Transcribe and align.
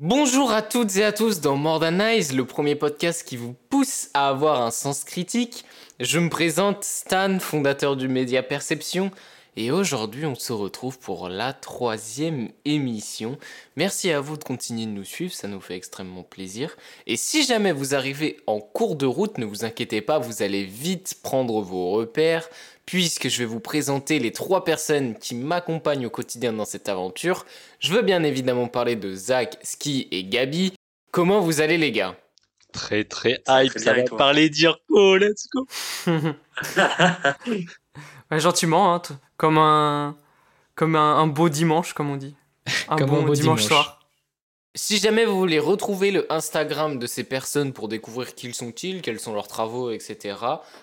Bonjour 0.00 0.50
à 0.50 0.60
toutes 0.60 0.96
et 0.96 1.04
à 1.04 1.12
tous 1.12 1.40
dans 1.40 1.54
More 1.54 1.78
le 1.78 2.42
premier 2.42 2.74
podcast 2.74 3.22
qui 3.22 3.36
vous 3.36 3.54
pousse 3.70 4.10
à 4.12 4.28
avoir 4.28 4.60
un 4.60 4.72
sens 4.72 5.04
critique. 5.04 5.64
Je 6.00 6.18
me 6.18 6.28
présente 6.28 6.82
Stan, 6.82 7.38
fondateur 7.38 7.94
du 7.94 8.08
média 8.08 8.42
Perception, 8.42 9.12
et 9.56 9.70
aujourd'hui 9.70 10.26
on 10.26 10.34
se 10.34 10.52
retrouve 10.52 10.98
pour 10.98 11.28
la 11.28 11.52
troisième 11.52 12.48
émission. 12.64 13.38
Merci 13.76 14.10
à 14.10 14.20
vous 14.20 14.36
de 14.36 14.42
continuer 14.42 14.86
de 14.86 14.90
nous 14.90 15.04
suivre, 15.04 15.32
ça 15.32 15.46
nous 15.46 15.60
fait 15.60 15.76
extrêmement 15.76 16.24
plaisir. 16.24 16.76
Et 17.06 17.16
si 17.16 17.44
jamais 17.44 17.70
vous 17.70 17.94
arrivez 17.94 18.38
en 18.48 18.58
cours 18.58 18.96
de 18.96 19.06
route, 19.06 19.38
ne 19.38 19.44
vous 19.44 19.64
inquiétez 19.64 20.00
pas, 20.00 20.18
vous 20.18 20.42
allez 20.42 20.64
vite 20.64 21.20
prendre 21.22 21.60
vos 21.60 21.92
repères, 21.92 22.48
puisque 22.86 23.28
je 23.28 23.38
vais 23.38 23.44
vous 23.44 23.60
présenter 23.60 24.18
les 24.18 24.32
trois 24.32 24.64
personnes 24.64 25.16
qui 25.18 25.34
m'accompagnent 25.34 26.06
au 26.06 26.10
quotidien 26.10 26.52
dans 26.52 26.64
cette 26.64 26.88
aventure. 26.88 27.46
Je 27.80 27.92
veux 27.92 28.02
bien 28.02 28.22
évidemment 28.22 28.68
parler 28.68 28.96
de 28.96 29.14
Zach, 29.14 29.58
Ski 29.62 30.08
et 30.10 30.24
Gabi. 30.24 30.74
Comment 31.10 31.40
vous 31.40 31.60
allez 31.60 31.78
les 31.78 31.92
gars? 31.92 32.16
Très 32.72 33.04
très 33.04 33.40
hype, 33.48 33.78
ça 33.78 33.94
va 33.94 34.02
parler 34.02 34.50
d'Irko, 34.50 35.16
let's 35.16 35.46
go 35.52 35.66
Gentiment, 38.32 38.94
hein, 38.94 39.02
comme 39.36 39.58
un 39.58 40.16
comme 40.74 40.96
un, 40.96 41.26
beau 41.28 41.48
dimanche, 41.48 41.92
comme 41.92 42.10
on 42.10 42.16
dit. 42.16 42.34
Un, 42.88 42.96
bon, 42.96 43.28
dimanche 43.32 43.62
soir. 43.62 44.00
Si 44.76 44.96
jamais 44.96 45.24
vous 45.24 45.38
voulez 45.38 45.60
retrouver 45.60 46.10
le 46.10 46.26
Instagram 46.32 46.98
de 46.98 47.06
ces 47.06 47.22
personnes 47.22 47.72
pour 47.72 47.86
découvrir 47.86 48.34
qui 48.34 48.52
sont-ils, 48.52 49.02
quels 49.02 49.20
sont 49.20 49.32
leurs 49.32 49.46
travaux, 49.46 49.92
etc., 49.92 50.34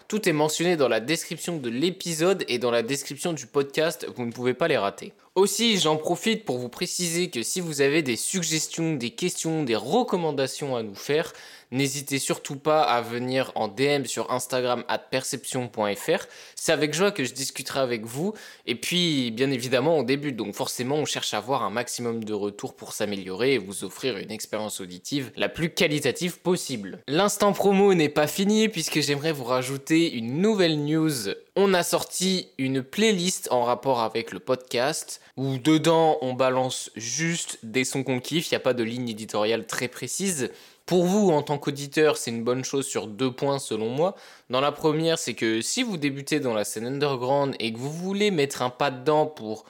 tout 0.08 0.30
est 0.30 0.32
mentionné 0.32 0.78
dans 0.78 0.88
la 0.88 1.02
description 1.02 1.58
de 1.58 1.70
l'épisode 1.70 2.46
et 2.48 2.58
dans 2.58 2.72
la 2.72 2.84
description 2.84 3.34
du 3.34 3.48
podcast, 3.48 4.08
vous 4.16 4.26
ne 4.26 4.32
pouvez 4.32 4.54
pas 4.54 4.70
les 4.70 4.78
rater. 4.78 5.12
Aussi, 5.36 5.80
j'en 5.80 5.96
profite 5.96 6.44
pour 6.44 6.58
vous 6.58 6.68
préciser 6.68 7.30
que 7.30 7.42
si 7.42 7.62
vous 7.62 7.80
avez 7.80 8.02
des 8.02 8.18
suggestions, 8.18 8.96
des 8.96 9.12
questions, 9.12 9.64
des 9.64 9.78
recommandations 9.78 10.76
à 10.76 10.84
nous 10.84 10.96
faire, 10.96 11.32
N'hésitez 11.74 12.20
surtout 12.20 12.58
pas 12.58 12.82
à 12.82 13.02
venir 13.02 13.54
en 13.56 13.70
DM 13.70 14.04
sur 14.04 14.30
Instagram 14.30 14.84
at 14.90 14.98
perception.fr. 14.98 16.26
C'est 16.56 16.74
avec 16.74 16.94
joie 16.94 17.12
que 17.12 17.24
je 17.24 17.34
discuterai 17.34 17.80
avec 17.80 18.04
vous. 18.06 18.34
Et 18.66 18.76
puis, 18.76 19.32
bien 19.32 19.50
évidemment, 19.52 19.98
on 19.98 20.04
débute. 20.04 20.36
Donc 20.36 20.54
forcément, 20.54 20.96
on 20.96 21.06
cherche 21.06 21.34
à 21.34 21.38
avoir 21.38 21.64
un 21.64 21.70
maximum 21.70 22.26
de 22.26 22.34
retours 22.34 22.76
pour 22.76 22.92
s'améliorer 22.92 23.54
et 23.54 23.58
vous 23.58 23.86
offrir 23.86 24.18
une 24.18 24.32
expérience 24.32 24.82
auditive 24.82 25.32
la 25.38 25.48
plus 25.48 25.70
qualitative 25.70 26.40
possible. 26.40 27.00
L'instant 27.08 27.54
promo 27.54 27.94
n'est 27.94 28.10
pas 28.10 28.28
fini 28.28 28.68
puisque 28.68 29.00
j'aimerais 29.00 29.32
vous 29.32 29.46
rajouter 29.46 30.12
une 30.14 30.42
nouvelle 30.42 30.84
news 30.84 31.30
on 31.56 31.74
a 31.74 31.84
sorti 31.84 32.48
une 32.58 32.82
playlist 32.82 33.50
en 33.52 33.64
rapport 33.64 34.00
avec 34.00 34.32
le 34.32 34.40
podcast 34.40 35.20
où 35.36 35.58
dedans 35.58 36.18
on 36.22 36.34
balance 36.34 36.92
juste 36.96 37.60
des 37.64 37.84
sons 37.84 38.04
qu'on 38.04 38.20
kiffe, 38.20 38.50
il 38.50 38.54
n'y 38.54 38.58
a 38.58 38.62
pas 38.62 38.74
de 38.74 38.84
ligne 38.84 39.10
éditoriale 39.10 39.68
très 39.68 39.90
précise. 39.90 40.52
Pour 40.86 41.06
vous, 41.06 41.30
en 41.30 41.42
tant 41.42 41.58
qu'auditeur, 41.58 42.18
c'est 42.18 42.32
une 42.32 42.44
bonne 42.44 42.64
chose 42.64 42.88
sur 42.88 43.08
deux 43.08 43.32
points 43.32 43.60
selon 43.60 43.90
moi. 43.90 44.16
Dans 44.50 44.62
la 44.62 44.72
première, 44.72 45.20
c'est 45.20 45.34
que 45.34 45.62
si 45.62 45.84
vous 45.84 45.98
débutez 45.98 46.40
dans 46.40 46.54
la 46.54 46.64
scène 46.64 46.86
underground 46.86 47.56
et 47.60 47.72
que 47.72 47.78
vous 47.78 47.92
voulez 47.92 48.32
mettre 48.32 48.62
un 48.62 48.70
pas 48.70 48.92
dedans 48.92 49.26
pour 49.26 49.66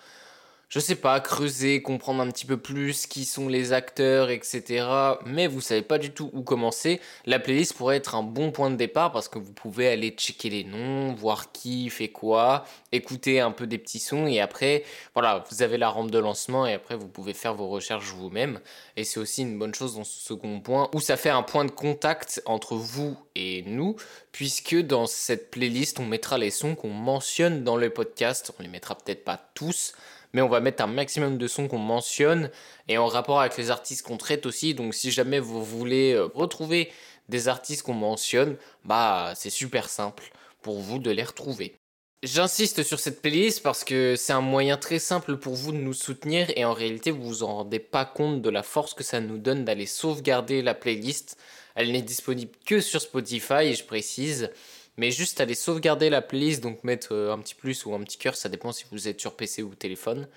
je 0.72 0.80
sais 0.80 0.96
pas, 0.96 1.20
creuser, 1.20 1.82
comprendre 1.82 2.22
un 2.22 2.32
petit 2.32 2.46
peu 2.46 2.56
plus 2.56 3.06
qui 3.06 3.26
sont 3.26 3.50
les 3.50 3.74
acteurs, 3.74 4.30
etc. 4.30 4.88
Mais 5.26 5.48
vous 5.48 5.60
savez 5.60 5.82
pas 5.82 5.98
du 5.98 6.12
tout 6.12 6.30
où 6.32 6.44
commencer. 6.44 7.02
La 7.26 7.40
playlist 7.40 7.74
pourrait 7.74 7.98
être 7.98 8.16
un 8.16 8.24
bon 8.24 8.54
point 8.54 8.70
de 8.70 8.78
départ 8.78 9.12
parce 9.12 9.28
que 9.28 9.38
vous 9.38 9.52
pouvez 9.52 9.90
aller 9.90 10.12
checker 10.12 10.50
les 10.50 10.64
noms, 10.64 11.14
voir 11.14 11.52
qui 11.52 11.90
fait 11.90 12.08
quoi, 12.08 12.64
écouter 12.94 13.42
un 13.42 13.52
peu 13.52 13.68
des 13.68 13.78
petits 13.78 14.00
sons 14.00 14.28
et 14.28 14.40
après, 14.40 14.86
voilà, 15.14 15.44
vous 15.52 15.62
avez 15.62 15.78
la 15.78 15.90
rampe 15.90 16.10
de 16.10 16.20
lancement 16.20 16.66
et 16.66 16.74
après 16.74 16.96
vous 16.96 17.10
pouvez 17.10 17.34
faire 17.34 17.54
vos 17.54 17.68
recherches 17.68 18.14
vous-même. 18.14 18.62
Et 18.96 19.04
c'est 19.04 19.20
aussi 19.20 19.42
une 19.42 19.60
bonne 19.60 19.76
chose 19.76 19.96
dans 19.96 20.06
ce 20.06 20.22
second 20.22 20.62
point 20.62 20.90
où 20.94 21.02
ça 21.02 21.18
fait 21.18 21.30
un 21.30 21.44
point 21.44 21.66
de 21.66 21.72
contact 21.72 22.42
entre 22.46 22.76
vous 22.76 23.18
et 23.36 23.64
nous 23.68 23.98
puisque 24.32 24.78
dans 24.78 25.06
cette 25.06 25.52
playlist 25.52 26.00
on 26.00 26.06
mettra 26.06 26.38
les 26.38 26.50
sons 26.50 26.76
qu'on 26.76 26.92
mentionne 26.92 27.66
dans 27.66 27.76
le 27.76 27.90
podcast. 27.90 28.54
On 28.58 28.64
les 28.64 28.70
mettra 28.70 28.96
peut-être 28.96 29.26
pas 29.26 29.52
tous 29.54 29.96
mais 30.34 30.42
on 30.42 30.50
va 30.50 30.60
mettre 30.60 30.84
un 30.84 30.88
maximum 30.88 31.38
de 31.38 31.48
sons 31.48 31.68
qu'on 31.68 31.78
mentionne 31.78 32.50
et 32.88 32.98
en 32.98 33.08
rapport 33.08 33.42
avec 33.42 33.58
les 33.58 33.72
artistes 33.72 34.06
qu'on 34.06 34.18
traite 34.18 34.46
aussi. 34.46 34.74
Donc 34.74 34.94
si 34.94 35.12
jamais 35.12 35.40
vous 35.40 35.64
voulez 35.64 36.14
euh, 36.14 36.28
retrouver 36.34 36.92
des 37.30 37.48
artistes 37.48 37.84
qu'on 37.84 37.94
mentionne, 37.94 38.58
bah 38.86 39.34
c'est 39.36 39.50
super 39.50 39.90
simple 39.90 40.32
pour 40.62 40.80
vous 40.80 41.00
de 41.00 41.12
les 41.12 41.24
retrouver. 41.24 41.76
J'insiste 42.24 42.84
sur 42.84 43.00
cette 43.00 43.24
playlist 43.24 43.64
parce 43.64 43.84
que 43.84 44.16
c'est 44.16 44.34
un 44.34 44.42
moyen 44.42 44.78
très 44.78 45.00
simple 45.00 45.38
pour 45.38 45.56
vous 45.56 45.72
de 45.72 45.78
nous 45.78 45.94
soutenir 45.94 46.52
et 46.56 46.66
en 46.66 46.74
réalité 46.74 47.10
vous 47.10 47.24
vous 47.24 47.44
en 47.44 47.56
rendez 47.56 47.80
pas 47.80 48.06
compte 48.06 48.44
de 48.44 48.50
la 48.52 48.62
force 48.62 48.94
que 48.94 49.04
ça 49.04 49.20
nous 49.20 49.40
donne 49.40 49.66
d'aller 49.66 49.88
sauvegarder 49.88 50.62
la 50.62 50.76
playlist. 50.76 51.36
Elle 51.74 51.92
n'est 51.92 52.04
disponible 52.04 52.52
que 52.64 52.80
sur 52.80 53.02
Spotify 53.02 53.64
et 53.64 53.74
je 53.74 53.84
précise. 53.84 54.52
Mais 54.98 55.12
juste 55.12 55.42
aller 55.42 55.56
sauvegarder 55.56 56.10
la 56.10 56.22
playlist, 56.22 56.62
donc 56.62 56.84
mettre 56.84 57.14
euh, 57.14 57.34
un 57.34 57.40
petit 57.40 57.56
plus 57.56 57.86
ou 57.86 57.94
un 57.94 58.04
petit 58.04 58.18
cœur, 58.18 58.36
ça 58.36 58.50
dépend 58.50 58.72
si 58.72 58.86
vous 58.92 59.08
êtes 59.08 59.20
sur 59.20 59.36
PC 59.36 59.64
ou 59.64 59.74
téléphone. 59.74 60.28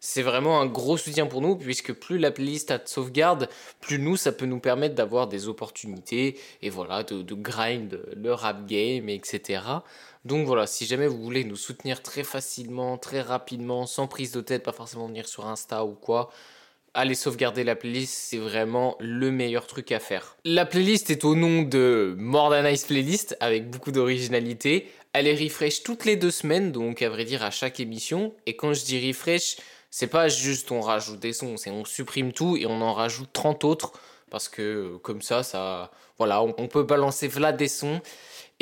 C'est 0.00 0.22
vraiment 0.22 0.60
un 0.60 0.66
gros 0.66 0.96
soutien 0.96 1.26
pour 1.26 1.40
nous, 1.40 1.54
puisque 1.56 1.92
plus 1.92 2.18
la 2.18 2.32
playlist 2.32 2.72
a 2.72 2.78
de 2.78 2.88
sauvegarde, 2.88 3.48
plus 3.80 3.98
nous, 4.00 4.16
ça 4.16 4.32
peut 4.32 4.46
nous 4.46 4.58
permettre 4.58 4.96
d'avoir 4.96 5.28
des 5.28 5.48
opportunités, 5.48 6.38
et 6.60 6.70
voilà, 6.70 7.04
de, 7.04 7.22
de 7.22 7.34
grind 7.34 8.02
le 8.16 8.32
rap 8.34 8.66
game, 8.66 9.08
etc. 9.08 9.62
Donc 10.24 10.46
voilà, 10.46 10.66
si 10.66 10.86
jamais 10.86 11.06
vous 11.06 11.22
voulez 11.22 11.44
nous 11.44 11.56
soutenir 11.56 12.02
très 12.02 12.24
facilement, 12.24 12.98
très 12.98 13.20
rapidement, 13.20 13.86
sans 13.86 14.08
prise 14.08 14.32
de 14.32 14.40
tête, 14.40 14.64
pas 14.64 14.72
forcément 14.72 15.06
venir 15.06 15.28
sur 15.28 15.46
Insta 15.46 15.84
ou 15.84 15.94
quoi, 15.94 16.30
allez 16.94 17.14
sauvegarder 17.14 17.64
la 17.64 17.76
playlist, 17.76 18.12
c'est 18.12 18.38
vraiment 18.38 18.96
le 19.00 19.30
meilleur 19.30 19.66
truc 19.66 19.92
à 19.92 20.00
faire. 20.00 20.36
La 20.44 20.66
playlist 20.66 21.10
est 21.10 21.24
au 21.24 21.34
nom 21.34 21.62
de 21.62 22.14
More 22.18 22.54
Playlist 22.86 23.36
avec 23.40 23.70
beaucoup 23.70 23.92
d'originalité. 23.92 24.90
Elle 25.12 25.26
est 25.26 25.36
refresh 25.36 25.82
toutes 25.82 26.04
les 26.04 26.16
deux 26.16 26.30
semaines, 26.30 26.72
donc 26.72 27.02
à 27.02 27.08
vrai 27.08 27.24
dire 27.24 27.42
à 27.42 27.50
chaque 27.50 27.80
émission. 27.80 28.34
Et 28.46 28.56
quand 28.56 28.72
je 28.72 28.84
dis 28.84 29.08
refresh, 29.08 29.56
c'est 29.90 30.06
pas 30.06 30.28
juste 30.28 30.72
on 30.72 30.80
rajoute 30.80 31.20
des 31.20 31.32
sons, 31.32 31.56
c'est 31.56 31.70
on 31.70 31.84
supprime 31.84 32.32
tout 32.32 32.56
et 32.56 32.66
on 32.66 32.80
en 32.80 32.94
rajoute 32.94 33.28
30 33.32 33.64
autres 33.64 33.92
parce 34.30 34.48
que 34.48 34.96
comme 35.02 35.20
ça, 35.20 35.42
ça, 35.42 35.90
voilà, 36.16 36.42
on, 36.42 36.66
peut 36.66 36.84
balancer 36.84 37.28
là 37.38 37.52
des 37.52 37.68
sons 37.68 38.00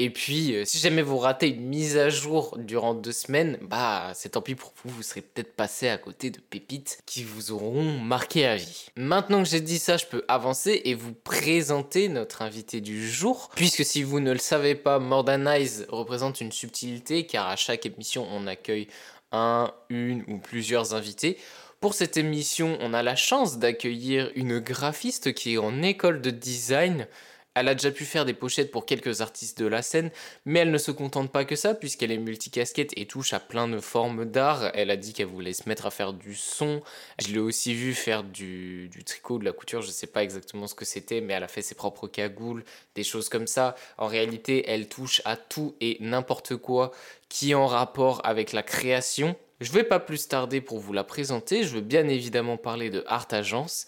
et 0.02 0.08
puis, 0.08 0.54
euh, 0.54 0.64
si 0.64 0.78
jamais 0.78 1.02
vous 1.02 1.18
ratez 1.18 1.48
une 1.48 1.66
mise 1.66 1.98
à 1.98 2.08
jour 2.08 2.56
durant 2.56 2.94
deux 2.94 3.12
semaines, 3.12 3.58
bah 3.60 4.12
c'est 4.14 4.30
tant 4.30 4.40
pis 4.40 4.54
pour 4.54 4.72
vous, 4.82 4.88
vous 4.88 5.02
serez 5.02 5.20
peut-être 5.20 5.54
passé 5.54 5.90
à 5.90 5.98
côté 5.98 6.30
de 6.30 6.40
pépites 6.40 7.02
qui 7.04 7.22
vous 7.22 7.52
auront 7.52 7.98
marqué 7.98 8.46
à 8.46 8.56
vie. 8.56 8.86
Maintenant 8.96 9.42
que 9.42 9.48
j'ai 9.50 9.60
dit 9.60 9.78
ça, 9.78 9.98
je 9.98 10.06
peux 10.06 10.24
avancer 10.26 10.80
et 10.86 10.94
vous 10.94 11.12
présenter 11.12 12.08
notre 12.08 12.40
invité 12.40 12.80
du 12.80 13.06
jour. 13.06 13.50
Puisque 13.54 13.84
si 13.84 14.02
vous 14.02 14.20
ne 14.20 14.32
le 14.32 14.38
savez 14.38 14.74
pas, 14.74 14.98
Mordanize 14.98 15.84
représente 15.90 16.40
une 16.40 16.50
subtilité 16.50 17.26
car 17.26 17.48
à 17.48 17.56
chaque 17.56 17.84
émission 17.84 18.26
on 18.32 18.46
accueille 18.46 18.88
un, 19.32 19.70
une 19.90 20.24
ou 20.28 20.38
plusieurs 20.38 20.94
invités. 20.94 21.36
Pour 21.80 21.92
cette 21.92 22.16
émission, 22.16 22.78
on 22.80 22.94
a 22.94 23.02
la 23.02 23.16
chance 23.16 23.58
d'accueillir 23.58 24.30
une 24.34 24.60
graphiste 24.60 25.34
qui 25.34 25.54
est 25.54 25.58
en 25.58 25.82
école 25.82 26.22
de 26.22 26.30
design 26.30 27.06
elle 27.54 27.68
a 27.68 27.74
déjà 27.74 27.90
pu 27.90 28.04
faire 28.04 28.24
des 28.24 28.32
pochettes 28.32 28.70
pour 28.70 28.86
quelques 28.86 29.22
artistes 29.22 29.58
de 29.58 29.66
la 29.66 29.82
scène, 29.82 30.10
mais 30.44 30.60
elle 30.60 30.70
ne 30.70 30.78
se 30.78 30.92
contente 30.92 31.32
pas 31.32 31.44
que 31.44 31.56
ça, 31.56 31.74
puisqu'elle 31.74 32.12
est 32.12 32.18
multicasquette 32.18 32.92
et 32.96 33.06
touche 33.06 33.32
à 33.32 33.40
plein 33.40 33.66
de 33.66 33.80
formes 33.80 34.24
d'art. 34.24 34.70
Elle 34.74 34.90
a 34.90 34.96
dit 34.96 35.12
qu'elle 35.12 35.26
voulait 35.26 35.52
se 35.52 35.68
mettre 35.68 35.86
à 35.86 35.90
faire 35.90 36.12
du 36.12 36.36
son. 36.36 36.80
Je 37.18 37.32
l'ai 37.32 37.40
aussi 37.40 37.74
vu 37.74 37.92
faire 37.94 38.22
du, 38.22 38.88
tricot, 39.04 39.38
de 39.38 39.44
la 39.44 39.52
couture, 39.52 39.82
je 39.82 39.88
ne 39.88 39.92
sais 39.92 40.06
pas 40.06 40.22
exactement 40.22 40.68
ce 40.68 40.76
que 40.76 40.84
c'était, 40.84 41.20
mais 41.20 41.34
elle 41.34 41.42
a 41.42 41.48
fait 41.48 41.62
ses 41.62 41.74
propres 41.74 42.06
cagoules, 42.06 42.64
des 42.94 43.04
choses 43.04 43.28
comme 43.28 43.48
ça. 43.48 43.74
En 43.98 44.06
réalité, 44.06 44.64
elle 44.68 44.88
touche 44.88 45.20
à 45.24 45.36
tout 45.36 45.74
et 45.80 45.96
n'importe 46.00 46.56
quoi 46.56 46.92
qui 47.28 47.50
est 47.50 47.54
en 47.54 47.66
rapport 47.66 48.20
avec 48.24 48.52
la 48.52 48.62
création. 48.62 49.36
Je 49.60 49.70
ne 49.70 49.74
vais 49.74 49.84
pas 49.84 50.00
plus 50.00 50.28
tarder 50.28 50.60
pour 50.60 50.78
vous 50.78 50.92
la 50.92 51.04
présenter, 51.04 51.64
je 51.64 51.74
veux 51.74 51.80
bien 51.80 52.08
évidemment 52.08 52.56
parler 52.56 52.90
de 52.90 53.04
Art 53.06 53.28
Agence. 53.32 53.86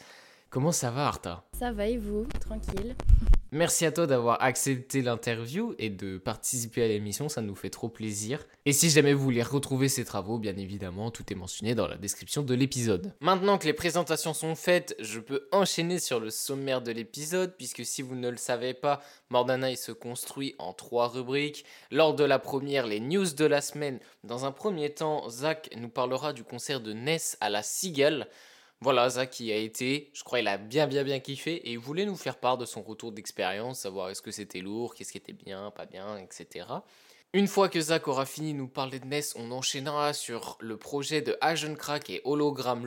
Comment 0.53 0.71
ça 0.71 0.91
va 0.91 1.07
Arta? 1.07 1.45
Ça 1.59 1.72
va 1.72 1.87
et 1.87 1.97
vous? 1.97 2.27
Tranquille 2.39 2.95
Merci 3.53 3.87
à 3.87 3.93
toi 3.93 4.07
d'avoir 4.07 4.43
accepté 4.43 5.01
l'interview 5.01 5.75
et 5.78 5.89
de 5.89 6.19
participer 6.19 6.84
à 6.84 6.89
l'émission, 6.89 7.31
ça 7.31 7.41
nous 7.41 7.54
fait 7.54 7.71
trop 7.71 7.89
plaisir. 7.89 8.47
Et 8.66 8.75
si 8.75 8.91
jamais 8.91 9.15
vous 9.15 9.25
voulez 9.25 9.43
retrouver 9.43 9.89
ces 9.89 10.04
travaux, 10.04 10.39
bien 10.39 10.54
évidemment, 10.59 11.10
tout 11.10 11.25
est 11.33 11.34
mentionné 11.34 11.75
dans 11.75 11.89
la 11.89 11.97
description 11.97 12.43
de 12.43 12.53
l'épisode. 12.53 13.15
Maintenant 13.21 13.57
que 13.57 13.65
les 13.65 13.72
présentations 13.72 14.34
sont 14.34 14.54
faites, 14.54 14.95
je 14.99 15.21
peux 15.21 15.49
enchaîner 15.53 15.99
sur 15.99 16.21
le 16.21 16.28
sommaire 16.28 16.83
de 16.83 16.93
l'épisode, 16.93 17.55
puisque 17.57 17.87
si 17.87 18.03
vous 18.03 18.15
ne 18.15 18.28
le 18.28 18.37
savez 18.37 18.75
pas, 18.75 19.01
Mordanaï 19.31 19.78
se 19.78 19.93
construit 19.93 20.55
en 20.59 20.75
trois 20.75 21.09
rubriques. 21.09 21.65
Lors 21.91 22.15
de 22.15 22.25
la 22.25 22.39
première, 22.39 22.87
les 22.87 23.01
news 23.01 23.33
de 23.33 23.47
la 23.47 23.63
semaine. 23.63 24.01
Dans 24.22 24.45
un 24.45 24.53
premier 24.53 24.91
temps, 24.91 25.31
Zach 25.31 25.71
nous 25.78 25.89
parlera 25.89 26.34
du 26.34 26.45
concert 26.45 26.83
de 26.83 26.93
Ness 26.93 27.39
à 27.41 27.48
la 27.48 27.63
Cigale. 27.63 28.28
Voilà, 28.83 29.09
Zach 29.09 29.31
qui 29.31 29.53
a 29.53 29.57
été, 29.57 30.11
je 30.13 30.25
crois 30.25 30.41
il 30.41 30.49
a 30.49 30.59
bien 30.59 30.89
bien 30.89 31.05
bien 31.05 31.21
kiffé 31.21 31.55
et 31.55 31.71
il 31.71 31.79
voulait 31.79 32.05
nous 32.05 32.17
faire 32.17 32.37
part 32.37 32.59
de 32.59 32.65
son 32.65 32.83
retour 32.83 33.13
d'expérience, 33.13 33.79
savoir 33.79 34.11
est-ce 34.11 34.23
que 34.23 34.33
c'était 34.33 34.59
lourd, 34.59 34.97
qu'est-ce 34.97 35.13
qui 35.13 35.19
était 35.19 35.33
bien, 35.33 35.71
pas 35.71 35.87
bien, 35.87 36.19
etc. 36.19 36.67
Une 37.33 37.47
fois 37.47 37.69
que 37.69 37.81
Zach 37.81 38.09
aura 38.09 38.27
fini 38.27 38.55
de 38.55 38.59
nous 38.59 38.67
parler 38.67 38.99
de 38.99 39.07
NES, 39.07 39.23
on 39.37 39.53
enchaînera 39.53 40.13
sur 40.13 40.59
le 40.59 40.77
projet 40.77 41.23
de 41.23 41.39
Agent 41.41 41.77
Crack 41.77 42.11
et 42.11 42.23
Hologram. 42.25 42.84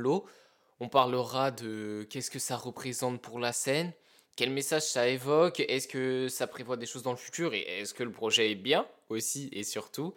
On 0.82 0.90
parlera 0.90 1.52
de 1.52 2.06
qu'est-ce 2.10 2.30
que 2.30 2.40
ça 2.40 2.58
représente 2.58 3.22
pour 3.22 3.40
la 3.40 3.54
scène, 3.54 3.94
quel 4.36 4.50
message 4.50 4.82
ça 4.82 5.08
évoque, 5.08 5.62
est-ce 5.62 5.88
que 5.88 6.28
ça 6.28 6.46
prévoit 6.46 6.76
des 6.76 6.88
choses 6.88 7.04
dans 7.04 7.12
le 7.12 7.18
futur 7.18 7.54
et 7.54 7.62
est-ce 7.80 7.94
que 7.94 8.04
le 8.04 8.12
projet 8.12 8.52
est 8.52 8.56
bien 8.56 8.86
aussi 9.08 9.48
et 9.54 9.64
surtout. 9.64 10.14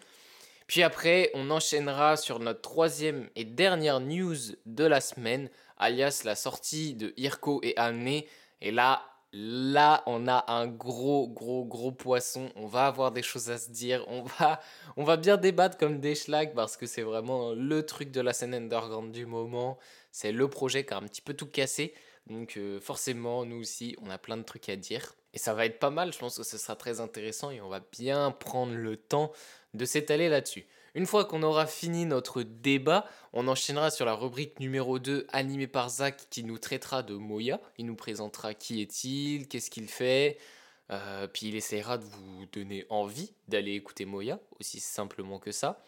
Puis 0.69 0.83
après, 0.83 1.31
on 1.33 1.51
enchaînera 1.51 2.17
sur 2.17 2.41
notre 2.41 2.61
troisième 2.61 3.31
et 3.37 3.45
dernière 3.45 4.01
news 4.01 4.37
de 4.67 4.85
la 4.85 5.01
semaine, 5.01 5.49
alias 5.79 6.23
la 6.25 6.35
sortie 6.35 6.95
de 6.95 7.15
Irko 7.17 7.61
et 7.63 7.77
Anne. 7.77 8.23
Et 8.61 8.71
là, 8.71 9.03
là, 9.33 10.03
on 10.07 10.27
a 10.27 10.45
un 10.53 10.67
gros, 10.67 11.29
gros, 11.29 11.65
gros 11.65 11.93
poisson. 11.93 12.51
On 12.57 12.67
va 12.67 12.87
avoir 12.87 13.13
des 13.13 13.23
choses 13.23 13.51
à 13.51 13.59
se 13.59 13.71
dire. 13.71 14.05
On 14.09 14.23
va, 14.23 14.61
on 14.97 15.05
va 15.05 15.17
bien 15.17 15.37
débattre 15.37 15.79
comme 15.79 16.01
des 16.01 16.15
schlags 16.15 16.55
parce 16.55 16.77
que 16.77 16.87
c'est 16.87 17.03
vraiment 17.03 17.53
le 17.53 17.85
truc 17.85 18.11
de 18.11 18.21
la 18.21 18.33
scène 18.33 18.55
underground 18.55 19.13
du 19.13 19.27
moment. 19.27 19.79
C'est 20.13 20.33
le 20.33 20.49
projet 20.49 20.85
qui 20.85 20.95
a 20.95 20.99
un 20.99 21.03
petit 21.03 21.23
peu 21.23 21.35
tout 21.35 21.47
cassé. 21.47 21.95
Donc 22.27 22.57
euh, 22.57 22.81
forcément, 22.81 23.45
nous 23.45 23.61
aussi, 23.61 23.97
on 24.03 24.11
a 24.11 24.19
plein 24.19 24.37
de 24.37 24.43
trucs 24.43 24.69
à 24.69 24.77
dire. 24.77 25.15
Et 25.35 25.39
ça 25.39 25.55
va 25.55 25.67
être 25.67 25.79
pas 25.79 25.91
mal, 25.91 26.13
je 26.13 26.19
pense 26.19 26.39
que 26.39 26.43
ce 26.43 26.57
sera 26.57 26.75
très 26.75 27.01
intéressant 27.01 27.51
et 27.51 27.61
on 27.61 27.69
va 27.69 27.81
bien 27.93 28.31
prendre 28.31 28.75
le 28.75 28.97
temps 28.97 29.31
de 29.75 29.85
s'étaler 29.85 30.29
là-dessus. 30.29 30.67
Une 30.99 31.07
fois 31.07 31.25
qu'on 31.25 31.45
aura 31.45 31.69
fini 31.69 32.07
notre 32.07 32.43
débat, 32.43 33.07
on 33.33 33.47
enchaînera 33.47 33.93
sur 33.93 34.05
la 34.05 34.15
rubrique 34.15 34.59
numéro 34.59 34.99
2 34.99 35.29
animée 35.31 35.69
par 35.69 35.91
Zach 35.91 36.27
qui 36.29 36.43
nous 36.43 36.59
traitera 36.59 37.05
de 37.05 37.15
Moya. 37.15 37.61
Il 37.77 37.87
nous 37.87 37.95
présentera 37.95 38.53
qui 38.53 38.83
est-il, 38.83 39.47
qu'est-ce 39.47 39.71
qu'il 39.71 39.87
fait, 39.87 40.39
euh, 40.91 41.29
puis 41.29 41.47
il 41.47 41.55
essaiera 41.55 41.99
de 41.99 42.05
vous 42.05 42.47
donner 42.53 42.85
envie 42.91 43.31
d'aller 43.47 43.75
écouter 43.75 44.07
Moya, 44.07 44.41
aussi 44.59 44.81
simplement 44.81 45.39
que 45.39 45.53
ça. 45.53 45.85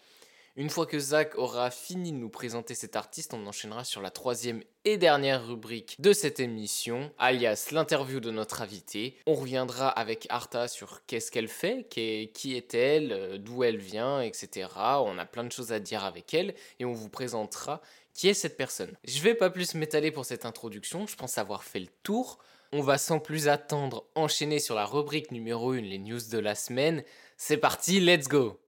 Une 0.61 0.69
fois 0.69 0.85
que 0.85 0.99
Zach 0.99 1.39
aura 1.39 1.71
fini 1.71 2.13
de 2.13 2.19
nous 2.19 2.29
présenter 2.29 2.75
cet 2.75 2.95
artiste, 2.95 3.33
on 3.33 3.47
enchaînera 3.47 3.83
sur 3.83 4.03
la 4.03 4.11
troisième 4.11 4.63
et 4.85 4.99
dernière 4.99 5.47
rubrique 5.47 5.97
de 5.99 6.13
cette 6.13 6.39
émission, 6.39 7.11
alias 7.17 7.69
l'interview 7.73 8.21
de 8.21 8.31
notre 8.31 8.61
invité. 8.61 9.17
On 9.27 9.37
reviendra 9.37 9.89
avec 9.89 10.27
Arta 10.29 10.69
sur 10.69 11.07
qu'est-ce 11.07 11.31
qu'elle 11.31 11.49
fait, 11.49 11.89
qui 11.89 12.55
est-elle, 12.55 13.11
euh, 13.11 13.39
d'où 13.39 13.65
elle 13.65 13.79
vient, 13.79 14.21
etc. 14.21 14.69
On 14.77 15.17
a 15.17 15.25
plein 15.25 15.45
de 15.45 15.51
choses 15.51 15.73
à 15.73 15.81
dire 15.81 16.05
avec 16.05 16.35
elle 16.35 16.55
et 16.79 16.85
on 16.85 16.93
vous 16.93 17.09
présentera 17.09 17.81
qui 18.13 18.29
est 18.29 18.35
cette 18.35 18.59
personne. 18.59 18.95
Je 19.05 19.23
vais 19.23 19.35
pas 19.35 19.49
plus 19.49 19.75
m'étaler 19.75 20.11
pour 20.11 20.27
cette 20.27 20.45
introduction, 20.45 21.07
je 21.07 21.17
pense 21.17 21.39
avoir 21.39 21.65
fait 21.65 21.81
le 21.81 21.89
tour. 22.03 22.39
On 22.73 22.83
va 22.83 22.99
sans 22.99 23.19
plus 23.19 23.49
attendre 23.49 24.05
enchaîner 24.15 24.59
sur 24.59 24.75
la 24.75 24.85
rubrique 24.85 25.33
numéro 25.33 25.71
1, 25.71 25.81
les 25.81 25.99
news 25.99 26.21
de 26.31 26.39
la 26.39 26.55
semaine. 26.55 27.03
C'est 27.39 27.57
parti, 27.57 27.99
let's 27.99 28.29
go 28.29 28.60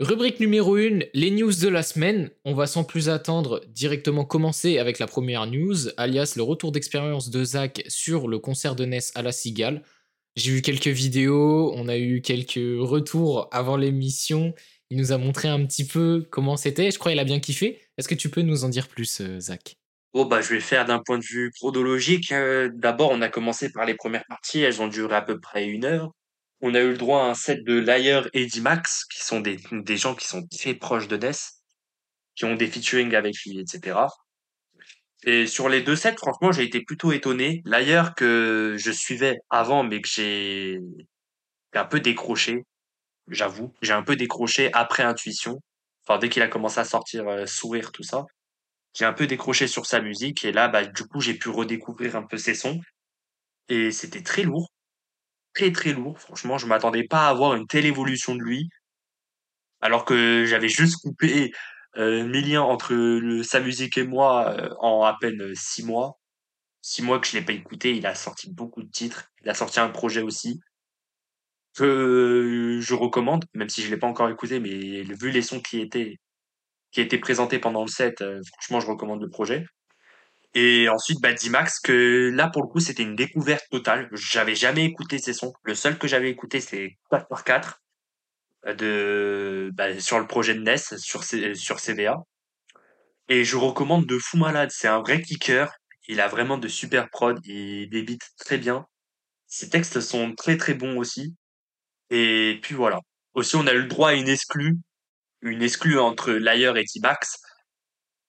Rubrique 0.00 0.40
numéro 0.40 0.76
1, 0.76 1.00
les 1.14 1.30
news 1.30 1.52
de 1.52 1.68
la 1.68 1.82
semaine. 1.82 2.30
On 2.44 2.54
va 2.54 2.66
sans 2.66 2.82
plus 2.82 3.08
attendre 3.08 3.62
directement 3.68 4.24
commencer 4.24 4.78
avec 4.78 4.98
la 4.98 5.06
première 5.06 5.46
news, 5.46 5.76
alias 5.96 6.32
le 6.36 6.42
retour 6.42 6.72
d'expérience 6.72 7.30
de 7.30 7.44
Zach 7.44 7.84
sur 7.88 8.26
le 8.26 8.38
concert 8.38 8.74
de 8.74 8.84
Ness 8.84 9.12
à 9.14 9.22
la 9.22 9.32
Cigale. 9.32 9.82
J'ai 10.34 10.50
vu 10.50 10.62
quelques 10.62 10.88
vidéos, 10.88 11.72
on 11.76 11.88
a 11.88 11.98
eu 11.98 12.22
quelques 12.22 12.80
retours 12.80 13.48
avant 13.52 13.76
l'émission. 13.76 14.54
Il 14.90 14.96
nous 14.96 15.12
a 15.12 15.18
montré 15.18 15.48
un 15.48 15.64
petit 15.66 15.86
peu 15.86 16.26
comment 16.30 16.56
c'était. 16.56 16.90
Je 16.90 16.98
crois 16.98 17.12
qu'il 17.12 17.20
a 17.20 17.24
bien 17.24 17.38
kiffé. 17.38 17.80
Est-ce 17.98 18.08
que 18.08 18.14
tu 18.14 18.28
peux 18.28 18.42
nous 18.42 18.64
en 18.64 18.70
dire 18.70 18.88
plus, 18.88 19.20
euh, 19.20 19.38
Zach? 19.40 19.76
Bon, 20.14 20.24
bah, 20.24 20.40
je 20.40 20.54
vais 20.54 20.60
faire 20.60 20.84
d'un 20.84 20.98
point 20.98 21.18
de 21.18 21.24
vue 21.24 21.52
chronologique. 21.52 22.32
Euh, 22.32 22.70
d'abord, 22.74 23.10
on 23.12 23.22
a 23.22 23.28
commencé 23.28 23.70
par 23.70 23.86
les 23.86 23.94
premières 23.94 24.24
parties. 24.26 24.60
Elles 24.60 24.82
ont 24.82 24.88
duré 24.88 25.14
à 25.14 25.22
peu 25.22 25.38
près 25.38 25.66
une 25.66 25.84
heure 25.84 26.12
on 26.62 26.74
a 26.74 26.80
eu 26.80 26.92
le 26.92 26.96
droit 26.96 27.24
à 27.24 27.26
un 27.26 27.34
set 27.34 27.64
de 27.64 27.74
Liar 27.74 28.28
et 28.32 28.46
D-Max, 28.46 29.04
qui 29.06 29.20
sont 29.20 29.40
des, 29.40 29.58
gens 29.96 30.14
qui 30.14 30.28
sont 30.28 30.46
très 30.46 30.74
proches 30.74 31.08
de 31.08 31.16
Ness, 31.16 31.60
qui 32.36 32.44
ont 32.44 32.54
des 32.54 32.68
featuring 32.68 33.14
avec 33.16 33.34
lui, 33.44 33.58
etc. 33.58 33.98
Et 35.24 35.46
sur 35.46 35.68
les 35.68 35.82
deux 35.82 35.96
sets, 35.96 36.16
franchement, 36.16 36.52
j'ai 36.52 36.62
été 36.62 36.80
plutôt 36.80 37.10
étonné. 37.10 37.62
Liar 37.64 38.14
que 38.14 38.76
je 38.78 38.92
suivais 38.92 39.38
avant, 39.50 39.82
mais 39.82 40.00
que 40.00 40.08
j'ai 40.08 40.78
un 41.74 41.84
peu 41.84 41.98
décroché, 41.98 42.62
j'avoue. 43.28 43.74
J'ai 43.82 43.92
un 43.92 44.04
peu 44.04 44.14
décroché 44.14 44.72
après 44.72 45.02
Intuition. 45.02 45.60
Enfin, 46.06 46.18
dès 46.18 46.28
qu'il 46.28 46.42
a 46.42 46.48
commencé 46.48 46.78
à 46.78 46.84
sortir 46.84 47.28
euh, 47.28 47.46
Sourire, 47.46 47.90
tout 47.92 48.02
ça. 48.04 48.24
J'ai 48.94 49.04
un 49.04 49.12
peu 49.12 49.26
décroché 49.26 49.66
sur 49.66 49.86
sa 49.86 50.00
musique. 50.00 50.44
Et 50.44 50.52
là, 50.52 50.68
bah, 50.68 50.84
du 50.84 51.04
coup, 51.04 51.20
j'ai 51.20 51.34
pu 51.34 51.48
redécouvrir 51.48 52.16
un 52.16 52.24
peu 52.24 52.36
ses 52.36 52.54
sons. 52.54 52.80
Et 53.68 53.90
c'était 53.90 54.22
très 54.22 54.42
lourd 54.42 54.68
très 55.54 55.72
très 55.72 55.92
lourd. 55.92 56.18
Franchement, 56.20 56.58
je 56.58 56.66
m'attendais 56.66 57.04
pas 57.04 57.26
à 57.26 57.30
avoir 57.30 57.54
une 57.54 57.66
telle 57.66 57.86
évolution 57.86 58.34
de 58.34 58.42
lui. 58.42 58.68
Alors 59.80 60.04
que 60.04 60.44
j'avais 60.46 60.68
juste 60.68 61.02
coupé 61.02 61.52
euh, 61.98 62.24
mes 62.26 62.40
liens 62.40 62.62
entre 62.62 63.42
sa 63.44 63.60
musique 63.60 63.98
et 63.98 64.06
moi 64.06 64.50
euh, 64.50 64.74
en 64.80 65.04
à 65.04 65.16
peine 65.20 65.42
euh, 65.42 65.54
six 65.54 65.84
mois. 65.84 66.18
Six 66.82 67.02
mois 67.02 67.20
que 67.20 67.26
je 67.28 67.34
l'ai 67.34 67.44
pas 67.44 67.52
écouté, 67.52 67.96
il 67.96 68.06
a 68.06 68.14
sorti 68.14 68.50
beaucoup 68.52 68.82
de 68.82 68.90
titres. 68.90 69.30
Il 69.42 69.50
a 69.50 69.54
sorti 69.54 69.80
un 69.80 69.88
projet 69.90 70.22
aussi 70.22 70.60
que 71.74 72.78
je 72.82 72.94
recommande, 72.94 73.44
même 73.54 73.68
si 73.68 73.82
je 73.82 73.90
l'ai 73.90 73.96
pas 73.96 74.06
encore 74.06 74.28
écouté, 74.28 74.60
mais 74.60 75.02
vu 75.02 75.30
les 75.30 75.42
sons 75.42 75.60
qui 75.60 75.80
étaient 75.80 76.18
qui 76.92 77.00
étaient 77.00 77.18
présentés 77.18 77.58
pendant 77.58 77.82
le 77.82 77.88
set, 77.88 78.22
franchement, 78.52 78.80
je 78.80 78.86
recommande 78.88 79.22
le 79.22 79.30
projet. 79.30 79.64
Et 80.54 80.88
ensuite, 80.88 81.20
bah, 81.20 81.32
D-Max, 81.32 81.80
que 81.80 82.30
là, 82.34 82.48
pour 82.48 82.62
le 82.62 82.68
coup, 82.68 82.80
c'était 82.80 83.02
une 83.02 83.16
découverte 83.16 83.64
totale. 83.70 84.08
J'avais 84.12 84.54
jamais 84.54 84.84
écouté 84.84 85.18
ces 85.18 85.32
sons. 85.32 85.54
Le 85.62 85.74
seul 85.74 85.98
que 85.98 86.06
j'avais 86.06 86.30
écouté, 86.30 86.60
c'est 86.60 86.98
4x4 87.10 87.80
euh, 88.66 88.74
de, 88.74 89.70
bah, 89.72 89.98
sur 89.98 90.18
le 90.20 90.26
projet 90.26 90.54
de 90.54 90.60
NES, 90.60 90.98
sur, 90.98 91.24
sur 91.24 91.80
CVA. 91.80 92.18
Et 93.28 93.44
je 93.44 93.56
recommande 93.56 94.06
de 94.06 94.18
fou 94.18 94.36
malade. 94.36 94.70
C'est 94.72 94.88
un 94.88 95.00
vrai 95.00 95.22
kicker. 95.22 95.72
Il 96.08 96.20
a 96.20 96.28
vraiment 96.28 96.58
de 96.58 96.68
super 96.68 97.08
prod. 97.08 97.38
Il 97.46 97.88
débite 97.88 98.22
très 98.38 98.58
bien. 98.58 98.86
Ses 99.46 99.70
textes 99.70 100.00
sont 100.00 100.34
très 100.34 100.58
très 100.58 100.74
bons 100.74 100.98
aussi. 100.98 101.34
Et 102.10 102.58
puis 102.62 102.74
voilà. 102.74 102.98
Aussi, 103.34 103.56
on 103.56 103.66
a 103.66 103.72
eu 103.72 103.80
le 103.82 103.88
droit 103.88 104.10
à 104.10 104.14
une 104.14 104.28
exclue. 104.28 104.76
Une 105.40 105.62
exclue 105.62 105.98
entre 105.98 106.32
Liar 106.32 106.76
et 106.76 106.84
T-Max. 106.84 107.38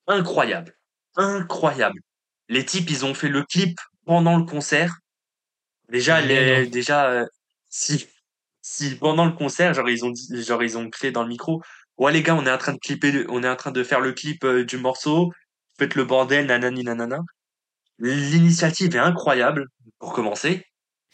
Incroyable. 0.08 0.74
Incroyable 1.18 2.00
les 2.50 2.66
types, 2.66 2.90
ils 2.90 3.06
ont 3.06 3.14
fait 3.14 3.30
le 3.30 3.44
clip 3.44 3.80
pendant 4.06 4.38
le 4.38 4.46
concert. 4.46 4.98
Déjà, 5.90 6.22
les, 6.22 6.68
déjà, 6.68 7.10
euh, 7.10 7.26
si, 7.70 8.08
si 8.62 8.96
pendant 8.96 9.26
le 9.26 9.34
concert, 9.34 9.74
genre 9.74 9.90
ils 9.90 10.06
ont 10.06 10.12
dit, 10.12 10.44
genre 10.44 10.64
ils 10.64 10.78
ont 10.78 10.90
créé 10.90 11.12
dans 11.12 11.24
le 11.24 11.30
micro, 11.30 11.62
ouais 11.98 12.12
les 12.12 12.24
gars, 12.24 12.36
on 12.36 12.46
est 12.46 12.52
en 12.52 12.58
train 12.58 12.74
de 12.74 12.80
clipper, 12.80 13.26
on 13.30 13.44
est 13.44 13.50
en 13.50 13.56
train 13.56 13.72
de 13.72 13.84
faire 13.84 14.00
le 14.00 14.14
clip 14.14 14.44
euh, 14.44 14.64
du 14.66 14.78
morceau, 14.78 15.32
faites 15.78 15.96
le 15.96 16.06
bordel, 16.06 16.48
nanani 16.48 16.84
nanana. 16.84 17.20
L'initiative 18.00 18.96
est 18.96 19.00
incroyable 19.00 19.68
pour 20.00 20.14
commencer, 20.14 20.66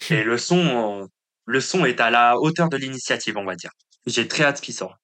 et 0.09 0.23
le 0.23 0.37
son, 0.37 1.07
le 1.45 1.61
son 1.61 1.85
est 1.85 1.99
à 1.99 2.09
la 2.09 2.37
hauteur 2.37 2.69
de 2.69 2.77
l'initiative, 2.77 3.37
on 3.37 3.43
va 3.43 3.55
dire. 3.55 3.71
J'ai 4.05 4.27
très 4.27 4.43
hâte 4.43 4.61
qu'il 4.61 4.73
sorte. 4.73 4.97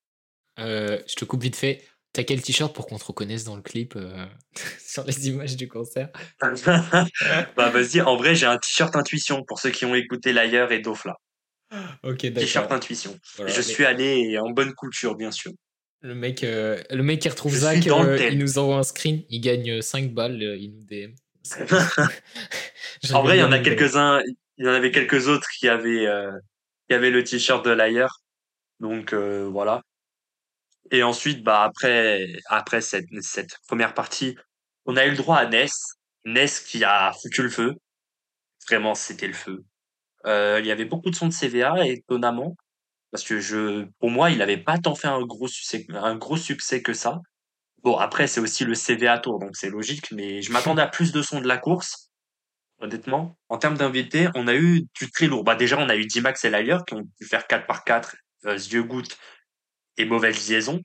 Euh, 0.60 1.00
je 1.08 1.16
te 1.16 1.26
coupe 1.26 1.42
vite 1.42 1.56
fait. 1.56 1.86
T'as 2.16 2.24
quel 2.24 2.42
t-shirt 2.42 2.74
pour 2.74 2.88
qu'on 2.88 2.98
te 2.98 3.04
reconnaisse 3.04 3.44
dans 3.44 3.58
le 3.58 3.62
clip 3.62 3.98
euh, 3.98 4.26
sur 4.80 5.04
les 5.04 5.28
images 5.28 5.58
du 5.58 5.68
concert? 5.68 6.10
Bah 7.58 7.70
vas-y, 7.70 8.00
en 8.00 8.16
vrai 8.16 8.36
j'ai 8.36 8.46
un 8.46 8.58
t-shirt 8.58 8.96
intuition 8.96 9.44
pour 9.44 9.60
ceux 9.60 9.70
qui 9.70 9.84
ont 9.84 9.96
écouté 9.96 10.32
l'ailleurs 10.32 10.72
et 10.72 10.80
Dofla. 10.80 11.18
Ok, 12.04 12.26
d'accord. 12.28 12.42
T-shirt 12.42 12.72
intuition. 12.72 13.20
je 13.46 13.60
suis 13.60 13.84
allé 13.84 14.40
en 14.40 14.50
bonne 14.50 14.74
culture 14.76 15.16
bien 15.16 15.32
sûr. 15.32 15.52
Le 16.00 16.16
mec, 16.16 16.46
euh, 16.46 16.82
le 16.90 17.04
mec 17.04 17.20
qui 17.20 17.28
retrouve 17.28 17.54
Zach, 17.54 17.86
euh, 17.86 18.30
il 18.32 18.40
nous 18.40 18.60
envoie 18.60 18.78
un 18.78 18.84
screen, 18.84 19.24
il 19.30 19.42
gagne 19.42 19.82
5 19.82 20.14
balles, 20.14 20.42
il 20.42 20.72
nous 20.72 20.86
DM. 20.86 21.16
en 23.14 23.24
vrai, 23.24 23.38
il 23.38 23.42
y 23.42 23.44
en 23.44 23.52
a 23.52 23.60
quelques-uns, 23.60 24.22
il 24.58 24.66
y 24.66 24.70
en 24.70 24.74
avait 24.74 24.92
quelques 24.92 25.28
autres 25.28 25.50
qui 25.60 25.68
avaient, 25.68 26.08
qui 26.88 26.96
avaient 26.96 27.12
le 27.12 27.26
t-shirt 27.26 27.66
de 27.66 27.72
l'ailleurs. 27.72 28.22
Donc 28.80 29.14
voilà. 29.14 29.82
Et 30.92 31.04
ensuite, 31.04 31.44
bah 31.44 31.64
après, 31.64 32.28
après 32.48 32.82
cette, 32.82 33.06
cette 33.22 33.58
première 33.68 33.94
partie, 33.94 34.36
on 34.86 34.98
a 34.98 35.06
eu 35.06 35.12
le 35.12 35.18
droit 35.18 35.38
à 35.38 35.48
Ness. 35.48 35.96
Ness 36.26 36.60
qui 36.60 36.84
a 36.84 37.12
foutu 37.22 37.42
le 37.44 37.50
feu. 37.50 37.74
Vraiment, 38.68 38.96
c'était 38.96 39.28
le 39.28 39.34
feu. 39.34 39.64
Euh, 40.26 40.60
il 40.60 40.66
y 40.66 40.72
avait 40.72 40.86
beaucoup 40.86 41.10
de 41.10 41.16
sons 41.16 41.28
de 41.28 41.34
CVA, 41.34 41.88
étonnamment. 41.88 42.56
Parce 43.12 43.24
que 43.24 43.40
je, 43.40 43.86
pour 44.00 44.10
moi, 44.10 44.32
il 44.32 44.40
n'avait 44.40 44.58
pas 44.58 44.78
tant 44.78 44.96
fait 44.96 45.08
un 45.08 45.22
gros 45.22 45.48
succès, 45.48 45.86
un 45.90 46.16
gros 46.16 46.38
succès 46.38 46.82
que 46.82 46.94
ça. 46.94 47.22
Bon, 47.84 47.98
après, 47.98 48.28
c'est 48.28 48.42
aussi 48.42 48.66
le 48.66 48.74
CVA 48.74 49.20
Tour, 49.20 49.40
donc 49.40 49.56
c'est 49.56 49.70
logique, 49.70 50.12
mais 50.12 50.42
je 50.42 50.52
m'attendais 50.52 50.82
à 50.82 50.88
plus 50.88 51.12
de 51.12 51.22
sons 51.22 51.40
de 51.40 51.48
la 51.48 51.58
course. 51.58 52.10
Honnêtement, 52.80 53.38
en 53.48 53.58
termes 53.58 53.78
d'invités, 53.78 54.28
on 54.36 54.48
a 54.48 54.56
eu 54.56 54.82
du 55.00 55.10
très 55.12 55.28
lourd. 55.28 55.44
Bah, 55.44 55.56
déjà, 55.56 55.78
on 55.80 55.88
a 55.88 55.96
eu 55.96 56.06
D-Max 56.08 56.44
et 56.46 56.50
Liar 56.50 56.84
qui 56.86 56.96
ont 56.96 57.04
pu 57.18 57.26
faire 57.26 57.48
4 57.48 57.68
par 57.68 57.84
4 57.86 58.16
euh, 58.48 58.58
Yeux 58.58 58.84
et 59.98 60.06
mauvaise 60.06 60.50
liaison 60.50 60.82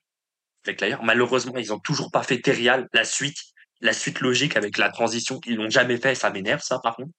avec 0.65 0.81
l'ailleurs. 0.81 1.03
Malheureusement, 1.03 1.57
ils 1.57 1.73
ont 1.73 1.79
toujours 1.79 2.11
pas 2.11 2.23
fait 2.23 2.41
Terial, 2.41 2.89
la 2.93 3.05
suite, 3.05 3.39
la 3.81 3.93
suite 3.93 4.21
logique 4.21 4.57
avec 4.57 4.79
la 4.79 4.91
transition. 4.91 5.41
Ils 5.47 5.57
l'ont 5.57 5.71
jamais 5.71 5.97
fait, 5.97 6.15
ça 6.15 6.31
m'énerve, 6.31 6.61
ça, 6.63 6.79
par 6.83 6.97
contre. 6.97 7.13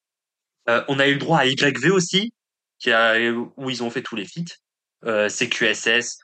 Euh, 0.69 0.83
on 0.87 0.99
a 0.99 1.07
eu 1.07 1.13
le 1.13 1.19
droit 1.19 1.39
à 1.39 1.45
YV 1.45 1.91
aussi, 1.91 2.33
qui 2.79 2.91
a, 2.91 3.15
où 3.57 3.69
ils 3.69 3.83
ont 3.83 3.89
fait 3.89 4.03
tous 4.03 4.15
les 4.15 4.25
feats. 4.25 4.55
Euh, 5.05 5.29
CQSS, 5.29 6.19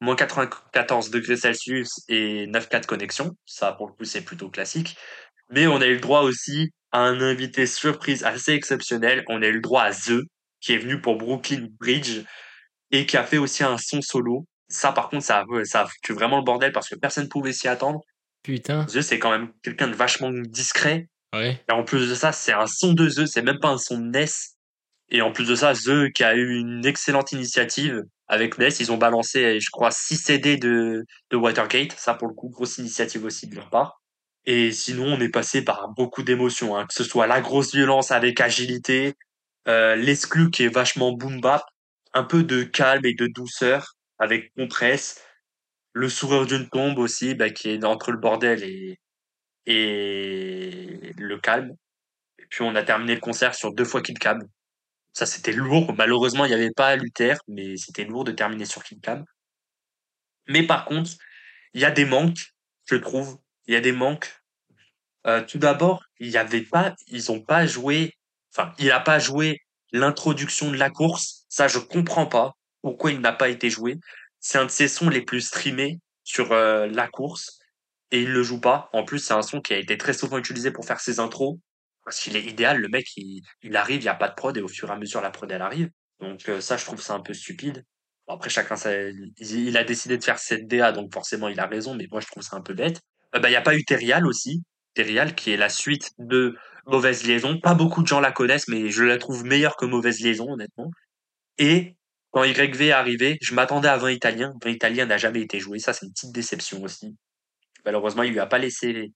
moins 0.00 0.14
94 0.14 1.10
degrés 1.10 1.36
Celsius 1.36 2.04
et 2.08 2.46
9.4 2.46 2.86
connexion. 2.86 3.36
Ça, 3.44 3.72
pour 3.72 3.88
le 3.88 3.92
coup, 3.92 4.04
c'est 4.04 4.22
plutôt 4.22 4.48
classique. 4.48 4.96
Mais 5.50 5.66
on 5.66 5.80
a 5.80 5.86
eu 5.86 5.94
le 5.94 6.00
droit 6.00 6.22
aussi 6.22 6.70
à 6.92 7.00
un 7.00 7.20
invité 7.20 7.66
surprise 7.66 8.22
assez 8.24 8.52
exceptionnel. 8.52 9.24
On 9.28 9.42
a 9.42 9.46
eu 9.48 9.54
le 9.54 9.60
droit 9.60 9.82
à 9.82 9.92
The, 9.92 10.22
qui 10.60 10.72
est 10.74 10.78
venu 10.78 11.00
pour 11.00 11.16
Brooklyn 11.16 11.66
Bridge 11.80 12.20
et 12.92 13.06
qui 13.06 13.16
a 13.16 13.24
fait 13.24 13.38
aussi 13.38 13.64
un 13.64 13.78
son 13.78 14.00
solo. 14.00 14.46
Ça, 14.70 14.92
par 14.92 15.08
contre, 15.08 15.24
ça, 15.24 15.44
ça 15.64 15.82
a 15.82 15.86
foutu 15.86 16.12
vraiment 16.12 16.38
le 16.38 16.44
bordel 16.44 16.72
parce 16.72 16.88
que 16.88 16.94
personne 16.94 17.24
ne 17.24 17.28
pouvait 17.28 17.52
s'y 17.52 17.68
attendre. 17.68 18.00
Putain. 18.42 18.86
The, 18.86 19.00
c'est 19.02 19.18
quand 19.18 19.30
même 19.30 19.52
quelqu'un 19.62 19.88
de 19.88 19.94
vachement 19.94 20.30
discret. 20.30 21.08
Ouais. 21.34 21.62
Et 21.68 21.72
en 21.72 21.84
plus 21.84 22.08
de 22.08 22.14
ça, 22.14 22.32
c'est 22.32 22.52
un 22.52 22.66
son 22.66 22.92
de 22.92 23.08
The, 23.08 23.26
c'est 23.26 23.42
même 23.42 23.58
pas 23.60 23.68
un 23.68 23.78
son 23.78 23.98
de 23.98 24.06
Ness. 24.06 24.56
Et 25.10 25.22
en 25.22 25.32
plus 25.32 25.48
de 25.48 25.54
ça, 25.54 25.74
The 25.74 26.12
qui 26.12 26.24
a 26.24 26.34
eu 26.34 26.58
une 26.58 26.86
excellente 26.86 27.32
initiative 27.32 28.02
avec 28.28 28.58
Ness, 28.58 28.78
ils 28.78 28.92
ont 28.92 28.96
balancé, 28.96 29.58
je 29.58 29.70
crois, 29.70 29.90
6 29.90 30.16
CD 30.16 30.56
de, 30.56 31.04
de 31.30 31.36
Watergate. 31.36 31.92
Ça, 31.92 32.14
pour 32.14 32.28
le 32.28 32.34
coup, 32.34 32.48
grosse 32.48 32.78
initiative 32.78 33.24
aussi 33.24 33.48
de 33.48 33.56
leur 33.56 33.70
part. 33.70 34.00
Et 34.46 34.70
sinon, 34.72 35.04
on 35.06 35.20
est 35.20 35.28
passé 35.28 35.62
par 35.62 35.88
beaucoup 35.90 36.22
d'émotions, 36.22 36.76
hein, 36.76 36.86
que 36.86 36.94
ce 36.94 37.04
soit 37.04 37.26
la 37.26 37.40
grosse 37.40 37.74
violence 37.74 38.10
avec 38.10 38.40
agilité, 38.40 39.14
euh, 39.68 39.96
l'exclu 39.96 40.50
qui 40.50 40.62
est 40.62 40.68
vachement 40.68 41.12
boom 41.12 41.40
bap, 41.40 41.62
un 42.14 42.22
peu 42.22 42.42
de 42.42 42.62
calme 42.62 43.04
et 43.04 43.14
de 43.14 43.26
douceur 43.26 43.96
avec 44.20 44.54
compresse, 44.54 45.24
le 45.92 46.08
sourire 46.08 46.46
d'une 46.46 46.68
tombe 46.68 46.98
aussi, 46.98 47.34
bah, 47.34 47.50
qui 47.50 47.70
est 47.70 47.84
entre 47.84 48.12
le 48.12 48.18
bordel 48.18 48.62
et, 48.62 48.98
et 49.66 51.12
le 51.16 51.38
calme. 51.38 51.74
Et 52.38 52.44
puis 52.48 52.62
on 52.62 52.74
a 52.76 52.82
terminé 52.82 53.14
le 53.14 53.20
concert 53.20 53.54
sur 53.54 53.72
deux 53.72 53.84
fois 53.84 54.02
Kid 54.02 54.18
Cam. 54.18 54.38
Ça 55.14 55.26
c'était 55.26 55.52
lourd. 55.52 55.94
Malheureusement, 55.94 56.44
il 56.44 56.48
n'y 56.48 56.54
avait 56.54 56.70
pas 56.70 56.94
Luther, 56.96 57.38
mais 57.48 57.76
c'était 57.76 58.04
lourd 58.04 58.24
de 58.24 58.32
terminer 58.32 58.66
sur 58.66 58.84
Kid 58.84 59.00
Cam. 59.00 59.24
Mais 60.46 60.64
par 60.64 60.84
contre, 60.84 61.10
il 61.74 61.80
y 61.80 61.84
a 61.84 61.90
des 61.90 62.04
manques, 62.04 62.52
je 62.84 62.96
trouve. 62.96 63.38
Il 63.66 63.74
y 63.74 63.76
a 63.76 63.80
des 63.80 63.92
manques. 63.92 64.36
Euh, 65.26 65.42
tout 65.44 65.58
d'abord, 65.58 66.04
il 66.18 66.28
y 66.28 66.36
avait 66.36 66.62
pas, 66.62 66.94
ils 67.06 67.30
ont 67.32 67.40
pas 67.40 67.66
joué, 67.66 68.14
enfin, 68.54 68.72
il 68.78 68.90
a 68.90 69.00
pas 69.00 69.18
joué 69.18 69.60
l'introduction 69.92 70.70
de 70.70 70.76
la 70.76 70.90
course. 70.90 71.44
Ça, 71.48 71.68
je 71.68 71.78
comprends 71.78 72.26
pas 72.26 72.54
pourquoi 72.82 73.12
il 73.12 73.20
n'a 73.20 73.32
pas 73.32 73.48
été 73.48 73.70
joué. 73.70 73.98
C'est 74.40 74.58
un 74.58 74.66
de 74.66 74.70
ses 74.70 74.88
sons 74.88 75.08
les 75.08 75.22
plus 75.22 75.42
streamés 75.42 75.98
sur 76.24 76.52
euh, 76.52 76.86
la 76.86 77.08
course 77.08 77.58
et 78.10 78.22
il 78.22 78.32
le 78.32 78.42
joue 78.42 78.60
pas. 78.60 78.88
En 78.92 79.04
plus, 79.04 79.18
c'est 79.18 79.34
un 79.34 79.42
son 79.42 79.60
qui 79.60 79.74
a 79.74 79.78
été 79.78 79.96
très 79.98 80.12
souvent 80.12 80.38
utilisé 80.38 80.70
pour 80.70 80.84
faire 80.84 81.00
ses 81.00 81.20
intros 81.20 81.58
parce 82.04 82.20
qu'il 82.20 82.36
est 82.36 82.44
idéal. 82.44 82.78
Le 82.78 82.88
mec, 82.88 83.06
il, 83.16 83.76
arrive, 83.76 84.00
il 84.00 84.04
y 84.04 84.08
a 84.08 84.14
pas 84.14 84.28
de 84.28 84.34
prod 84.34 84.56
et 84.56 84.62
au 84.62 84.68
fur 84.68 84.88
et 84.88 84.92
à 84.92 84.96
mesure 84.96 85.20
la 85.20 85.30
prod 85.30 85.50
elle 85.50 85.62
arrive. 85.62 85.90
Donc 86.20 86.48
euh, 86.48 86.60
ça, 86.60 86.76
je 86.76 86.84
trouve 86.84 87.00
ça 87.00 87.14
un 87.14 87.20
peu 87.20 87.34
stupide. 87.34 87.84
après, 88.28 88.50
chacun, 88.50 88.76
ça, 88.76 88.90
il, 88.94 89.76
a 89.76 89.84
décidé 89.84 90.18
de 90.18 90.24
faire 90.24 90.38
cette 90.38 90.66
DA, 90.66 90.92
donc 90.92 91.12
forcément, 91.12 91.48
il 91.48 91.60
a 91.60 91.66
raison. 91.66 91.94
Mais 91.94 92.06
moi, 92.10 92.20
je 92.20 92.26
trouve 92.26 92.42
ça 92.42 92.56
un 92.56 92.62
peu 92.62 92.74
bête. 92.74 93.00
Euh, 93.34 93.40
bah, 93.40 93.48
il 93.48 93.52
y 93.52 93.56
a 93.56 93.62
pas 93.62 93.76
eu 93.76 93.84
Terial 93.84 94.26
aussi. 94.26 94.62
Terial 94.94 95.34
qui 95.34 95.52
est 95.52 95.56
la 95.56 95.68
suite 95.68 96.10
de 96.18 96.56
Mauvaise 96.86 97.24
Liaison. 97.24 97.58
Pas 97.60 97.74
beaucoup 97.74 98.02
de 98.02 98.06
gens 98.06 98.20
la 98.20 98.32
connaissent, 98.32 98.68
mais 98.68 98.90
je 98.90 99.04
la 99.04 99.18
trouve 99.18 99.44
meilleure 99.44 99.76
que 99.76 99.86
Mauvaise 99.86 100.20
Liaison, 100.20 100.52
honnêtement. 100.52 100.90
Et 101.58 101.96
quand 102.30 102.44
YV 102.44 102.80
est 102.82 102.92
arrivé, 102.92 103.38
je 103.42 103.54
m'attendais 103.54 103.88
à 103.88 103.96
20 103.96 104.12
Italiens. 104.12 104.54
20 104.62 104.70
Italiens 104.70 105.06
n'a 105.06 105.18
jamais 105.18 105.40
été 105.40 105.58
joué. 105.58 105.78
Ça, 105.78 105.92
c'est 105.92 106.06
une 106.06 106.12
petite 106.12 106.32
déception 106.32 106.82
aussi. 106.82 107.16
Malheureusement, 107.84 108.22
il 108.22 108.32
lui 108.32 108.40
a 108.40 108.46
pas 108.46 108.58
laissé, 108.58 109.12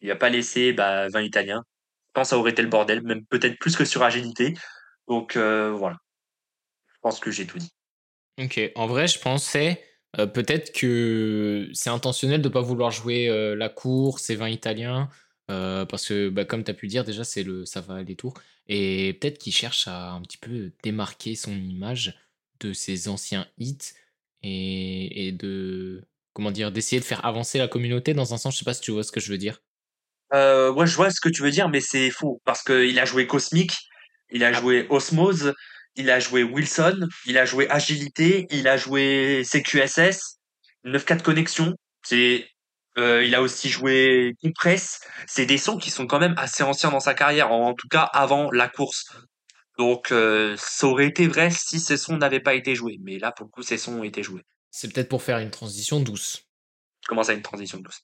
il 0.00 0.04
lui 0.04 0.10
a 0.10 0.16
pas 0.16 0.30
laissé 0.30 0.72
bah, 0.72 1.08
20 1.08 1.22
Italiens. 1.22 1.62
Je 2.08 2.12
pense 2.14 2.28
que 2.28 2.30
ça 2.30 2.38
aurait 2.38 2.52
été 2.52 2.62
le 2.62 2.68
bordel, 2.68 3.02
même 3.02 3.24
peut-être 3.26 3.58
plus 3.58 3.76
que 3.76 3.84
sur 3.84 4.02
Agilité. 4.02 4.54
Donc 5.06 5.36
euh, 5.36 5.70
voilà. 5.70 5.96
Je 6.88 6.98
pense 7.02 7.20
que 7.20 7.30
j'ai 7.30 7.46
tout 7.46 7.58
dit. 7.58 7.72
Ok. 8.40 8.58
En 8.74 8.86
vrai, 8.86 9.06
je 9.06 9.18
pensais 9.18 9.82
euh, 10.18 10.26
peut-être 10.26 10.72
que 10.72 11.68
c'est 11.74 11.90
intentionnel 11.90 12.40
de 12.40 12.48
ne 12.48 12.52
pas 12.52 12.62
vouloir 12.62 12.90
jouer 12.90 13.28
euh, 13.28 13.54
la 13.54 13.68
course 13.68 14.30
et 14.30 14.34
20 14.34 14.48
Italiens. 14.48 15.10
parce 15.46 16.08
que, 16.08 16.30
bah, 16.30 16.46
comme 16.46 16.64
tu 16.64 16.70
as 16.70 16.74
pu 16.74 16.86
dire, 16.86 17.04
déjà, 17.04 17.22
c'est 17.22 17.42
le, 17.42 17.66
ça 17.66 17.82
va 17.82 18.02
les 18.02 18.16
tours. 18.16 18.34
Et 18.68 19.12
peut-être 19.20 19.38
qu'il 19.38 19.52
cherche 19.52 19.86
à 19.86 20.12
un 20.12 20.22
petit 20.22 20.38
peu 20.38 20.72
démarquer 20.82 21.34
son 21.36 21.52
image 21.52 22.14
de 22.60 22.72
ses 22.72 23.08
anciens 23.08 23.46
hits 23.58 23.94
et, 24.42 25.28
et 25.28 25.32
de 25.32 26.02
comment 26.32 26.50
dire 26.50 26.70
d'essayer 26.70 27.00
de 27.00 27.04
faire 27.04 27.24
avancer 27.24 27.58
la 27.58 27.68
communauté 27.68 28.14
dans 28.14 28.34
un 28.34 28.38
sens. 28.38 28.54
Je 28.54 28.58
sais 28.58 28.64
pas 28.64 28.74
si 28.74 28.82
tu 28.82 28.90
vois 28.90 29.02
ce 29.02 29.12
que 29.12 29.20
je 29.20 29.30
veux 29.30 29.38
dire. 29.38 29.62
Euh, 30.32 30.72
ouais, 30.72 30.86
je 30.86 30.96
vois 30.96 31.10
ce 31.10 31.20
que 31.20 31.28
tu 31.28 31.42
veux 31.42 31.50
dire, 31.50 31.68
mais 31.68 31.80
c'est 31.80 32.10
faux 32.10 32.40
parce 32.44 32.62
qu'il 32.62 32.98
a 32.98 33.04
joué 33.04 33.26
Cosmic, 33.26 33.72
il 34.30 34.44
a 34.44 34.48
ah. 34.48 34.52
joué 34.52 34.86
Osmose, 34.90 35.54
il 35.94 36.10
a 36.10 36.20
joué 36.20 36.42
Wilson, 36.42 37.08
il 37.26 37.38
a 37.38 37.44
joué 37.44 37.68
Agilité, 37.70 38.46
il 38.50 38.68
a 38.68 38.76
joué 38.76 39.42
CQSS, 39.44 40.38
9-4 40.84 41.22
Connexion. 41.22 41.74
C'est 42.02 42.48
euh, 42.98 43.24
il 43.24 43.34
a 43.34 43.42
aussi 43.42 43.68
joué 43.68 44.34
Compress. 44.42 45.00
C'est 45.26 45.46
des 45.46 45.58
sons 45.58 45.78
qui 45.78 45.90
sont 45.90 46.06
quand 46.06 46.18
même 46.18 46.34
assez 46.36 46.62
anciens 46.62 46.90
dans 46.90 47.00
sa 47.00 47.14
carrière, 47.14 47.52
en 47.52 47.74
tout 47.74 47.88
cas 47.88 48.02
avant 48.02 48.50
la 48.50 48.68
course. 48.68 49.06
Donc, 49.78 50.10
euh, 50.10 50.54
ça 50.58 50.86
aurait 50.86 51.06
été 51.06 51.26
vrai 51.26 51.50
si 51.50 51.80
ces 51.80 51.96
sons 51.96 52.16
n'avaient 52.16 52.40
pas 52.40 52.54
été 52.54 52.74
joués. 52.74 52.98
Mais 53.02 53.18
là, 53.18 53.32
pour 53.32 53.46
le 53.46 53.50
coup, 53.50 53.62
ces 53.62 53.78
sons 53.78 54.00
ont 54.00 54.04
été 54.04 54.22
joués. 54.22 54.42
C'est 54.70 54.92
peut-être 54.92 55.08
pour 55.08 55.22
faire 55.22 55.38
une 55.38 55.50
transition 55.50 56.00
douce. 56.00 56.44
Comment 57.06 57.22
ça, 57.22 57.34
une 57.34 57.42
transition 57.42 57.78
douce? 57.78 58.02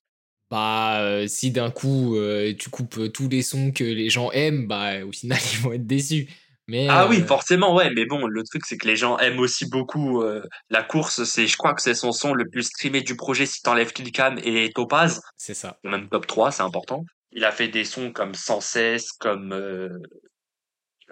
Bah, 0.50 1.00
euh, 1.00 1.26
si 1.26 1.50
d'un 1.50 1.70
coup, 1.70 2.16
euh, 2.16 2.54
tu 2.54 2.68
coupes 2.68 3.10
tous 3.12 3.28
les 3.28 3.42
sons 3.42 3.72
que 3.72 3.84
les 3.84 4.10
gens 4.10 4.30
aiment, 4.32 4.66
bah, 4.66 5.04
au 5.04 5.12
final, 5.12 5.38
ils 5.54 5.60
vont 5.60 5.72
être 5.72 5.86
déçus. 5.86 6.28
Mais, 6.68 6.86
ah 6.88 7.08
oui, 7.08 7.20
forcément, 7.22 7.74
ouais. 7.74 7.90
Mais 7.90 8.06
bon, 8.06 8.26
le 8.26 8.42
truc, 8.44 8.64
c'est 8.66 8.76
que 8.76 8.86
les 8.86 8.96
gens 8.96 9.18
aiment 9.18 9.40
aussi 9.40 9.66
beaucoup 9.68 10.22
la 10.70 10.82
course. 10.82 11.24
C'est, 11.24 11.48
je 11.48 11.56
crois 11.56 11.74
que 11.74 11.82
c'est 11.82 11.94
son 11.94 12.12
son 12.12 12.34
le 12.34 12.48
plus 12.48 12.62
streamé 12.62 13.00
du 13.00 13.16
projet 13.16 13.46
si 13.46 13.62
t'enlèves 13.62 13.92
Killcam 13.92 14.38
et 14.44 14.70
Topaz. 14.72 15.20
C'est 15.36 15.54
ça. 15.54 15.80
Même 15.82 16.08
top 16.08 16.26
3, 16.26 16.52
c'est 16.52 16.62
important. 16.62 17.04
Il 17.32 17.44
a 17.44 17.50
fait 17.50 17.66
des 17.66 17.84
sons 17.84 18.12
comme 18.12 18.34
Sans 18.34 18.60
cesse, 18.60 19.10
comme 19.10 19.52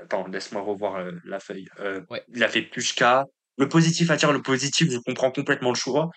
Attends, 0.03 0.27
laisse-moi 0.29 0.63
revoir 0.63 0.97
euh, 0.97 1.13
la 1.25 1.41
feuille. 1.41 1.69
Euh, 1.81 2.01
il 2.29 2.43
a 2.43 2.49
fait 2.49 2.63
Plushka. 2.63 3.27
Le 3.59 3.69
positif 3.69 4.11
attire 4.11 4.33
le 4.33 4.43
positif, 4.43 4.91
je 4.91 4.99
comprends 4.99 5.31
complètement 5.31 5.71
le 5.71 5.77
choix. 5.77 6.11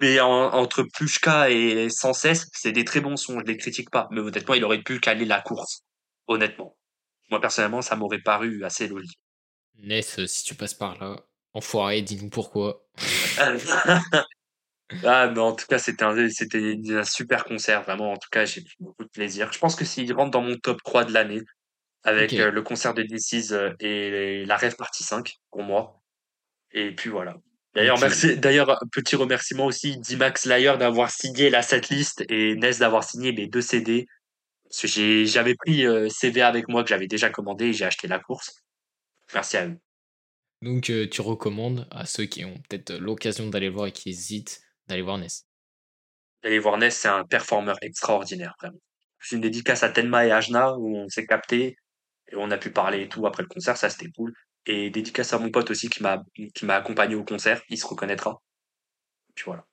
Mais 0.00 0.20
entre 0.20 0.82
Plushka 0.82 1.50
et 1.50 1.88
Sans 1.88 2.12
cesse, 2.12 2.48
c'est 2.52 2.72
des 2.72 2.84
très 2.84 3.00
bons 3.00 3.16
sons, 3.16 3.40
je 3.40 3.46
les 3.46 3.56
critique 3.56 3.90
pas. 3.90 4.08
Mais 4.10 4.20
honnêtement, 4.20 4.54
il 4.54 4.62
aurait 4.64 4.82
pu 4.82 5.00
caler 5.00 5.24
la 5.24 5.40
course. 5.40 5.80
Honnêtement. 6.26 6.76
Moi, 7.30 7.40
personnellement, 7.40 7.82
ça 7.82 7.96
m'aurait 7.96 8.20
paru 8.20 8.62
assez 8.62 8.88
logique. 8.88 9.18
Ness, 9.78 10.24
si 10.26 10.44
tu 10.44 10.54
passes 10.54 10.74
par 10.74 10.98
là, 10.98 11.16
enfoiré, 11.54 12.02
dis-nous 12.02 12.28
pourquoi. 12.28 12.86
ah, 13.38 15.28
mais 15.28 15.38
en 15.38 15.54
tout 15.54 15.66
cas, 15.66 15.78
c'était 15.78 16.04
un, 16.04 16.28
c'était 16.28 16.78
un 16.90 17.04
super 17.04 17.44
concert, 17.44 17.82
vraiment. 17.82 18.12
En 18.12 18.16
tout 18.16 18.28
cas, 18.30 18.44
j'ai 18.44 18.60
eu 18.60 18.64
beaucoup 18.78 19.04
de 19.04 19.10
plaisir. 19.10 19.52
Je 19.52 19.58
pense 19.58 19.74
que 19.74 19.84
s'il 19.84 20.12
rentre 20.12 20.30
dans 20.30 20.42
mon 20.42 20.56
top 20.56 20.82
3 20.84 21.04
de 21.06 21.12
l'année, 21.12 21.42
avec 22.06 22.32
euh, 22.34 22.52
le 22.52 22.62
concert 22.62 22.94
de 22.94 23.02
DC's 23.02 23.50
euh, 23.50 23.72
et 23.80 24.44
la 24.46 24.56
rêve 24.56 24.76
partie 24.76 25.02
5 25.02 25.34
pour 25.50 25.62
moi. 25.62 26.00
Et 26.70 26.94
puis 26.94 27.10
voilà. 27.10 27.34
D'ailleurs, 27.74 27.98
merci, 28.00 28.38
d'ailleurs, 28.38 28.78
petit 28.92 29.16
remerciement 29.16 29.66
aussi 29.66 29.98
d'Imax 29.98 30.46
Layer 30.46 30.76
d'avoir 30.78 31.10
signé 31.10 31.50
la 31.50 31.62
setlist 31.62 32.24
et 32.30 32.54
Ness 32.54 32.78
d'avoir 32.78 33.04
signé 33.04 33.32
mes 33.32 33.48
deux 33.48 33.60
CD. 33.60 34.06
Parce 34.64 34.94
que 34.94 35.24
j'avais 35.24 35.54
pris 35.54 35.84
euh, 35.84 36.08
CV 36.08 36.42
avec 36.42 36.68
moi 36.68 36.82
que 36.84 36.88
j'avais 36.88 37.08
déjà 37.08 37.28
commandé 37.28 37.66
et 37.66 37.72
j'ai 37.72 37.84
acheté 37.84 38.08
la 38.08 38.20
course. 38.20 38.62
Merci 39.34 39.56
à 39.56 39.66
eux. 39.66 39.76
Donc, 40.62 40.90
tu 41.10 41.20
recommandes 41.20 41.86
à 41.90 42.06
ceux 42.06 42.24
qui 42.24 42.44
ont 42.44 42.54
peut-être 42.68 42.94
l'occasion 42.94 43.48
d'aller 43.48 43.68
voir 43.68 43.88
et 43.88 43.92
qui 43.92 44.10
hésitent 44.10 44.60
d'aller 44.86 45.02
voir 45.02 45.18
Ness. 45.18 45.44
D'aller 46.42 46.60
voir 46.60 46.78
Ness, 46.78 46.96
c'est 46.96 47.08
un 47.08 47.24
performeur 47.24 47.76
extraordinaire, 47.82 48.54
vraiment. 48.60 48.78
C'est 49.20 49.36
une 49.36 49.42
dédicace 49.42 49.82
à 49.82 49.90
Tenma 49.90 50.26
et 50.26 50.30
Ajna 50.30 50.74
où 50.78 50.96
on 50.96 51.08
s'est 51.08 51.26
capté 51.26 51.76
et 52.28 52.36
on 52.36 52.50
a 52.50 52.58
pu 52.58 52.70
parler 52.70 53.02
et 53.02 53.08
tout 53.08 53.26
après 53.26 53.42
le 53.42 53.48
concert, 53.48 53.76
ça 53.76 53.90
c'était 53.90 54.10
cool. 54.10 54.32
Et 54.66 54.90
dédicace 54.90 55.32
à 55.32 55.38
mon 55.38 55.50
pote 55.50 55.70
aussi 55.70 55.88
qui 55.88 56.02
m'a 56.02 56.24
qui 56.54 56.64
m'a 56.64 56.74
accompagné 56.74 57.14
au 57.14 57.24
concert, 57.24 57.62
il 57.68 57.78
se 57.78 57.86
reconnaîtra. 57.86 58.42
Puis 59.34 59.44
voilà. 59.46 59.64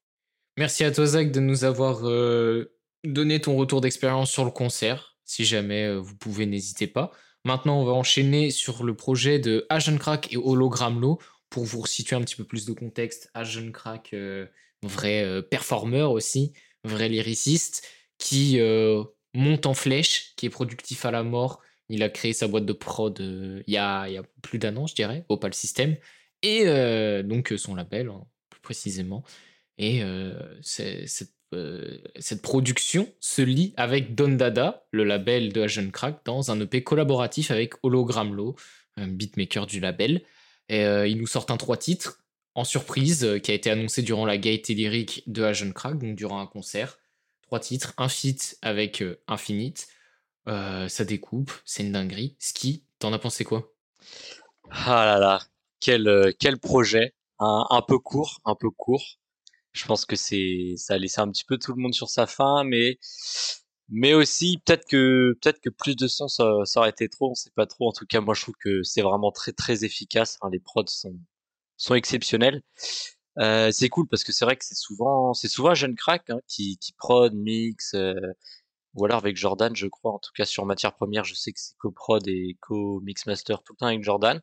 Merci 0.57 0.83
à 0.83 0.91
toi 0.91 1.05
Zach 1.05 1.31
de 1.31 1.39
nous 1.39 1.63
avoir 1.63 2.07
euh, 2.07 2.75
donné 3.03 3.41
ton 3.41 3.55
retour 3.55 3.81
d'expérience 3.81 4.31
sur 4.31 4.45
le 4.45 4.51
concert. 4.51 5.17
Si 5.25 5.45
jamais 5.45 5.87
euh, 5.87 5.97
vous 5.97 6.15
pouvez, 6.15 6.45
n'hésitez 6.45 6.85
pas. 6.85 7.11
Maintenant, 7.43 7.81
on 7.81 7.85
va 7.85 7.93
enchaîner 7.93 8.51
sur 8.51 8.83
le 8.83 8.95
projet 8.95 9.39
de 9.39 9.65
Agent 9.69 9.97
Crack 9.97 10.31
et 10.31 10.37
Hologram 10.37 11.01
Low 11.01 11.19
pour 11.49 11.65
vous 11.65 11.81
resituer 11.81 12.15
un 12.15 12.21
petit 12.21 12.35
peu 12.35 12.43
plus 12.43 12.65
de 12.65 12.73
contexte. 12.73 13.31
Agent 13.33 13.71
Crack, 13.71 14.13
euh, 14.13 14.45
vrai 14.83 15.41
performeur 15.49 16.11
aussi, 16.11 16.53
vrai 16.83 17.09
lyriciste, 17.09 17.87
qui 18.17 18.59
monte 19.33 19.65
en 19.65 19.73
flèche, 19.73 20.33
qui 20.35 20.45
est 20.45 20.49
productif 20.49 21.05
à 21.05 21.11
la 21.11 21.23
mort, 21.23 21.61
il 21.89 22.03
a 22.03 22.09
créé 22.09 22.33
sa 22.33 22.47
boîte 22.47 22.65
de 22.65 22.73
prod 22.73 23.19
euh, 23.19 23.61
il, 23.67 23.73
y 23.73 23.77
a, 23.77 24.07
plus 24.41 24.59
d'un 24.59 24.75
an, 24.77 24.87
je 24.87 24.95
dirais, 24.95 25.25
Opal 25.29 25.53
System. 25.53 25.95
Et 26.41 26.63
euh, 26.65 27.23
donc 27.23 27.53
son 27.57 27.75
label, 27.75 28.09
hein, 28.09 28.25
plus 28.49 28.61
précisément. 28.61 29.23
Et 29.77 30.03
euh, 30.03 30.33
cette, 30.61 32.41
production 32.41 33.07
se 33.19 33.41
lie 33.41 33.73
avec 33.77 34.15
Don 34.15 34.29
Dada, 34.29 34.85
le 34.91 35.03
label 35.03 35.53
de 35.53 35.61
Agent 35.61 35.89
Crack, 35.91 36.21
dans 36.25 36.51
un 36.51 36.59
EP 36.59 36.83
collaboratif 36.83 37.51
avec 37.51 37.73
Hologram 37.83 38.33
Low, 38.33 38.55
un 38.97 39.07
beatmaker 39.07 39.65
du 39.65 39.79
label. 39.79 40.23
Et 40.69 40.83
il 40.83 41.17
nous 41.17 41.27
sort 41.27 41.45
un 41.49 41.57
trois 41.57 41.77
titres 41.77 42.23
en 42.55 42.63
surprise 42.63 43.39
qui 43.43 43.51
a 43.51 43.53
été 43.53 43.69
annoncé 43.69 44.01
durant 44.01 44.25
la 44.25 44.37
gaieté 44.37 44.73
lyrique 44.73 45.23
de 45.27 45.43
Agent 45.43 45.71
Crack, 45.71 45.99
donc 45.99 46.15
durant 46.15 46.39
un 46.39 46.47
concert. 46.47 46.97
Trois 47.43 47.59
titres, 47.59 47.93
un 47.97 48.09
feat 48.09 48.57
avec 48.61 49.03
Infinite, 49.27 49.87
ça 50.45 51.05
découpe, 51.05 51.51
c'est 51.65 51.83
une 51.83 51.91
dinguerie. 51.91 52.35
Ski, 52.39 52.85
t'en 52.99 53.13
as 53.13 53.19
pensé 53.19 53.43
quoi? 53.43 53.73
Ah 54.69 55.05
là 55.05 55.19
là, 55.19 55.41
quel, 55.79 56.33
quel 56.39 56.59
projet. 56.59 57.13
Un, 57.39 57.65
un 57.69 57.81
peu 57.81 57.99
court, 57.99 58.39
un 58.45 58.55
peu 58.55 58.69
court. 58.69 59.19
Je 59.73 59.85
pense 59.85 60.05
que 60.05 60.15
c'est 60.15 60.75
ça 60.77 60.93
a 60.95 60.97
laissé 60.97 61.19
un 61.19 61.29
petit 61.29 61.45
peu 61.45 61.57
tout 61.57 61.73
le 61.73 61.81
monde 61.81 61.93
sur 61.93 62.09
sa 62.09 62.27
faim, 62.27 62.63
mais 62.63 62.99
mais 63.89 64.13
aussi 64.13 64.59
peut-être 64.65 64.87
que 64.87 65.37
peut-être 65.41 65.59
que 65.61 65.69
plus 65.69 65.95
de 65.95 66.07
son 66.07 66.27
ça, 66.27 66.45
ça, 66.65 66.79
aurait 66.79 66.89
été 66.91 67.09
trop, 67.09 67.31
on 67.31 67.35
sait 67.35 67.51
pas 67.55 67.65
trop. 67.67 67.89
En 67.89 67.91
tout 67.93 68.05
cas, 68.05 68.21
moi 68.21 68.33
je 68.35 68.41
trouve 68.43 68.55
que 68.59 68.83
c'est 68.83 69.01
vraiment 69.01 69.31
très 69.31 69.51
très 69.53 69.83
efficace. 69.83 70.37
Hein. 70.41 70.49
Les 70.51 70.59
prods 70.59 70.85
sont 70.87 71.17
sont 71.77 71.95
exceptionnels. 71.95 72.61
Euh, 73.39 73.71
c'est 73.71 73.89
cool 73.89 74.07
parce 74.07 74.23
que 74.23 74.31
c'est 74.31 74.45
vrai 74.45 74.55
que 74.57 74.65
c'est 74.65 74.75
souvent 74.75 75.33
c'est 75.33 75.47
souvent 75.47 75.73
jeune 75.75 75.95
crack 75.95 76.29
hein, 76.29 76.39
qui 76.47 76.77
qui 76.77 76.93
prod 76.93 77.33
mix 77.33 77.93
euh, 77.95 78.13
ou 78.95 79.05
alors 79.05 79.17
avec 79.17 79.37
Jordan 79.37 79.75
je 79.75 79.87
crois 79.87 80.11
en 80.13 80.19
tout 80.19 80.31
cas 80.35 80.45
sur 80.45 80.65
matière 80.65 80.93
première 80.95 81.23
je 81.23 81.35
sais 81.35 81.51
que 81.51 81.59
c'est 81.59 81.75
co-prod 81.77 82.27
et 82.27 82.57
co-mix 82.61 83.25
master 83.25 83.63
tout 83.63 83.73
le 83.73 83.77
temps 83.77 83.87
avec 83.87 84.03
Jordan 84.03 84.41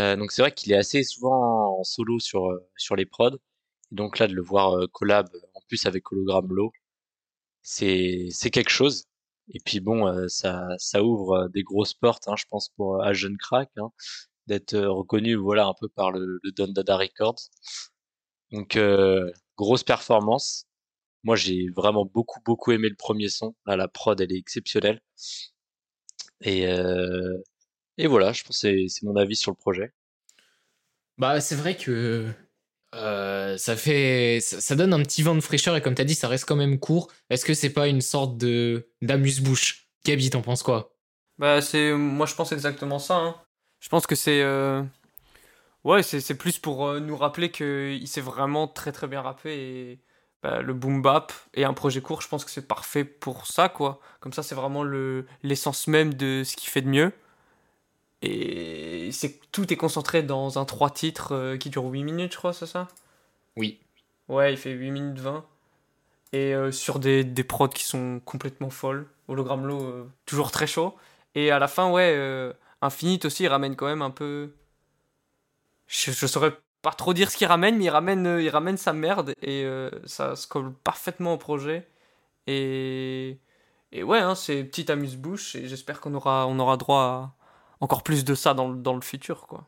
euh, 0.00 0.16
donc 0.16 0.32
c'est 0.32 0.42
vrai 0.42 0.52
qu'il 0.52 0.72
est 0.72 0.76
assez 0.76 1.02
souvent 1.04 1.78
en 1.80 1.84
solo 1.84 2.18
sur 2.20 2.48
sur 2.76 2.96
les 2.96 3.06
prods 3.06 3.38
donc 3.94 4.18
là, 4.18 4.26
de 4.26 4.34
le 4.34 4.42
voir 4.42 4.76
euh, 4.76 4.86
collab 4.88 5.28
en 5.54 5.60
plus 5.68 5.86
avec 5.86 6.10
Hologram 6.12 6.46
Low, 6.52 6.72
c'est 7.62 8.30
quelque 8.52 8.70
chose. 8.70 9.04
Et 9.48 9.60
puis 9.64 9.80
bon, 9.80 10.06
euh, 10.08 10.28
ça 10.28 10.68
ça 10.78 11.02
ouvre 11.04 11.32
euh, 11.46 11.48
des 11.48 11.62
grosses 11.62 11.94
portes, 11.94 12.28
hein, 12.28 12.34
je 12.36 12.44
pense 12.50 12.70
pour 12.70 13.02
à 13.02 13.12
Jeune 13.12 13.36
Crack, 13.38 13.70
hein, 13.78 13.90
d'être 14.46 14.76
reconnu 14.78 15.36
voilà 15.36 15.66
un 15.66 15.74
peu 15.80 15.88
par 15.88 16.12
le, 16.12 16.40
le 16.42 16.52
Don 16.52 16.68
Dada 16.68 16.96
Records. 16.96 17.40
Donc 18.52 18.78
grosse 19.56 19.84
performance. 19.84 20.66
Moi, 21.24 21.36
j'ai 21.36 21.68
vraiment 21.74 22.04
beaucoup 22.04 22.40
beaucoup 22.44 22.72
aimé 22.72 22.88
le 22.88 22.96
premier 22.96 23.28
son. 23.28 23.54
Là, 23.66 23.76
la 23.76 23.88
prod, 23.88 24.20
elle 24.20 24.32
est 24.32 24.38
exceptionnelle. 24.38 25.00
Et 26.42 26.66
et 27.98 28.06
voilà, 28.06 28.32
je 28.32 28.42
pense 28.44 28.60
que 28.62 28.88
c'est 28.88 29.02
mon 29.04 29.16
avis 29.16 29.36
sur 29.36 29.52
le 29.52 29.56
projet. 29.56 29.92
Bah, 31.18 31.40
c'est 31.40 31.54
vrai 31.54 31.76
que 31.76 32.28
euh, 32.94 33.56
ça 33.56 33.76
fait, 33.76 34.40
ça, 34.40 34.74
donne 34.74 34.92
un 34.92 35.02
petit 35.02 35.22
vent 35.22 35.34
de 35.34 35.40
fraîcheur 35.40 35.76
et 35.76 35.82
comme 35.82 35.94
t'as 35.94 36.04
dit, 36.04 36.14
ça 36.14 36.28
reste 36.28 36.44
quand 36.46 36.56
même 36.56 36.78
court. 36.78 37.10
Est-ce 37.30 37.44
que 37.44 37.54
c'est 37.54 37.70
pas 37.72 37.88
une 37.88 38.00
sorte 38.00 38.36
de 38.36 38.88
d'amuse-bouche? 39.02 39.88
Gabi, 40.04 40.30
t'en 40.30 40.42
penses 40.42 40.62
quoi? 40.62 40.92
Bah 41.38 41.60
c'est, 41.60 41.92
moi 41.92 42.26
je 42.26 42.34
pense 42.34 42.52
exactement 42.52 42.98
ça. 42.98 43.16
Hein. 43.16 43.36
Je 43.80 43.88
pense 43.88 44.06
que 44.06 44.14
c'est, 44.14 44.42
euh, 44.42 44.82
ouais, 45.84 46.02
c'est 46.02 46.36
plus 46.36 46.58
pour 46.58 46.86
euh, 46.86 47.00
nous 47.00 47.16
rappeler 47.16 47.50
qu'il 47.50 48.06
s'est 48.08 48.20
vraiment 48.20 48.68
très 48.68 48.92
très 48.92 49.08
bien 49.08 49.22
rappé 49.22 49.50
et 49.50 50.03
bah, 50.44 50.60
le 50.60 50.74
boom 50.74 51.00
bap 51.00 51.32
et 51.54 51.64
un 51.64 51.72
projet 51.72 52.02
court, 52.02 52.20
je 52.20 52.28
pense 52.28 52.44
que 52.44 52.50
c'est 52.50 52.68
parfait 52.68 53.04
pour 53.04 53.46
ça 53.46 53.70
quoi. 53.70 53.98
Comme 54.20 54.34
ça, 54.34 54.42
c'est 54.42 54.54
vraiment 54.54 54.82
le 54.82 55.26
l'essence 55.42 55.88
même 55.88 56.12
de 56.12 56.42
ce 56.44 56.54
qu'il 56.56 56.68
fait 56.68 56.82
de 56.82 56.88
mieux. 56.88 57.12
Et 58.22 59.10
c'est 59.12 59.40
tout 59.52 59.72
est 59.72 59.76
concentré 59.76 60.22
dans 60.22 60.58
un 60.58 60.64
3 60.66 60.90
titres 60.90 61.32
euh, 61.32 61.56
qui 61.56 61.70
dure 61.70 61.84
8 61.86 62.04
minutes, 62.04 62.32
je 62.32 62.36
crois, 62.38 62.52
c'est 62.52 62.66
ça? 62.66 62.88
Oui. 63.56 63.80
Ouais, 64.28 64.52
il 64.52 64.58
fait 64.58 64.72
8 64.72 64.90
minutes 64.90 65.18
20. 65.20 65.44
Et 66.32 66.54
euh, 66.54 66.72
sur 66.72 66.98
des, 67.00 67.24
des 67.24 67.44
prods 67.44 67.68
qui 67.68 67.84
sont 67.84 68.20
complètement 68.24 68.70
folles. 68.70 69.06
Hologram 69.28 69.66
Low, 69.66 69.82
euh, 69.82 70.10
toujours 70.26 70.50
très 70.52 70.66
chaud. 70.66 70.94
Et 71.34 71.50
à 71.50 71.58
la 71.58 71.68
fin, 71.68 71.90
ouais, 71.90 72.52
Infinite 72.82 73.24
aussi, 73.26 73.44
il 73.44 73.48
ramène 73.48 73.76
quand 73.76 73.86
même 73.86 74.02
un 74.02 74.10
peu. 74.10 74.52
Je, 75.86 76.12
je 76.12 76.26
saurais 76.26 76.52
pas 76.84 76.92
trop 76.92 77.14
dire 77.14 77.32
ce 77.32 77.36
qu'il 77.36 77.48
ramène, 77.48 77.76
mais 77.76 77.86
il 77.86 77.90
ramène, 77.90 78.38
il 78.40 78.48
ramène 78.48 78.76
sa 78.76 78.92
merde 78.92 79.34
et 79.42 79.66
ça 80.04 80.36
se 80.36 80.46
colle 80.46 80.72
parfaitement 80.84 81.34
au 81.34 81.38
projet. 81.38 81.88
Et, 82.46 83.38
et 83.90 84.02
ouais, 84.02 84.18
hein, 84.18 84.34
c'est 84.34 84.62
petite 84.62 84.90
amuse-bouche 84.90 85.56
et 85.56 85.66
j'espère 85.66 86.00
qu'on 86.00 86.14
aura, 86.14 86.46
on 86.46 86.58
aura 86.58 86.76
droit 86.76 87.00
à 87.00 87.34
encore 87.80 88.02
plus 88.02 88.24
de 88.24 88.34
ça 88.34 88.54
dans, 88.54 88.68
dans 88.70 88.94
le 88.94 89.00
futur, 89.00 89.46
quoi. 89.46 89.66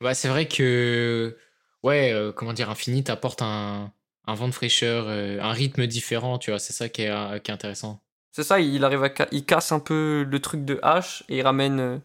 Ouais, 0.00 0.14
c'est 0.14 0.28
vrai 0.28 0.46
que, 0.48 1.36
ouais, 1.82 2.12
euh, 2.12 2.32
comment 2.32 2.52
dire, 2.52 2.70
Infinite 2.70 3.08
apporte 3.08 3.40
un, 3.40 3.92
un 4.26 4.34
vent 4.34 4.48
de 4.48 4.52
fraîcheur, 4.52 5.06
euh, 5.08 5.40
un 5.40 5.52
rythme 5.52 5.86
différent, 5.86 6.38
tu 6.38 6.50
vois, 6.50 6.58
c'est 6.58 6.72
ça 6.72 6.88
qui 6.88 7.02
est, 7.02 7.10
euh, 7.10 7.38
qui 7.38 7.50
est 7.50 7.54
intéressant. 7.54 8.02
C'est 8.32 8.42
ça, 8.42 8.60
il 8.60 8.84
arrive 8.84 9.04
à 9.04 9.10
il 9.30 9.44
casse 9.44 9.72
un 9.72 9.80
peu 9.80 10.26
le 10.28 10.40
truc 10.40 10.64
de 10.64 10.76
H 10.76 11.22
et 11.28 11.38
il 11.38 11.42
ramène, 11.42 12.00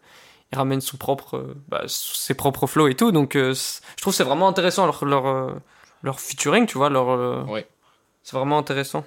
il 0.51 0.57
ramène 0.57 0.81
son 0.81 0.97
propre, 0.97 1.55
bah, 1.67 1.83
ses 1.87 2.33
propres 2.33 2.67
flows 2.67 2.87
et 2.87 2.95
tout. 2.95 3.11
Donc, 3.11 3.33
je 3.33 4.01
trouve 4.01 4.13
c'est 4.13 4.23
vraiment 4.23 4.47
intéressant 4.47 4.85
leur, 4.85 5.03
leur, 5.05 5.55
leur 6.03 6.19
featuring, 6.19 6.65
tu 6.65 6.77
vois, 6.77 6.89
leur. 6.89 7.47
ouais. 7.49 7.67
C'est 8.23 8.35
vraiment 8.35 8.57
intéressant. 8.57 9.05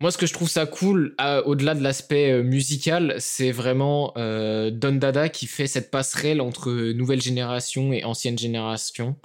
Moi, 0.00 0.12
ce 0.12 0.18
que 0.18 0.26
je 0.26 0.32
trouve 0.32 0.48
ça 0.48 0.64
cool, 0.64 1.16
au-delà 1.44 1.74
de 1.74 1.82
l'aspect 1.82 2.30
euh, 2.30 2.42
musical, 2.44 3.16
c'est 3.18 3.50
vraiment 3.50 4.12
euh, 4.16 4.70
Don 4.70 4.92
Dada 4.92 5.28
qui 5.28 5.46
fait 5.46 5.66
cette 5.66 5.90
passerelle 5.90 6.40
entre 6.40 6.70
nouvelle 6.92 7.20
génération 7.20 7.92
et 7.92 8.04
ancienne 8.04 8.38
génération. 8.38 9.16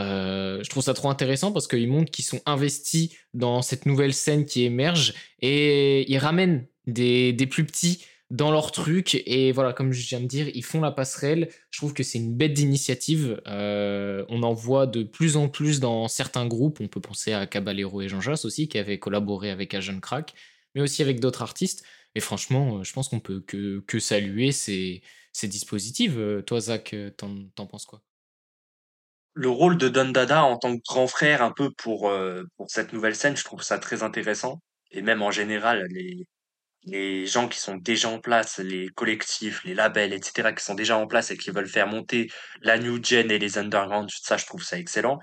Euh, 0.00 0.60
je 0.64 0.70
trouve 0.70 0.82
ça 0.82 0.94
trop 0.94 1.08
intéressant 1.08 1.52
parce 1.52 1.68
qu'il 1.68 1.86
montre 1.88 2.10
qu'ils 2.10 2.24
sont 2.24 2.40
investis 2.46 3.10
dans 3.32 3.62
cette 3.62 3.86
nouvelle 3.86 4.12
scène 4.12 4.44
qui 4.44 4.64
émerge 4.64 5.14
et 5.40 6.10
ils 6.10 6.18
ramènent 6.18 6.66
des, 6.88 7.32
des 7.32 7.46
plus 7.46 7.64
petits 7.64 8.04
dans 8.30 8.50
leur 8.50 8.72
truc. 8.72 9.22
Et 9.26 9.52
voilà, 9.52 9.72
comme 9.72 9.92
je 9.92 10.06
viens 10.06 10.20
de 10.20 10.26
dire, 10.26 10.48
ils 10.54 10.64
font 10.64 10.80
la 10.80 10.90
passerelle. 10.90 11.48
Je 11.70 11.78
trouve 11.78 11.94
que 11.94 12.02
c'est 12.02 12.18
une 12.18 12.36
bête 12.36 12.52
d'initiative. 12.52 13.40
Euh, 13.46 14.24
on 14.28 14.42
en 14.42 14.52
voit 14.52 14.86
de 14.86 15.02
plus 15.02 15.36
en 15.36 15.48
plus 15.48 15.80
dans 15.80 16.08
certains 16.08 16.46
groupes. 16.46 16.80
On 16.80 16.88
peut 16.88 17.00
penser 17.00 17.32
à 17.32 17.46
Caballero 17.46 18.02
et 18.02 18.08
Jean 18.08 18.20
Jass 18.20 18.44
aussi, 18.44 18.68
qui 18.68 18.78
avaient 18.78 18.98
collaboré 18.98 19.50
avec 19.50 19.74
Agent 19.74 20.00
Crack, 20.00 20.34
mais 20.74 20.80
aussi 20.82 21.02
avec 21.02 21.20
d'autres 21.20 21.42
artistes. 21.42 21.84
Et 22.14 22.20
franchement, 22.20 22.78
euh, 22.78 22.84
je 22.84 22.92
pense 22.92 23.08
qu'on 23.08 23.20
peut 23.20 23.40
que, 23.40 23.80
que 23.86 23.98
saluer 23.98 24.52
ces, 24.52 25.02
ces 25.32 25.48
dispositifs. 25.48 26.14
Euh, 26.16 26.42
toi, 26.42 26.60
Zach, 26.60 26.94
t'en 27.16 27.66
penses 27.66 27.86
quoi? 27.86 28.02
Le 29.34 29.48
rôle 29.48 29.78
de 29.78 29.88
Don 29.88 30.10
Dada 30.10 30.42
en 30.42 30.58
tant 30.58 30.76
que 30.76 30.82
grand 30.82 31.06
frère 31.06 31.42
un 31.42 31.52
peu 31.52 31.70
pour, 31.70 32.10
pour 32.56 32.70
cette 32.70 32.92
nouvelle 32.92 33.14
scène, 33.14 33.36
je 33.36 33.44
trouve 33.44 33.62
ça 33.62 33.78
très 33.78 34.02
intéressant. 34.02 34.60
Et 34.90 35.00
même 35.00 35.22
en 35.22 35.30
général, 35.30 35.86
les, 35.90 36.26
les 36.90 37.26
gens 37.26 37.48
qui 37.48 37.58
sont 37.58 37.76
déjà 37.76 38.08
en 38.08 38.20
place, 38.20 38.58
les 38.58 38.88
collectifs, 38.88 39.64
les 39.64 39.74
labels, 39.74 40.12
etc., 40.12 40.52
qui 40.54 40.64
sont 40.64 40.74
déjà 40.74 40.96
en 40.96 41.06
place 41.06 41.30
et 41.30 41.36
qui 41.36 41.50
veulent 41.50 41.68
faire 41.68 41.86
monter 41.86 42.30
la 42.62 42.78
new 42.78 43.02
gen 43.02 43.30
et 43.30 43.38
les 43.38 43.58
underground, 43.58 44.10
ça, 44.10 44.36
je 44.36 44.46
trouve 44.46 44.62
ça 44.62 44.78
excellent. 44.78 45.18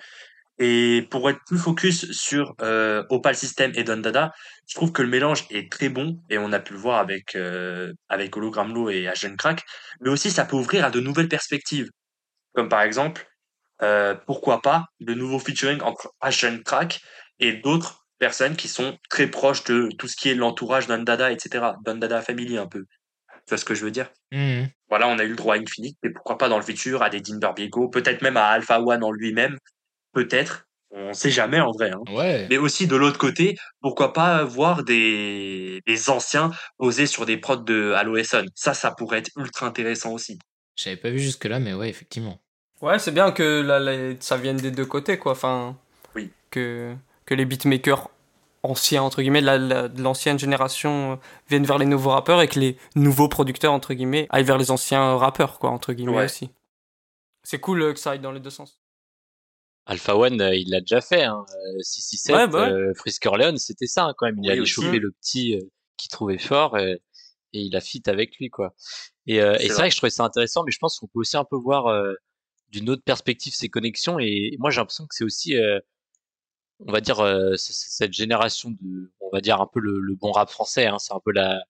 Et 0.58 1.06
pour 1.12 1.30
être 1.30 1.40
plus 1.46 1.58
focus 1.58 2.12
sur 2.12 2.56
euh, 2.62 3.04
Opal 3.10 3.36
System 3.36 3.74
et 3.76 3.84
Don 3.84 3.98
Dada, 3.98 4.32
je 4.68 4.76
trouve 4.76 4.94
que 4.94 5.02
le 5.02 5.10
mélange 5.10 5.46
est 5.50 5.70
très 5.70 5.90
bon 5.90 6.22
et 6.30 6.38
on 6.38 6.54
a 6.54 6.60
pu 6.60 6.74
le 6.74 6.80
voir 6.80 7.00
avec 7.00 7.36
euh, 7.36 7.92
avec 8.08 8.38
Hologram 8.38 8.74
et 8.90 9.08
Agent 9.10 9.36
Crack, 9.36 9.64
mais 10.00 10.10
aussi 10.10 10.32
ça 10.32 10.46
peut 10.46 10.56
ouvrir 10.56 10.86
à 10.86 10.92
de 10.92 11.02
nouvelles 11.02 11.28
perspectives, 11.28 11.90
comme 12.54 12.70
par 12.70 12.84
exemple 12.84 13.28
euh, 13.82 14.16
pourquoi 14.26 14.62
pas 14.62 14.86
de 15.02 15.14
nouveaux 15.14 15.40
featuring 15.40 15.82
entre 15.82 16.14
Agent 16.22 16.60
Crack 16.64 17.02
et 17.40 17.54
d'autres 17.54 18.05
personnes 18.26 18.56
qui 18.56 18.68
sont 18.68 18.98
très 19.08 19.28
proches 19.28 19.64
de 19.66 19.88
tout 20.00 20.08
ce 20.08 20.16
qui 20.16 20.30
est 20.30 20.34
l'entourage 20.34 20.88
d'Andada, 20.88 21.32
etc. 21.32 21.64
D'Andada 21.86 22.24
Family 22.24 22.58
un 22.58 22.66
peu. 22.66 22.86
Tu 23.30 23.50
vois 23.50 23.60
ce 23.60 23.66
que 23.66 23.76
je 23.76 23.86
veux 23.86 23.92
dire? 23.92 24.10
Mmh. 24.32 24.64
Voilà, 24.90 25.08
on 25.08 25.20
a 25.20 25.24
eu 25.24 25.30
le 25.30 25.36
droit 25.36 25.54
à 25.54 25.60
Infinite, 25.60 25.96
mais 26.02 26.10
pourquoi 26.10 26.40
pas 26.40 26.50
dans 26.50 26.58
le 26.58 26.64
futur 26.64 27.04
à 27.04 27.12
des 27.12 27.22
Dean 27.22 27.38
Barbiego, 27.38 27.88
peut-être 27.88 28.24
même 28.24 28.36
à 28.36 28.48
Alpha 28.48 28.82
One 28.82 29.04
en 29.04 29.12
lui-même, 29.12 29.60
peut-être. 30.12 30.66
On 30.90 31.14
sait 31.14 31.30
jamais 31.30 31.60
en 31.60 31.72
vrai. 31.72 31.92
Hein. 31.92 32.02
Ouais. 32.16 32.48
Mais 32.50 32.58
aussi 32.58 32.88
de 32.88 32.96
l'autre 32.96 33.20
côté, 33.20 33.58
pourquoi 33.80 34.12
pas 34.12 34.44
voir 34.44 34.84
des, 34.84 35.84
des 35.86 36.10
anciens 36.10 36.50
posés 36.80 37.06
sur 37.06 37.28
des 37.28 37.38
prods 37.38 37.58
de 37.58 37.92
Halo 37.92 38.18
Ça, 38.24 38.74
ça 38.74 38.90
pourrait 38.90 39.20
être 39.20 39.30
ultra 39.38 39.68
intéressant 39.68 40.14
aussi. 40.14 40.40
J'avais 40.76 40.98
pas 40.98 41.12
vu 41.12 41.20
jusque-là, 41.20 41.60
mais 41.60 41.76
ouais, 41.76 41.90
effectivement. 41.90 42.40
Ouais, 42.82 42.98
c'est 42.98 43.12
bien 43.12 43.32
que 43.32 44.18
ça 44.20 44.38
vienne 44.38 44.58
des 44.58 44.72
deux 44.72 44.86
côtés, 44.86 45.20
quoi. 45.20 45.34
Enfin, 45.34 45.78
oui. 46.16 46.32
Que, 46.50 46.96
que 47.28 47.36
les 47.36 47.46
beatmakers 47.46 48.10
anciens, 48.70 49.04
entre 49.04 49.22
guillemets, 49.22 49.42
de 49.42 50.02
l'ancienne 50.02 50.40
génération 50.40 51.14
euh, 51.14 51.16
viennent 51.50 51.66
vers 51.66 51.78
les 51.78 51.86
nouveaux 51.86 52.12
rappeurs 52.12 52.42
et 52.42 52.48
que 52.48 52.60
les 52.60 52.78
nouveaux 52.96 53.30
producteurs, 53.30 53.74
entre 53.74 53.94
guillemets, 53.94 54.28
aillent 54.30 54.44
vers 54.44 54.58
les 54.58 54.72
anciens 54.72 55.16
rappeurs, 55.18 55.60
quoi, 55.60 55.70
entre 55.70 55.94
guillemets 55.94 56.26
aussi. 56.26 56.50
C'est 57.44 57.60
cool 57.60 57.82
euh, 57.82 57.94
que 57.94 58.00
ça 58.00 58.12
aille 58.12 58.20
dans 58.20 58.32
les 58.32 58.40
deux 58.40 58.50
sens. 58.50 58.80
Alpha 59.86 60.16
One, 60.16 60.42
euh, 60.42 60.56
il 60.56 60.70
l'a 60.72 60.82
déjà 60.82 61.02
fait, 61.02 61.24
hein. 61.24 61.46
667, 61.82 62.36
ouais, 62.36 62.48
bah 62.48 62.94
Frisker 62.96 63.32
Leon, 63.38 63.58
c'était 63.58 63.88
ça, 63.88 64.06
hein, 64.06 64.14
quand 64.18 64.26
même. 64.26 64.40
Il 64.44 64.50
allait 64.50 64.66
choper 64.66 65.00
le 65.00 65.12
petit 65.12 65.60
qui 65.98 66.10
trouvait 66.10 66.40
fort 66.40 66.78
et, 66.78 67.02
il 67.54 67.74
a 67.78 67.80
fit 67.80 68.04
avec 68.08 68.38
lui, 68.38 68.50
quoi. 68.50 68.74
Et, 69.28 69.38
c'est 69.38 69.70
vrai. 69.70 69.88
que 69.88 69.94
je 69.94 69.98
trouvais 69.98 70.10
ça 70.10 70.26
intéressant, 70.26 70.64
mais 70.66 70.72
je 70.72 70.80
pense 70.80 71.00
qu'on 71.00 71.08
peut 71.08 71.20
aussi 71.20 71.38
un 71.38 71.46
peu 71.46 71.56
voir 71.56 71.86
d'une 72.70 72.90
autre 72.90 73.04
perspective 73.04 73.54
ces 73.54 73.70
connexions. 73.70 74.20
Et, 74.20 74.58
moi, 74.60 74.72
j'ai 74.72 74.82
l'impression 74.82 75.06
que 75.06 75.16
c'est 75.16 75.24
aussi 75.24 75.56
on 76.80 76.92
va 76.92 77.02
dire 77.02 77.20
euh, 77.20 77.56
cette 77.58 78.14
génération 78.14 78.72
de 78.72 79.12
on 79.22 79.30
va 79.32 79.42
dire 79.42 79.62
un 79.62 79.68
peu 79.68 79.80
le, 79.80 80.16
bon 80.16 80.32
rap 80.32 80.50
français 80.50 80.88
hein, 80.88 80.98
c'est 81.00 81.14
un 81.14 81.22
peu 81.24 81.32
la 81.32 81.64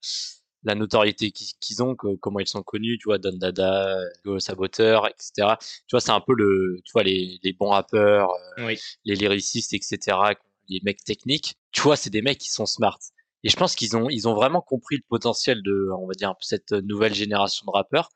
la 0.64 0.74
notoriété 0.74 1.32
qu'ils 1.32 1.84
ont 1.84 1.96
comment 1.96 2.40
ils 2.40 2.48
sont 2.48 2.64
connus 2.64 2.98
tu 2.98 3.06
vois 3.06 3.20
Don 3.20 3.38
Dada 3.38 4.00
Go 4.26 4.40
Saboteur 4.40 5.08
etc 5.08 5.56
tu 5.88 5.94
vois 5.94 6.02
c'est 6.02 6.12
un 6.12 6.22
peu 6.22 6.34
le 6.34 6.82
tu 6.84 6.92
vois 6.92 7.04
les, 7.04 7.40
les 7.44 7.54
bons 7.54 7.70
rappeurs 7.70 8.32
euh, 8.58 8.76
les 9.06 9.16
lyricistes 9.16 9.74
etc 9.74 10.36
les 10.70 10.82
mecs 10.84 11.04
techniques. 11.04 11.56
Tu 11.72 11.82
vois 11.82 11.96
c'est 11.96 12.10
des 12.10 12.22
mecs 12.22 12.38
qui 12.38 12.50
sont 12.52 12.66
smart. 12.66 13.00
Et 13.44 13.50
je 13.50 13.58
pense 13.58 13.76
qu'ils 13.76 13.96
ont, 13.96 14.10
ils 14.10 14.28
ont 14.28 14.34
vraiment 14.34 14.62
compris 14.62 14.98
le 14.98 15.04
potentiel 15.08 15.62
de, 15.62 15.90
on 16.00 16.08
va 16.08 16.14
dire, 16.14 16.34
cette 16.42 16.72
nouvelle 16.72 17.14
génération 17.14 17.66
de 17.68 17.72
rappeurs. 17.72 18.10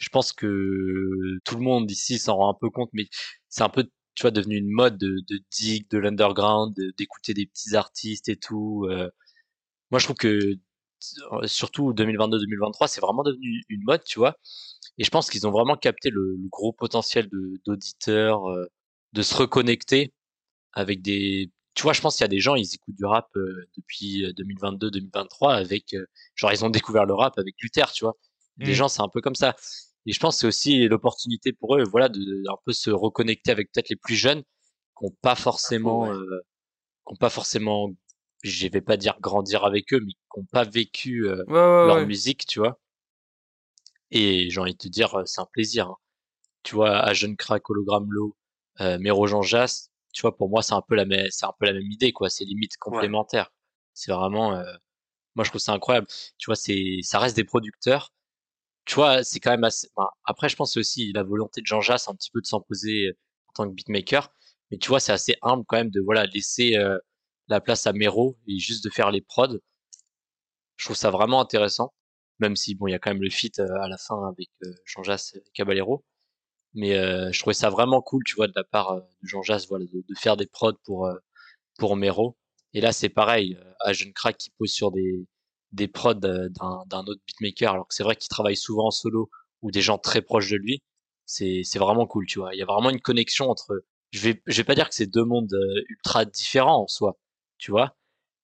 Je 0.00 0.08
pense 0.10 0.32
que 0.32 1.38
tout 1.44 1.56
le 1.56 1.62
monde 1.62 1.90
ici 1.90 2.18
s'en 2.18 2.36
rend 2.36 2.50
un 2.50 2.58
peu 2.60 2.68
compte, 2.70 2.90
mais 2.92 3.06
c'est 3.48 3.62
un 3.62 3.68
peu, 3.70 3.88
tu 4.14 4.22
vois, 4.22 4.30
devenu 4.30 4.56
une 4.56 4.70
mode 4.70 4.98
de, 4.98 5.18
de 5.28 5.40
dig, 5.50 5.88
de 5.90 5.98
l'underground, 5.98 6.74
de- 6.76 6.92
d'écouter 6.98 7.34
des 7.34 7.46
petits 7.46 7.76
artistes 7.76 8.28
et 8.28 8.36
tout. 8.36 8.86
euh. 8.90 9.10
Moi, 9.90 9.98
je 10.00 10.06
trouve 10.06 10.16
que 10.16 10.56
euh, 11.32 11.46
surtout 11.46 11.92
2022-2023, 11.92 12.88
c'est 12.88 13.00
vraiment 13.00 13.22
devenu 13.22 13.64
une 13.68 13.82
mode, 13.84 14.04
tu 14.04 14.18
vois. 14.18 14.36
Et 14.98 15.04
je 15.04 15.10
pense 15.10 15.30
qu'ils 15.30 15.46
ont 15.46 15.50
vraiment 15.50 15.76
capté 15.76 16.10
le, 16.10 16.36
le 16.36 16.48
gros 16.50 16.72
potentiel 16.72 17.28
de 17.30 17.60
d'auditeurs, 17.66 18.48
euh, 18.50 18.66
de 19.12 19.22
se 19.22 19.34
reconnecter 19.34 20.14
avec 20.72 21.02
des. 21.02 21.52
Tu 21.74 21.82
vois, 21.84 21.92
je 21.94 22.00
pense 22.02 22.16
qu'il 22.16 22.24
y 22.24 22.26
a 22.26 22.28
des 22.28 22.40
gens, 22.40 22.54
ils 22.56 22.74
écoutent 22.74 22.96
du 22.96 23.04
rap 23.06 23.28
euh, 23.36 23.68
depuis 23.78 24.24
2022-2023 24.36 25.54
avec, 25.54 25.96
genre, 26.36 26.52
ils 26.52 26.64
ont 26.64 26.70
découvert 26.70 27.06
le 27.06 27.14
rap 27.14 27.38
avec 27.38 27.54
Luther, 27.62 27.92
tu 27.92 28.04
vois. 28.04 28.16
Des 28.58 28.72
Mm. 28.72 28.74
gens, 28.74 28.88
c'est 28.88 29.02
un 29.02 29.08
peu 29.08 29.20
comme 29.22 29.34
ça. 29.36 29.56
Et 30.06 30.12
je 30.12 30.18
pense 30.20 30.36
que 30.36 30.40
c'est 30.40 30.46
aussi 30.48 30.88
l'opportunité 30.88 31.52
pour 31.52 31.76
eux, 31.76 31.84
voilà, 31.84 32.08
de, 32.08 32.18
de 32.18 32.42
un 32.50 32.56
peu 32.64 32.72
se 32.72 32.90
reconnecter 32.90 33.50
avec 33.52 33.70
peut-être 33.72 33.88
les 33.88 33.96
plus 33.96 34.14
jeunes, 34.16 34.42
qui 34.98 35.04
n'ont 35.04 35.16
pas 35.22 35.34
forcément, 35.36 36.02
ouais. 36.08 36.10
euh, 36.10 36.40
qui 37.06 37.12
ont 37.14 37.16
pas 37.16 37.30
forcément, 37.30 37.90
je 38.42 38.66
vais 38.68 38.80
pas 38.80 38.96
dire 38.96 39.18
grandir 39.20 39.64
avec 39.64 39.92
eux, 39.92 40.00
mais 40.00 40.12
qui 40.12 40.38
n'ont 40.40 40.46
pas 40.46 40.64
vécu 40.64 41.26
euh, 41.28 41.44
Ouais, 41.46 41.52
ouais, 41.54 41.86
leur 41.86 42.06
musique, 42.06 42.46
tu 42.46 42.58
vois. 42.58 42.80
Et 44.10 44.50
j'ai 44.50 44.60
envie 44.60 44.72
de 44.72 44.78
te 44.78 44.88
dire, 44.88 45.22
c'est 45.24 45.40
un 45.40 45.46
plaisir. 45.52 45.88
hein. 45.88 45.96
Tu 46.62 46.74
vois, 46.74 46.98
à 46.98 47.12
Jeune 47.14 47.36
Crack, 47.36 47.68
Hologramme 47.70 48.12
Low, 48.12 48.36
euh, 48.80 48.98
Méro 48.98 49.26
Jean 49.26 49.42
Jass, 49.42 49.90
tu 50.12 50.22
vois, 50.22 50.36
pour 50.36 50.48
moi, 50.48 50.62
c'est 50.62 50.74
un 50.74 50.82
peu 50.82 50.94
la 50.94 51.04
même, 51.06 51.26
c'est 51.30 51.46
un 51.46 51.52
peu 51.58 51.66
la 51.66 51.72
même 51.72 51.90
idée, 51.90 52.12
quoi. 52.12 52.28
C'est 52.30 52.44
limite 52.44 52.76
complémentaire. 52.76 53.50
C'est 53.94 54.12
vraiment, 54.12 54.54
euh, 54.54 54.62
moi, 55.34 55.44
je 55.44 55.50
trouve 55.50 55.60
ça 55.60 55.72
incroyable. 55.72 56.06
Tu 56.38 56.46
vois, 56.46 56.56
c'est, 56.56 56.98
ça 57.02 57.18
reste 57.18 57.34
des 57.36 57.44
producteurs. 57.44 58.12
Tu 58.84 58.96
vois, 58.96 59.22
c'est 59.22 59.40
quand 59.40 59.50
même 59.50 59.64
assez, 59.64 59.88
après, 60.24 60.48
je 60.48 60.56
pense 60.56 60.76
aussi 60.76 61.12
la 61.12 61.22
volonté 61.22 61.60
de 61.60 61.66
Jean 61.66 61.80
Jass 61.80 62.08
un 62.08 62.14
petit 62.14 62.30
peu 62.30 62.40
de 62.40 62.46
s'imposer 62.46 63.06
euh, 63.08 63.18
en 63.48 63.52
tant 63.54 63.68
que 63.68 63.74
beatmaker. 63.74 64.32
Mais 64.70 64.78
tu 64.78 64.88
vois, 64.88 65.00
c'est 65.00 65.12
assez 65.12 65.36
humble 65.42 65.64
quand 65.66 65.76
même 65.76 65.90
de, 65.90 66.00
voilà, 66.00 66.26
laisser 66.26 66.76
euh, 66.76 66.98
la 67.48 67.60
place 67.60 67.86
à 67.86 67.92
Méro 67.92 68.38
et 68.48 68.58
juste 68.58 68.84
de 68.84 68.90
faire 68.90 69.10
les 69.10 69.20
prods. 69.20 69.58
Je 70.76 70.86
trouve 70.86 70.96
ça 70.96 71.10
vraiment 71.10 71.40
intéressant. 71.40 71.94
Même 72.40 72.56
si, 72.56 72.74
bon, 72.74 72.88
il 72.88 72.92
y 72.92 72.94
a 72.94 72.98
quand 72.98 73.10
même 73.10 73.22
le 73.22 73.30
feat 73.30 73.60
euh, 73.60 73.68
à 73.82 73.88
la 73.88 73.98
fin 73.98 74.16
avec 74.28 74.48
Jean 74.84 75.02
Jass 75.04 75.34
et 75.36 75.44
Caballero. 75.54 76.04
Mais 76.74 76.94
je 77.32 77.38
trouvais 77.38 77.54
ça 77.54 77.70
vraiment 77.70 78.00
cool, 78.02 78.24
tu 78.24 78.34
vois, 78.36 78.48
de 78.48 78.54
la 78.56 78.64
part 78.64 78.96
de 78.96 79.02
Jean 79.22 79.42
Jass, 79.42 79.68
voilà, 79.68 79.84
de, 79.86 80.14
faire 80.18 80.36
des 80.38 80.46
prods 80.46 80.78
pour, 80.84 81.08
pour 81.78 81.96
Mero. 81.96 82.38
Et 82.72 82.80
là, 82.80 82.92
c'est 82.92 83.10
pareil, 83.10 83.58
à 83.80 83.92
Jeune 83.92 84.14
Crack 84.14 84.38
qui 84.38 84.50
pose 84.58 84.72
sur 84.72 84.90
des, 84.90 85.26
des 85.72 85.88
prods 85.88 86.14
euh, 86.24 86.48
d'un, 86.50 87.04
autre 87.06 87.20
beatmaker, 87.26 87.72
alors 87.72 87.88
que 87.88 87.94
c'est 87.94 88.02
vrai 88.02 88.16
qu'il 88.16 88.28
travaille 88.28 88.56
souvent 88.56 88.88
en 88.88 88.90
solo 88.90 89.30
ou 89.62 89.70
des 89.70 89.82
gens 89.82 89.98
très 89.98 90.22
proches 90.22 90.50
de 90.50 90.56
lui. 90.56 90.82
C'est, 91.26 91.62
c'est 91.64 91.78
vraiment 91.78 92.06
cool, 92.06 92.26
tu 92.26 92.38
vois. 92.40 92.54
Il 92.54 92.58
y 92.58 92.62
a 92.62 92.66
vraiment 92.66 92.90
une 92.90 93.00
connexion 93.00 93.48
entre, 93.50 93.84
je 94.10 94.20
vais, 94.20 94.42
je 94.46 94.56
vais 94.58 94.64
pas 94.64 94.74
dire 94.74 94.88
que 94.88 94.94
c'est 94.94 95.06
deux 95.06 95.24
mondes 95.24 95.52
euh, 95.54 95.82
ultra 95.88 96.24
différents 96.24 96.82
en 96.82 96.88
soi, 96.88 97.18
tu 97.58 97.70
vois. 97.70 97.96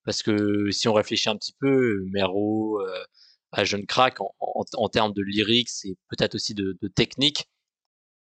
Parce 0.05 0.23
que 0.23 0.71
si 0.71 0.89
on 0.89 0.95
réfléchit 0.95 1.29
un 1.29 1.37
petit 1.37 1.55
peu, 1.61 2.03
Mero, 2.13 2.81
euh, 2.81 3.05
à 3.53 3.65
Jeune 3.65 3.87
Crack, 3.87 4.21
en, 4.21 4.35
en, 4.41 4.65
en 4.75 4.89
termes 4.89 5.13
de 5.13 5.23
lyrics 5.23 5.71
et 5.85 5.97
peut-être 6.09 6.35
aussi 6.35 6.55
de, 6.55 6.79
de 6.81 6.89
technique, 6.89 7.49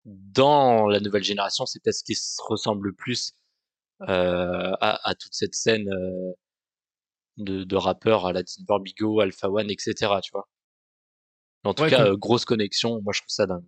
dans 0.07 0.87
la 0.87 1.01
nouvelle 1.01 1.25
génération, 1.25 1.67
c'est 1.67 1.83
peut-être 1.83 1.97
ce 1.97 2.05
qui 2.05 2.15
se 2.15 2.41
ressemble 2.49 2.89
le 2.89 2.95
plus 2.95 3.33
euh, 4.03 4.73
à, 4.81 5.09
à 5.09 5.15
toute 5.15 5.35
cette 5.35 5.55
scène 5.55 5.89
euh, 5.89 6.33
de, 7.39 7.65
de 7.65 7.77
rappeurs 7.77 8.27
à 8.27 8.33
la 8.33 8.43
Dinber 8.43 8.83
Bigo, 8.83 9.21
Alpha 9.21 9.51
One, 9.51 9.71
etc. 9.71 10.21
Tu 10.23 10.31
vois. 10.33 10.49
En 11.65 11.75
tout 11.75 11.85
Ouais, 11.85 11.91
cas, 11.91 12.07
euh, 12.07 12.17
grosse 12.17 12.47
connexion. 12.47 13.03
Moi, 13.03 13.13
je 13.13 13.21
trouve 13.21 13.29
ça 13.29 13.45
dingue. 13.47 13.67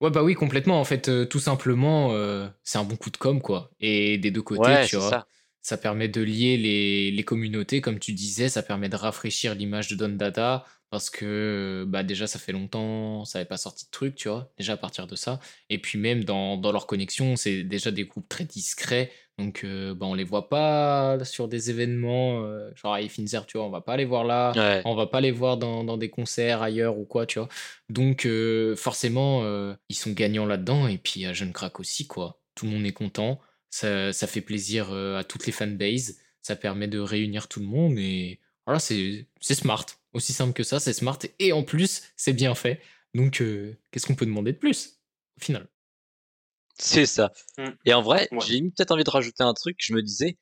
Ouais, 0.00 0.10
bah 0.10 0.22
oui, 0.22 0.34
complètement. 0.34 0.80
En 0.80 0.84
fait, 0.84 1.08
euh, 1.08 1.26
tout 1.26 1.40
simplement, 1.40 2.12
euh, 2.14 2.48
c'est 2.64 2.78
un 2.78 2.84
bon 2.84 2.96
coup 2.96 3.10
de 3.10 3.18
com, 3.18 3.40
quoi. 3.42 3.70
Et 3.80 4.16
des 4.16 4.30
deux 4.30 4.40
côtés, 4.42 4.70
Ouais, 4.70 4.80
tu 4.80 4.96
vois. 4.96 5.10
ça. 5.10 5.26
Ça 5.62 5.76
permet 5.76 6.08
de 6.08 6.22
lier 6.22 6.56
les, 6.56 7.10
les 7.10 7.22
communautés, 7.22 7.82
comme 7.82 7.98
tu 7.98 8.12
disais, 8.14 8.48
ça 8.48 8.62
permet 8.62 8.88
de 8.88 8.96
rafraîchir 8.96 9.54
l'image 9.54 9.88
de 9.88 9.96
Don 9.96 10.08
Dada, 10.08 10.64
parce 10.90 11.10
que 11.10 11.84
bah 11.88 12.02
déjà, 12.02 12.26
ça 12.26 12.38
fait 12.38 12.52
longtemps, 12.52 13.24
ça 13.24 13.38
n'avait 13.38 13.48
pas 13.48 13.56
sorti 13.56 13.84
de 13.86 13.90
truc, 13.90 14.14
tu 14.16 14.28
vois, 14.28 14.52
déjà 14.58 14.72
à 14.74 14.76
partir 14.76 15.06
de 15.06 15.14
ça. 15.16 15.38
Et 15.68 15.78
puis 15.78 15.98
même 15.98 16.24
dans, 16.24 16.56
dans 16.56 16.72
leur 16.72 16.86
connexion, 16.86 17.36
c'est 17.36 17.62
déjà 17.62 17.90
des 17.90 18.04
groupes 18.04 18.28
très 18.28 18.44
discrets, 18.44 19.10
donc 19.38 19.62
euh, 19.64 19.94
bah, 19.94 20.06
on 20.06 20.14
les 20.14 20.24
voit 20.24 20.48
pas 20.48 21.24
sur 21.24 21.46
des 21.48 21.70
événements, 21.70 22.44
euh, 22.44 22.70
genre 22.74 22.94
à 22.94 23.00
Finzer, 23.08 23.46
tu 23.46 23.56
vois, 23.56 23.66
on 23.66 23.70
va 23.70 23.80
pas 23.80 23.96
les 23.96 24.04
voir 24.04 24.24
là, 24.24 24.52
Ouais. 24.56 24.82
on 24.84 24.94
va 24.94 25.06
pas 25.06 25.20
les 25.20 25.30
voir 25.30 25.56
dans, 25.56 25.84
dans 25.84 25.96
des 25.96 26.10
concerts 26.10 26.60
ailleurs 26.62 26.98
ou 26.98 27.04
quoi, 27.04 27.24
tu 27.24 27.38
vois. 27.38 27.48
Donc 27.88 28.26
euh, 28.26 28.74
forcément, 28.76 29.42
euh, 29.44 29.74
ils 29.88 29.94
sont 29.96 30.10
gagnants 30.10 30.46
là-dedans, 30.46 30.88
et 30.88 30.98
puis 30.98 31.24
à 31.24 31.32
Jeune 31.32 31.52
Crack 31.52 31.78
aussi, 31.80 32.06
quoi. 32.06 32.40
Tout 32.56 32.66
le 32.66 32.72
monde 32.72 32.84
est 32.84 32.92
content. 32.92 33.40
Ça, 33.70 34.12
ça 34.12 34.26
fait 34.26 34.40
plaisir 34.40 34.92
à 34.92 35.22
toutes 35.24 35.46
les 35.46 35.52
fanbases. 35.52 36.18
Ça 36.42 36.56
permet 36.56 36.88
de 36.88 36.98
réunir 36.98 37.46
tout 37.48 37.60
le 37.60 37.66
monde 37.66 37.96
et 37.98 38.40
voilà, 38.66 38.80
c'est 38.80 39.26
smart. 39.40 39.86
Aussi 40.12 40.32
simple 40.32 40.52
que 40.52 40.62
ça, 40.64 40.80
c'est 40.80 40.92
smart 40.92 41.18
et 41.38 41.52
en 41.52 41.62
plus, 41.62 42.02
c'est 42.16 42.32
bien 42.32 42.54
fait. 42.54 42.80
Donc, 43.14 43.40
euh, 43.40 43.74
qu'est-ce 43.90 44.06
qu'on 44.06 44.14
peut 44.16 44.26
demander 44.26 44.52
de 44.52 44.58
plus 44.58 45.00
au 45.40 45.44
final? 45.44 45.68
C'est 46.78 47.06
ça. 47.06 47.32
Mm. 47.58 47.64
Et 47.84 47.94
en 47.94 48.02
vrai, 48.02 48.28
Ouais. 48.32 48.38
j'ai 48.46 48.60
peut-être 48.62 48.90
envie 48.92 49.04
de 49.04 49.10
rajouter 49.10 49.42
un 49.42 49.54
truc. 49.54 49.76
Je 49.80 49.92
me 49.94 50.02
disais, 50.02 50.38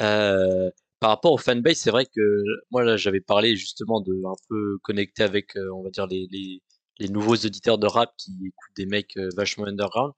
euh, 0.00 0.70
par 1.00 1.10
rapport 1.10 1.32
au 1.32 1.38
fanbase, 1.38 1.78
c'est 1.78 1.90
vrai 1.90 2.06
que 2.06 2.42
moi 2.70 2.84
là, 2.84 2.96
j'avais 2.96 3.20
parlé 3.20 3.56
justement 3.56 4.00
de 4.00 4.12
un 4.26 4.34
peu 4.48 4.78
connecter 4.82 5.22
avec, 5.22 5.56
euh, 5.56 5.70
on 5.74 5.82
va 5.84 5.90
dire 5.90 6.06
les, 6.06 6.26
les 6.30 6.62
les 7.00 7.08
nouveaux 7.08 7.36
auditeurs 7.36 7.78
de 7.78 7.86
rap 7.86 8.12
qui 8.18 8.32
écoutent 8.32 8.76
des 8.76 8.86
mecs 8.86 9.16
euh, 9.18 9.28
vachement 9.36 9.66
underground. 9.66 10.12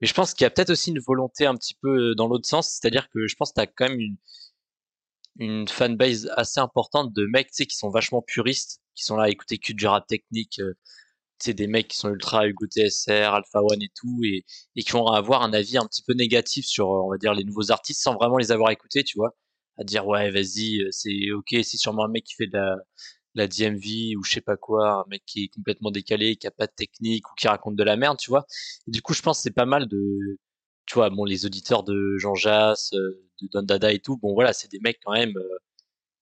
Mais 0.00 0.08
je 0.08 0.14
pense 0.14 0.34
qu'il 0.34 0.44
y 0.44 0.46
a 0.46 0.50
peut-être 0.50 0.70
aussi 0.70 0.90
une 0.90 1.00
volonté 1.00 1.46
un 1.46 1.54
petit 1.56 1.74
peu 1.82 2.14
dans 2.16 2.26
l'autre 2.28 2.48
sens, 2.48 2.70
c'est-à-dire 2.80 3.08
que 3.10 3.26
je 3.28 3.36
pense 3.36 3.50
que 3.50 3.56
t'as 3.56 3.66
quand 3.66 3.88
même 3.88 4.00
une 4.00 4.16
une 5.40 5.68
fanbase 5.68 6.30
assez 6.36 6.60
importante 6.60 7.12
de 7.14 7.26
mecs, 7.26 7.50
qui 7.50 7.66
sont 7.76 7.90
vachement 7.90 8.22
puristes, 8.22 8.80
qui 8.94 9.04
sont 9.04 9.16
là 9.16 9.24
à 9.24 9.30
écouter 9.30 9.58
que 9.58 9.72
du 9.72 9.86
rap 9.88 10.06
technique. 10.06 10.60
euh, 10.60 10.74
tu 11.38 11.46
sais, 11.46 11.54
des 11.54 11.66
mecs 11.66 11.88
qui 11.88 11.96
sont 11.98 12.10
ultra 12.10 12.46
Hugo 12.46 12.66
TSR, 12.66 13.34
Alpha 13.34 13.60
One 13.62 13.82
et 13.82 13.90
tout, 13.94 14.20
et, 14.24 14.44
et 14.76 14.82
qui 14.82 14.92
vont 14.92 15.06
avoir 15.06 15.42
un 15.42 15.52
avis 15.54 15.78
un 15.78 15.86
petit 15.86 16.02
peu 16.02 16.12
négatif 16.14 16.66
sur, 16.66 16.86
euh, 16.92 17.02
on 17.04 17.10
va 17.10 17.18
dire, 17.18 17.34
les 17.34 17.44
nouveaux 17.44 17.70
artistes 17.72 18.02
sans 18.02 18.14
vraiment 18.14 18.36
les 18.38 18.52
avoir 18.52 18.70
écoutés, 18.70 19.04
tu 19.04 19.16
vois. 19.18 19.34
À 19.78 19.84
dire, 19.84 20.06
ouais, 20.06 20.30
vas-y, 20.30 20.82
euh, 20.82 20.88
c'est 20.90 21.30
ok, 21.32 21.48
c'est 21.64 21.78
sûrement 21.78 22.04
un 22.04 22.08
mec 22.08 22.24
qui 22.24 22.34
fait 22.34 22.46
de 22.46 22.58
la, 22.58 22.76
la 23.34 23.46
DMV 23.48 24.16
ou 24.16 24.24
je 24.24 24.32
sais 24.32 24.40
pas 24.42 24.56
quoi, 24.58 25.02
un 25.02 25.04
mec 25.08 25.22
qui 25.26 25.44
est 25.44 25.48
complètement 25.48 25.90
décalé, 25.90 26.36
qui 26.36 26.46
a 26.46 26.50
pas 26.50 26.66
de 26.66 26.72
technique 26.72 27.30
ou 27.30 27.34
qui 27.36 27.48
raconte 27.48 27.76
de 27.76 27.84
la 27.84 27.96
merde, 27.96 28.18
tu 28.18 28.30
vois. 28.30 28.46
Du 28.86 29.00
coup, 29.02 29.14
je 29.14 29.22
pense 29.22 29.38
que 29.38 29.42
c'est 29.44 29.50
pas 29.54 29.66
mal 29.66 29.88
de, 29.88 30.38
tu 30.86 30.94
vois, 30.94 31.10
bon, 31.10 31.24
les 31.24 31.46
auditeurs 31.46 31.84
de 31.84 32.16
Jean 32.18 32.34
Jass, 32.34 32.92
euh, 32.94 33.22
de 33.46 33.50
Don 33.52 33.62
Dada 33.62 33.92
et 33.92 34.00
tout, 34.00 34.16
bon, 34.18 34.34
voilà, 34.34 34.52
c'est 34.52 34.70
des 34.70 34.80
mecs 34.80 35.00
quand 35.04 35.12
même, 35.12 35.36
euh, 35.36 35.58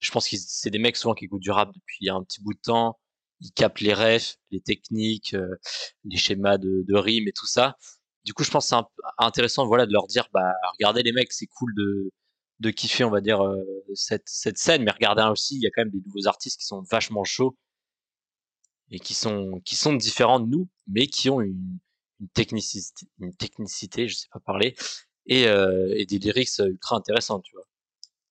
je 0.01 0.11
pense 0.11 0.29
que 0.29 0.37
c'est 0.39 0.71
des 0.71 0.79
mecs 0.79 0.97
souvent 0.97 1.15
qui 1.15 1.25
écoutent 1.27 1.43
du 1.43 1.51
rap 1.51 1.73
depuis 1.75 2.09
un 2.11 2.23
petit 2.25 2.43
bout 2.43 2.55
de 2.55 2.61
temps, 2.61 2.99
ils 3.41 3.53
captent 3.53 3.81
les 3.81 3.95
refs, 3.95 4.37
les 4.51 4.61
techniques, 4.61 5.35
euh, 5.35 5.57
les 6.05 6.17
schémas 6.17 6.59
de, 6.59 6.85
de 6.87 6.95
rimes 6.97 7.29
et 7.29 7.33
tout 7.33 7.47
ça. 7.47 7.77
Du 8.25 8.35
coup, 8.35 8.45
je 8.45 8.51
pense 8.51 8.69
c'est 8.69 8.77
intéressant, 9.19 9.67
voilà, 9.67 9.87
de 9.87 9.93
leur 9.93 10.07
dire, 10.07 10.29
bah, 10.33 10.53
regardez 10.79 11.03
les 11.03 11.13
mecs, 11.13 11.33
c'est 11.33 11.47
cool 11.47 11.73
de, 11.77 12.11
de 12.61 12.71
kiffer, 12.71 13.05
on 13.05 13.11
va 13.11 13.21
dire, 13.21 13.43
euh, 13.45 13.63
cette, 13.95 14.29
cette 14.29 14.59
scène, 14.59 14.83
mais 14.85 14.91
regardez 14.91 15.23
aussi, 15.23 15.57
il 15.57 15.63
y 15.63 15.67
a 15.67 15.71
quand 15.75 15.83
même 15.83 15.91
des 15.93 16.03
nouveaux 16.07 16.27
artistes 16.27 16.61
qui 16.61 16.67
sont 16.67 16.83
vachement 16.91 17.25
chauds 17.25 17.57
et 18.91 18.99
qui 19.01 19.15
sont, 19.15 19.61
qui 19.65 19.77
sont 19.77 19.95
différents 19.95 20.41
de 20.41 20.47
nous, 20.49 20.69
mais 20.87 21.07
qui 21.07 21.31
ont 21.31 21.41
une, 21.41 21.79
une 22.21 22.29
technicité, 22.31 23.07
une 23.21 23.35
technicité, 23.35 24.09
je 24.09 24.17
sais 24.17 24.29
pas 24.33 24.41
parler, 24.41 24.75
et, 25.29 25.47
euh, 25.47 25.95
et 25.97 26.07
des 26.07 26.19
lyrics 26.19 26.59
ultra 26.59 26.97
intéressants, 26.97 27.41
tu 27.41 27.53
vois. 27.55 27.67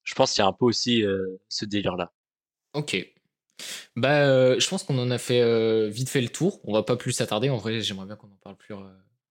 Je 0.04 0.14
pense 0.14 0.32
qu'il 0.32 0.42
y 0.42 0.44
a 0.44 0.48
un 0.48 0.52
peu 0.52 0.64
aussi 0.64 1.02
euh, 1.02 1.40
ce 1.48 1.64
délire-là. 1.64 2.12
Ok. 2.74 2.96
Bah, 3.96 4.26
euh, 4.26 4.60
je 4.60 4.68
pense 4.68 4.84
qu'on 4.84 4.98
en 4.98 5.10
a 5.10 5.18
fait 5.18 5.40
euh, 5.40 5.88
vite 5.88 6.08
fait 6.08 6.20
le 6.20 6.28
tour. 6.28 6.60
On 6.64 6.72
va 6.72 6.82
pas 6.82 6.96
plus 6.96 7.12
s'attarder. 7.12 7.50
En 7.50 7.56
vrai, 7.56 7.80
j'aimerais 7.80 8.06
bien 8.06 8.16
qu'on 8.16 8.28
en 8.28 8.38
parle 8.42 8.56
plus, 8.56 8.74
euh, 8.74 8.78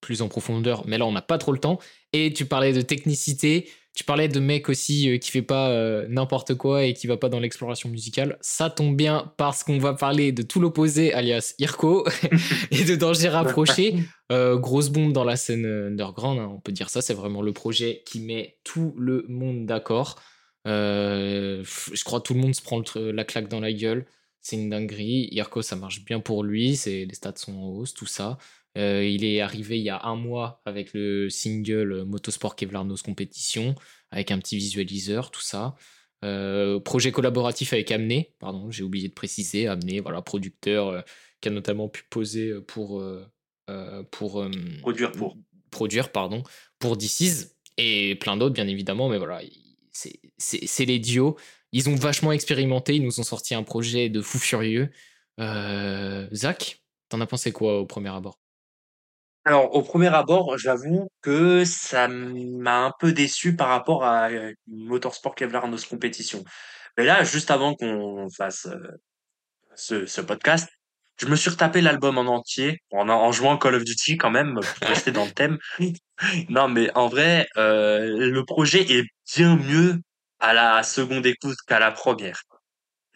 plus 0.00 0.22
en 0.22 0.28
profondeur, 0.28 0.84
mais 0.86 0.98
là, 0.98 1.06
on 1.06 1.12
n'a 1.12 1.22
pas 1.22 1.38
trop 1.38 1.52
le 1.52 1.58
temps. 1.58 1.78
Et 2.12 2.32
tu 2.32 2.46
parlais 2.46 2.72
de 2.72 2.80
technicité, 2.80 3.68
tu 3.94 4.04
parlais 4.04 4.28
de 4.28 4.38
mec 4.38 4.68
aussi 4.68 5.10
euh, 5.10 5.18
qui 5.18 5.30
fait 5.30 5.42
pas 5.42 5.70
euh, 5.70 6.06
n'importe 6.08 6.54
quoi 6.54 6.84
et 6.84 6.94
qui 6.94 7.06
va 7.06 7.16
pas 7.16 7.28
dans 7.28 7.40
l'exploration 7.40 7.88
musicale. 7.88 8.38
Ça 8.40 8.70
tombe 8.70 8.96
bien 8.96 9.32
parce 9.36 9.64
qu'on 9.64 9.78
va 9.78 9.94
parler 9.94 10.30
de 10.30 10.42
tout 10.42 10.60
l'opposé, 10.60 11.12
alias 11.12 11.54
Irko, 11.58 12.06
et 12.70 12.84
de 12.84 12.94
Danger 12.94 13.28
Rapproché. 13.28 13.94
Euh, 14.30 14.58
grosse 14.58 14.90
bombe 14.90 15.14
dans 15.14 15.24
la 15.24 15.36
scène 15.36 15.64
underground, 15.64 16.38
hein, 16.38 16.50
on 16.54 16.60
peut 16.60 16.70
dire 16.70 16.90
ça. 16.90 17.00
C'est 17.00 17.14
vraiment 17.14 17.40
le 17.40 17.54
projet 17.54 18.02
qui 18.04 18.20
met 18.20 18.58
tout 18.62 18.94
le 18.98 19.24
monde 19.26 19.64
d'accord. 19.64 20.16
Euh, 20.66 21.64
je 21.64 22.04
crois 22.04 22.20
que 22.20 22.24
tout 22.24 22.34
le 22.34 22.40
monde 22.40 22.54
se 22.54 22.60
prend 22.60 22.82
le 22.94 23.10
la 23.10 23.24
claque 23.24 23.48
dans 23.48 23.60
la 23.60 23.72
gueule. 23.72 24.04
C'est 24.40 24.56
une 24.56 24.68
dinguerie. 24.68 25.28
Irko, 25.32 25.62
ça 25.62 25.76
marche 25.76 26.04
bien 26.04 26.20
pour 26.20 26.44
lui. 26.44 26.76
C'est, 26.76 27.04
les 27.04 27.14
stats 27.14 27.32
sont 27.36 27.54
en 27.54 27.68
hausse, 27.68 27.94
tout 27.94 28.06
ça. 28.06 28.38
Euh, 28.76 29.04
il 29.04 29.24
est 29.24 29.40
arrivé 29.40 29.78
il 29.78 29.84
y 29.84 29.90
a 29.90 30.04
un 30.04 30.14
mois 30.14 30.60
avec 30.64 30.92
le 30.92 31.30
single 31.30 31.92
euh, 31.92 32.04
Motosport 32.04 32.54
Kevlarnos 32.54 33.02
Compétition, 33.02 33.74
avec 34.10 34.30
un 34.30 34.38
petit 34.38 34.56
visualiseur, 34.56 35.30
tout 35.30 35.40
ça. 35.40 35.74
Euh, 36.24 36.80
projet 36.80 37.12
collaboratif 37.12 37.72
avec 37.72 37.90
Amné, 37.92 38.34
pardon, 38.40 38.70
j'ai 38.70 38.82
oublié 38.82 39.08
de 39.08 39.14
préciser. 39.14 39.68
Amné, 39.68 40.00
voilà, 40.00 40.20
producteur 40.22 40.88
euh, 40.88 41.00
qui 41.40 41.48
a 41.48 41.52
notamment 41.52 41.88
pu 41.88 42.02
poser 42.10 42.52
pour. 42.66 43.02
pour 44.10 44.46
produire 44.82 45.12
pour. 45.12 45.36
Produire, 45.70 46.12
pardon, 46.12 46.42
pour 46.78 46.96
DC's 46.96 47.54
et 47.76 48.14
plein 48.14 48.38
d'autres, 48.38 48.54
bien 48.54 48.66
évidemment, 48.66 49.10
mais 49.10 49.18
voilà, 49.18 49.42
c'est 49.92 50.84
les 50.86 50.98
dios. 50.98 51.36
Ils 51.72 51.90
ont 51.90 51.94
vachement 51.94 52.32
expérimenté, 52.32 52.96
ils 52.96 53.04
nous 53.04 53.20
ont 53.20 53.24
sorti 53.24 53.54
un 53.54 53.62
projet 53.62 54.08
de 54.08 54.22
fou 54.22 54.38
furieux. 54.38 54.90
Zach, 55.38 56.82
t'en 57.10 57.20
as 57.20 57.26
pensé 57.26 57.52
quoi 57.52 57.80
au 57.80 57.86
premier 57.86 58.08
abord? 58.08 58.40
Alors, 59.48 59.74
au 59.74 59.80
premier 59.80 60.14
abord, 60.14 60.58
j'avoue 60.58 61.08
que 61.22 61.64
ça 61.64 62.06
m'a 62.06 62.80
un 62.84 62.92
peu 63.00 63.12
déçu 63.12 63.56
par 63.56 63.68
rapport 63.68 64.04
à 64.04 64.28
euh, 64.28 64.52
Motorsport 64.66 65.34
Kevlar 65.34 65.68
Nos 65.68 65.78
Compétition. 65.88 66.44
Mais 66.98 67.06
là, 67.06 67.24
juste 67.24 67.50
avant 67.50 67.74
qu'on 67.74 68.28
fasse 68.28 68.66
euh, 68.66 69.00
ce, 69.74 70.04
ce 70.04 70.20
podcast, 70.20 70.68
je 71.18 71.24
me 71.28 71.34
suis 71.34 71.48
retapé 71.48 71.80
l'album 71.80 72.18
en 72.18 72.26
entier, 72.26 72.82
en, 72.92 73.08
en 73.08 73.32
jouant 73.32 73.56
Call 73.56 73.76
of 73.76 73.84
Duty 73.84 74.18
quand 74.18 74.28
même, 74.28 74.60
pour 74.80 74.88
rester 74.88 75.12
dans 75.12 75.24
le 75.24 75.30
thème. 75.30 75.56
Non, 76.50 76.68
mais 76.68 76.90
en 76.94 77.08
vrai, 77.08 77.46
euh, 77.56 78.28
le 78.28 78.44
projet 78.44 78.82
est 78.92 79.04
bien 79.34 79.56
mieux 79.56 79.96
à 80.40 80.52
la 80.52 80.82
seconde 80.82 81.24
écoute 81.24 81.56
qu'à 81.66 81.78
la 81.78 81.90
première. 81.90 82.42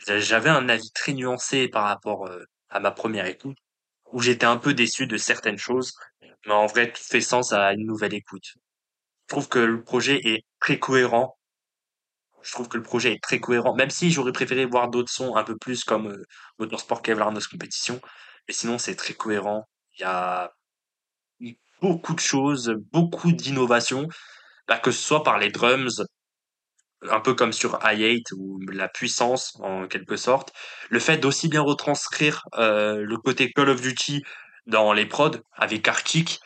J'avais 0.06 0.48
un 0.48 0.68
avis 0.70 0.90
très 0.92 1.12
nuancé 1.12 1.68
par 1.68 1.84
rapport 1.84 2.30
à 2.70 2.80
ma 2.80 2.90
première 2.90 3.26
écoute, 3.26 3.56
où 4.12 4.20
j'étais 4.20 4.46
un 4.46 4.56
peu 4.56 4.74
déçu 4.74 5.06
de 5.06 5.16
certaines 5.16 5.58
choses. 5.58 5.94
Mais 6.46 6.52
en 6.52 6.66
vrai, 6.66 6.92
tout 6.92 7.02
fait 7.02 7.20
sens 7.20 7.52
à 7.52 7.72
une 7.72 7.86
nouvelle 7.86 8.14
écoute. 8.14 8.54
Je 9.28 9.28
trouve 9.28 9.48
que 9.48 9.58
le 9.58 9.82
projet 9.82 10.20
est 10.24 10.44
très 10.60 10.78
cohérent. 10.78 11.38
Je 12.42 12.52
trouve 12.52 12.68
que 12.68 12.76
le 12.76 12.82
projet 12.82 13.12
est 13.12 13.22
très 13.22 13.38
cohérent, 13.38 13.74
même 13.74 13.90
si 13.90 14.10
j'aurais 14.10 14.32
préféré 14.32 14.66
voir 14.66 14.88
d'autres 14.88 15.12
sons 15.12 15.36
un 15.36 15.44
peu 15.44 15.56
plus 15.56 15.84
comme 15.84 16.08
euh, 16.08 16.24
Motorsport 16.58 17.00
Kevlar 17.02 17.30
Nos 17.30 17.40
Compétition. 17.40 18.00
Mais 18.48 18.54
sinon, 18.54 18.78
c'est 18.78 18.96
très 18.96 19.14
cohérent. 19.14 19.68
Il 19.96 20.02
y 20.02 20.04
a 20.04 20.52
beaucoup 21.80 22.14
de 22.14 22.20
choses, 22.20 22.74
beaucoup 22.92 23.32
d'innovations, 23.32 24.08
bah, 24.68 24.78
que 24.78 24.90
ce 24.90 25.02
soit 25.02 25.22
par 25.22 25.38
les 25.38 25.50
drums, 25.50 26.02
un 27.10 27.20
peu 27.20 27.34
comme 27.34 27.52
sur 27.52 27.78
i8 27.80 28.32
ou 28.36 28.60
la 28.70 28.88
puissance 28.88 29.56
en 29.60 29.86
quelque 29.86 30.16
sorte. 30.16 30.52
Le 30.90 30.98
fait 30.98 31.18
d'aussi 31.18 31.48
bien 31.48 31.62
retranscrire 31.62 32.44
euh, 32.54 33.02
le 33.04 33.16
côté 33.16 33.50
Call 33.52 33.68
of 33.68 33.80
Duty 33.80 34.22
dans 34.66 34.92
les 34.92 35.06
prods 35.06 35.38
avec 35.56 35.86
Arctic 35.88 36.40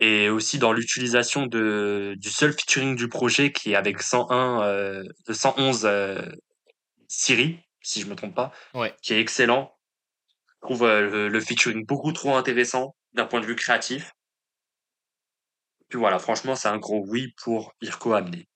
et 0.00 0.30
aussi 0.30 0.58
dans 0.58 0.72
l'utilisation 0.72 1.46
de 1.46 2.14
du 2.18 2.30
seul 2.30 2.52
featuring 2.52 2.96
du 2.96 3.08
projet 3.08 3.52
qui 3.52 3.72
est 3.72 3.76
avec 3.76 4.02
101 4.02 4.62
euh, 4.62 5.04
111 5.28 5.82
euh, 5.84 6.22
Siri 7.08 7.60
si 7.82 8.00
je 8.00 8.06
me 8.06 8.14
trompe 8.14 8.34
pas 8.34 8.52
ouais. 8.74 8.94
qui 9.02 9.12
est 9.12 9.20
excellent 9.20 9.76
je 10.48 10.66
trouve 10.66 10.84
euh, 10.84 11.28
le, 11.28 11.40
featuring 11.40 11.84
beaucoup 11.86 12.12
trop 12.12 12.34
intéressant 12.34 12.94
d'un 13.12 13.26
point 13.26 13.40
de 13.40 13.46
vue 13.46 13.56
créatif 13.56 14.12
puis 15.88 15.98
voilà 15.98 16.18
franchement 16.18 16.56
c'est 16.56 16.68
un 16.68 16.78
gros 16.78 17.04
oui 17.08 17.34
pour 17.42 17.74
Irko 17.82 18.14
Amné 18.14 18.48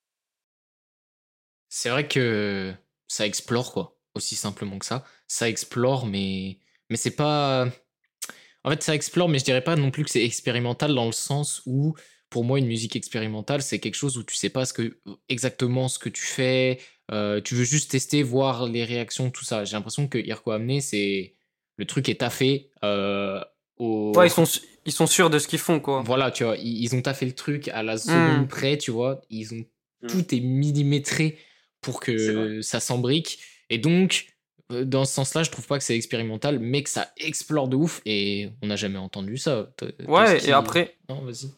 c'est 1.77 1.91
vrai 1.91 2.07
que 2.07 2.73
ça 3.09 3.27
explore 3.27 3.73
quoi 3.73 3.99
aussi 4.15 4.37
simplement 4.37 4.79
que 4.79 4.87
ça 4.87 5.05
ça 5.27 5.49
explore 5.49 6.07
mais 6.07 6.59
mais 6.89 6.97
c'est 6.97 7.17
pas 7.17 7.69
en 8.65 8.71
fait, 8.71 8.83
ça 8.83 8.95
explore, 8.95 9.29
mais 9.29 9.39
je 9.39 9.45
dirais 9.45 9.63
pas 9.63 9.77
non 9.77 9.91
plus 9.91 10.05
que 10.05 10.11
c'est 10.11 10.25
expérimental 10.25 10.95
dans 10.95 11.05
le 11.05 11.13
sens 11.13 11.63
où, 11.67 11.95
pour 12.31 12.45
moi, 12.45 12.59
une 12.59 12.67
musique 12.67 12.97
expérimentale, 12.97 13.63
c'est 13.63 13.79
quelque 13.79 13.95
chose 13.95 14.17
où 14.17 14.23
tu 14.23 14.35
sais 14.35 14.49
pas 14.49 14.65
ce 14.65 14.73
que, 14.73 14.99
exactement 15.29 15.89
ce 15.89 15.99
que 15.99 16.09
tu 16.09 16.25
fais. 16.25 16.81
Euh, 17.11 17.43
tu 17.43 17.55
veux 17.55 17.65
juste 17.65 17.91
tester, 17.91 18.23
voir 18.23 18.67
les 18.67 18.85
réactions, 18.85 19.31
tout 19.31 19.45
ça. 19.45 19.65
J'ai 19.65 19.77
l'impression 19.77 20.09
que 20.09 20.17
Irko 20.19 20.53
Amené, 20.53 20.81
c'est 20.81 21.35
le 21.77 21.85
truc 21.85 22.09
est 22.09 22.21
taffé. 22.21 22.71
Euh, 22.83 23.39
au... 23.77 24.15
Ouais, 24.17 24.29
ils 24.29 24.31
sont, 24.31 24.45
ils 24.87 24.93
sont 24.93 25.07
sûrs 25.07 25.29
de 25.29 25.39
ce 25.39 25.47
qu'ils 25.47 25.59
font, 25.59 25.79
quoi. 25.79 26.01
Voilà, 26.01 26.31
tu 26.31 26.45
vois, 26.45 26.57
ils, 26.57 26.95
ont 26.95 27.03
taffé 27.03 27.27
le 27.27 27.35
truc 27.35 27.69
à 27.69 27.83
la 27.83 27.99
seconde 27.99 28.45
hmm. 28.45 28.49
près, 28.49 28.79
tu 28.79 28.91
vois. 28.91 29.21
Ils 29.29 29.53
ont 29.53 29.65
hmm. 30.03 30.07
tout 30.07 30.35
est 30.35 30.41
millimétré 30.41 31.37
pour 31.85 32.01
que 32.01 32.63
ça 32.63 32.81
s'embrique. 32.81 33.39
Et 33.71 33.79
donc, 33.79 34.27
euh, 34.73 34.85
dans 34.85 35.05
ce 35.05 35.13
sens-là, 35.15 35.43
je 35.43 35.51
trouve 35.51 35.67
pas 35.67 35.79
que 35.79 35.85
c'est 35.85 35.95
expérimental, 35.95 36.59
mais 36.59 36.83
que 36.83 36.91
ça 36.91 37.09
explore 37.19 37.69
de 37.69 37.77
ouf 37.77 38.01
et 38.07 38.51
on 38.63 38.69
n'a 38.69 38.77
jamais 38.77 38.99
entendu 38.99 39.37
ça. 39.37 39.69
Ouais, 40.09 40.45
et 40.47 40.53
après. 40.53 40.97
Non, 41.09 41.23
vas-y. 41.23 41.51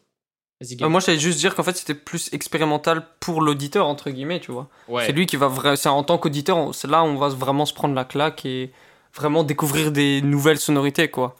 Vas 0.59 0.85
euh, 0.85 0.89
moi, 0.89 0.99
j'allais 0.99 1.19
juste 1.19 1.39
dire 1.39 1.55
qu'en 1.55 1.63
fait, 1.63 1.77
c'était 1.77 1.93
plus 1.93 2.33
expérimental 2.33 3.07
pour 3.19 3.41
l'auditeur, 3.41 3.87
entre 3.87 4.09
guillemets, 4.09 4.39
tu 4.39 4.51
vois. 4.51 4.69
Ouais. 4.87 5.05
C'est 5.05 5.11
lui 5.13 5.25
qui 5.25 5.37
va 5.37 5.47
vraiment. 5.47 5.97
En 5.97 6.03
tant 6.03 6.17
qu'auditeur, 6.17 6.73
c'est 6.73 6.89
là 6.89 7.03
où 7.03 7.05
on 7.05 7.17
va 7.17 7.29
vraiment 7.29 7.65
se 7.65 7.73
prendre 7.73 7.93
la 7.93 8.05
claque 8.05 8.45
et 8.45 8.71
vraiment 9.13 9.43
découvrir 9.43 9.91
des 9.91 10.21
nouvelles 10.21 10.59
sonorités, 10.59 11.09
quoi. 11.09 11.35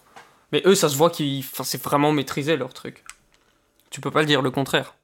Mais 0.52 0.62
eux, 0.66 0.76
ça 0.76 0.88
se 0.88 0.96
voit 0.96 1.10
qu'ils. 1.10 1.40
Enfin, 1.40 1.64
c'est 1.64 1.82
vraiment 1.82 2.12
maîtrisé 2.12 2.56
leur 2.56 2.74
truc. 2.74 3.04
Tu 3.90 4.02
peux 4.02 4.12
pas 4.12 4.22
le 4.22 4.28
dire 4.28 4.42
le 4.42 4.52
contraire. 4.52 4.96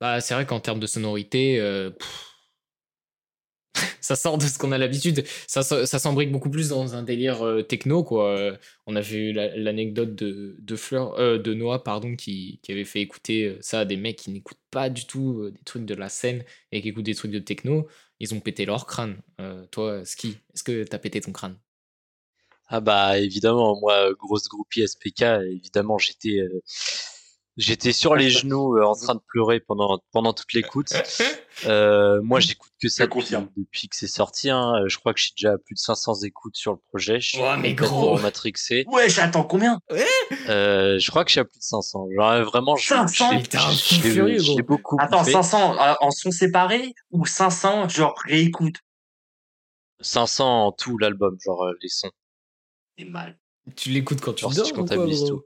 Bah, 0.00 0.20
c'est 0.20 0.34
vrai 0.34 0.44
qu'en 0.46 0.60
termes 0.60 0.80
de 0.80 0.86
sonorité. 0.86 1.58
Euh, 1.58 1.90
ça 4.00 4.16
sort 4.16 4.38
de 4.38 4.44
ce 4.44 4.58
qu'on 4.58 4.72
a 4.72 4.78
l'habitude. 4.78 5.24
Ça, 5.46 5.62
ça 5.62 5.98
s'embrique 5.98 6.30
beaucoup 6.32 6.50
plus 6.50 6.68
dans 6.68 6.94
un 6.94 7.02
délire 7.02 7.42
euh, 7.42 7.62
techno, 7.62 8.04
quoi. 8.04 8.56
on 8.86 8.96
avait 8.96 9.16
eu 9.16 9.32
l'anecdote 9.32 10.14
de, 10.14 10.56
de, 10.58 10.76
Fleur, 10.76 11.18
euh, 11.18 11.38
de 11.38 11.54
Noah, 11.54 11.82
pardon, 11.82 12.16
qui, 12.16 12.60
qui, 12.62 12.72
avait 12.72 12.84
fait 12.84 13.00
écouter 13.00 13.44
euh, 13.44 13.58
ça 13.60 13.80
à 13.80 13.84
des 13.84 13.96
mecs 13.96 14.16
qui 14.16 14.30
n'écoutent 14.30 14.58
pas 14.70 14.90
du 14.90 15.06
tout 15.06 15.50
des 15.50 15.62
trucs 15.64 15.84
de 15.84 15.94
la 15.94 16.08
scène 16.08 16.44
et 16.72 16.82
qui 16.82 16.88
écoutent 16.88 17.04
des 17.04 17.14
trucs 17.14 17.32
de 17.32 17.38
techno. 17.38 17.86
Ils 18.20 18.34
ont 18.34 18.40
pété 18.40 18.64
leur 18.64 18.86
crâne. 18.86 19.20
toi, 19.70 20.04
Ski, 20.04 20.38
est-ce 20.54 20.62
que 20.62 20.84
t'as 20.84 20.98
pété 20.98 21.20
ton 21.20 21.32
crâne? 21.32 21.58
Ah 22.68 22.80
bah 22.80 23.18
évidemment, 23.18 23.78
moi, 23.78 24.14
grosse 24.14 24.48
groupie 24.48 24.86
SPK, 24.86 25.22
évidemment, 25.50 25.98
j'étais 25.98 26.40
J'étais 27.56 27.92
sur 27.92 28.16
les 28.16 28.30
genoux 28.30 28.76
euh, 28.76 28.84
en 28.84 28.94
train 28.94 29.14
de 29.14 29.20
pleurer 29.28 29.60
pendant 29.60 30.00
pendant 30.12 30.32
toute 30.32 30.52
l'écoute. 30.52 30.92
Euh, 31.66 32.20
moi, 32.22 32.40
j'écoute 32.40 32.72
que 32.82 32.88
ça 32.88 33.06
depuis, 33.06 33.30
depuis, 33.56 33.88
que 33.88 33.94
c'est 33.94 34.08
sorti. 34.08 34.50
Hein. 34.50 34.74
Euh, 34.74 34.88
je 34.88 34.98
crois 34.98 35.14
que 35.14 35.20
je 35.20 35.26
suis 35.26 35.34
déjà 35.36 35.52
à 35.52 35.58
plus 35.58 35.74
de 35.74 35.78
500 35.78 36.22
écoutes 36.24 36.56
sur 36.56 36.72
le 36.72 36.78
projet. 36.88 37.20
Je 37.20 37.28
suis 37.28 37.38
ouais, 37.40 37.56
mais 37.56 37.74
gros 37.74 38.18
matrixé. 38.18 38.84
Ouais, 38.88 39.08
j'attends 39.08 39.44
combien? 39.44 39.78
Euh, 40.48 40.98
Je 40.98 41.10
crois 41.10 41.24
que 41.24 41.30
je 41.30 41.34
suis 41.34 41.40
à 41.40 41.44
plus 41.44 41.60
de 41.60 41.62
500. 41.62 42.08
Genre 42.16 42.42
vraiment, 42.42 42.74
je, 42.74 42.88
500 42.88 43.30
J'ai 43.52 44.62
beaucoup. 44.62 44.96
Attends, 44.98 45.22
500 45.22 45.76
en 46.00 46.10
son 46.10 46.32
séparés 46.32 46.92
ou 47.12 47.24
500 47.24 47.88
genre 47.88 48.14
réécoute? 48.26 48.80
500 50.00 50.66
en 50.66 50.72
tout 50.72 50.98
l'album, 50.98 51.36
genre 51.40 51.70
les 51.80 51.88
sons. 51.88 52.10
C'est 52.98 53.04
mal. 53.04 53.38
Tu 53.76 53.90
l'écoutes 53.90 54.20
quand 54.20 54.32
tu 54.32 54.42
dors 54.42 54.52
si 54.52 54.62
tu 54.64 54.72
comptabilises 54.72 55.24
tout 55.24 55.44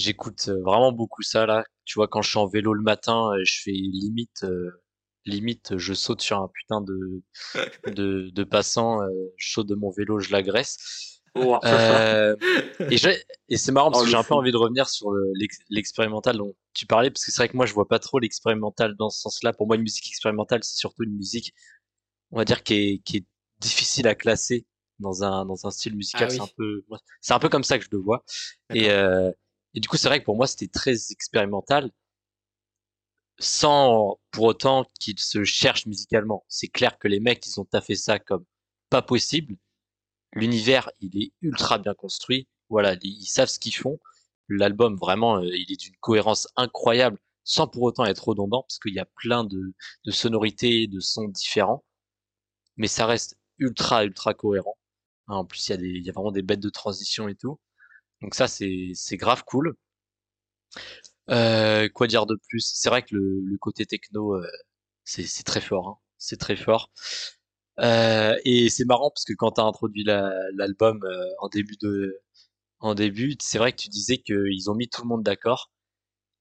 j'écoute 0.00 0.48
euh, 0.48 0.60
vraiment 0.62 0.92
beaucoup 0.92 1.22
ça 1.22 1.46
là. 1.46 1.64
Tu 1.84 1.98
vois, 1.98 2.08
quand 2.08 2.22
je 2.22 2.30
suis 2.30 2.38
en 2.38 2.46
vélo 2.46 2.72
le 2.72 2.82
matin, 2.82 3.30
euh, 3.32 3.42
je 3.44 3.60
fais 3.62 3.72
limite, 3.72 4.44
euh, 4.44 4.82
limite, 5.26 5.76
je 5.76 5.94
saute 5.94 6.20
sur 6.22 6.38
un 6.38 6.48
putain 6.48 6.80
de 6.80 7.22
de, 7.94 8.30
de 8.30 8.44
passant, 8.44 8.98
je 9.36 9.52
saute 9.52 9.66
de 9.66 9.74
mon 9.74 9.90
vélo, 9.90 10.18
je 10.18 10.32
l'agresse. 10.32 11.20
Euh, 11.36 12.34
et, 12.90 12.96
et 13.48 13.56
c'est 13.56 13.70
marrant 13.70 13.92
parce 13.92 14.02
oh, 14.02 14.04
que 14.04 14.10
j'ai 14.10 14.16
un 14.16 14.24
peu 14.24 14.34
envie 14.34 14.50
de 14.50 14.56
revenir 14.56 14.88
sur 14.88 15.12
l'expérimental 15.68 16.36
dont 16.36 16.56
tu 16.74 16.86
parlais 16.86 17.08
parce 17.08 17.24
que 17.24 17.30
c'est 17.30 17.36
vrai 17.42 17.48
que 17.48 17.56
moi 17.56 17.66
je 17.66 17.72
vois 17.72 17.86
pas 17.86 18.00
trop 18.00 18.18
l'expérimental 18.18 18.96
dans 18.96 19.10
ce 19.10 19.20
sens-là. 19.20 19.52
Pour 19.52 19.68
moi, 19.68 19.76
une 19.76 19.82
musique 19.82 20.08
expérimentale, 20.08 20.64
c'est 20.64 20.76
surtout 20.76 21.04
une 21.04 21.14
musique, 21.14 21.54
on 22.32 22.38
va 22.38 22.44
dire, 22.44 22.64
qui 22.64 22.74
est, 22.74 22.98
qui 23.04 23.18
est 23.18 23.26
difficile 23.60 24.08
à 24.08 24.16
classer 24.16 24.66
dans 24.98 25.24
un 25.24 25.44
dans 25.44 25.66
un 25.66 25.70
style 25.70 25.96
musical. 25.96 26.28
Ah 26.30 26.34
c'est 26.34 26.40
un 26.40 26.48
peu, 26.56 26.84
c'est 27.20 27.32
un 27.32 27.38
peu 27.38 27.48
comme 27.48 27.64
ça 27.64 27.78
que 27.78 27.84
je 27.84 27.90
le 27.92 27.98
vois. 27.98 28.24
Et 28.74 28.90
euh, 28.90 29.30
et 29.74 29.80
du 29.80 29.88
coup, 29.88 29.96
c'est 29.96 30.08
vrai 30.08 30.20
que 30.20 30.24
pour 30.24 30.36
moi, 30.36 30.46
c'était 30.46 30.68
très 30.68 31.12
expérimental, 31.12 31.90
sans 33.38 34.18
pour 34.30 34.44
autant 34.44 34.84
qu'ils 35.00 35.18
se 35.18 35.44
cherchent 35.44 35.86
musicalement. 35.86 36.44
C'est 36.48 36.68
clair 36.68 36.98
que 36.98 37.08
les 37.08 37.20
mecs, 37.20 37.46
ils 37.46 37.58
ont 37.60 37.64
taffé 37.64 37.94
ça 37.96 38.18
comme 38.18 38.44
pas 38.90 39.02
possible. 39.02 39.56
L'univers, 40.34 40.90
il 41.00 41.22
est 41.22 41.32
ultra 41.42 41.78
bien 41.78 41.94
construit. 41.94 42.48
Voilà, 42.70 42.96
ils 43.02 43.26
savent 43.26 43.48
ce 43.48 43.58
qu'ils 43.60 43.74
font. 43.74 43.98
L'album, 44.48 44.96
vraiment, 44.96 45.38
euh, 45.38 45.46
il 45.46 45.72
est 45.72 45.80
d'une 45.80 45.96
cohérence 46.00 46.48
incroyable, 46.56 47.18
sans 47.44 47.68
pour 47.68 47.82
autant 47.84 48.04
être 48.06 48.28
redondant, 48.28 48.62
parce 48.62 48.78
qu'il 48.78 48.94
y 48.94 49.00
a 49.00 49.06
plein 49.06 49.44
de, 49.44 49.74
sonorités, 50.10 50.86
de 50.88 51.00
sons 51.00 51.28
différents. 51.28 51.84
Mais 52.76 52.88
ça 52.88 53.06
reste 53.06 53.38
ultra, 53.58 54.04
ultra 54.04 54.34
cohérent. 54.34 54.78
En 55.28 55.44
plus, 55.44 55.68
il 55.68 55.80
y 55.84 55.98
il 55.98 56.06
y 56.06 56.10
a 56.10 56.12
vraiment 56.12 56.32
des 56.32 56.42
bêtes 56.42 56.60
de 56.60 56.70
transition 56.70 57.28
et 57.28 57.36
tout. 57.36 57.60
Donc 58.22 58.34
ça, 58.34 58.48
c'est 58.48 59.16
grave 59.16 59.44
cool. 59.44 59.74
Euh, 61.30 61.88
quoi 61.88 62.06
dire 62.06 62.26
de 62.26 62.36
plus? 62.48 62.70
C'est 62.74 62.88
vrai 62.88 63.02
que 63.02 63.14
le, 63.14 63.40
le, 63.40 63.58
côté 63.58 63.86
techno, 63.86 64.34
euh, 64.34 64.46
c'est 65.04 65.44
très 65.44 65.60
fort. 65.60 65.88
Hein. 65.88 65.98
C'est 66.18 66.38
très 66.38 66.56
fort. 66.56 66.90
Euh, 67.80 68.36
et 68.44 68.68
c'est 68.68 68.84
marrant 68.84 69.10
parce 69.10 69.24
que 69.24 69.32
quand 69.32 69.52
tu 69.52 69.60
as 69.60 69.64
introduit 69.64 70.04
l'album 70.04 71.02
euh, 71.04 71.24
en 71.38 71.48
début 71.48 71.76
de 71.80 72.20
en 72.80 72.94
début, 72.94 73.36
c'est 73.40 73.58
vrai 73.58 73.72
que 73.72 73.78
tu 73.78 73.88
disais 73.88 74.18
qu'ils 74.18 74.70
ont 74.70 74.74
mis 74.74 74.88
tout 74.88 75.02
le 75.02 75.08
monde 75.08 75.22
d'accord. 75.22 75.70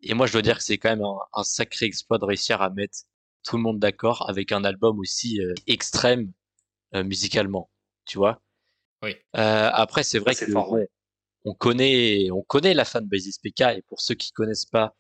Et 0.02 0.14
moi, 0.14 0.26
je 0.26 0.34
dois 0.34 0.42
dire 0.42 0.58
que 0.58 0.64
c'est 0.64 0.78
quand 0.78 0.90
même 0.90 1.04
un, 1.04 1.18
un, 1.34 1.44
sacré 1.44 1.86
exploit 1.86 2.18
de 2.18 2.26
réussir 2.26 2.62
à 2.62 2.70
mettre 2.70 3.00
tout 3.44 3.58
le 3.58 3.64
monde 3.64 3.80
d'accord 3.80 4.30
avec 4.30 4.52
un 4.52 4.64
album 4.64 5.00
aussi 5.00 5.42
euh, 5.42 5.54
extrême 5.68 6.32
euh, 6.96 7.04
musicalement, 7.04 7.70
tu 8.06 8.18
vois? 8.18 8.42
Oui. 9.04 9.16
Euh, 9.36 9.70
après, 9.74 10.04
c'est 10.04 10.20
vrai 10.20 10.36
que 10.36 10.46
fort, 10.52 10.70
bon, 10.70 10.76
ouais. 10.76 10.90
On 11.46 11.54
connaît, 11.54 12.30
on 12.32 12.42
connaît 12.42 12.74
la 12.74 12.86
fanbase 12.86 13.30
SPK 13.30 13.62
et 13.78 13.84
pour 13.88 14.02
ceux 14.02 14.16
qui 14.16 14.32
connaissent 14.32 14.66
pas, 14.66 14.96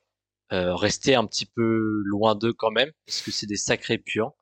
euh, 0.51 0.75
restez 0.75 1.15
un 1.15 1.25
petit 1.25 1.45
peu 1.45 2.01
loin 2.05 2.35
d'eux 2.35 2.53
quand 2.53 2.71
même 2.71 2.91
parce 3.05 3.21
que 3.21 3.31
c'est 3.31 3.45
des 3.45 3.57
sacrés 3.57 3.97
puants. 3.97 4.35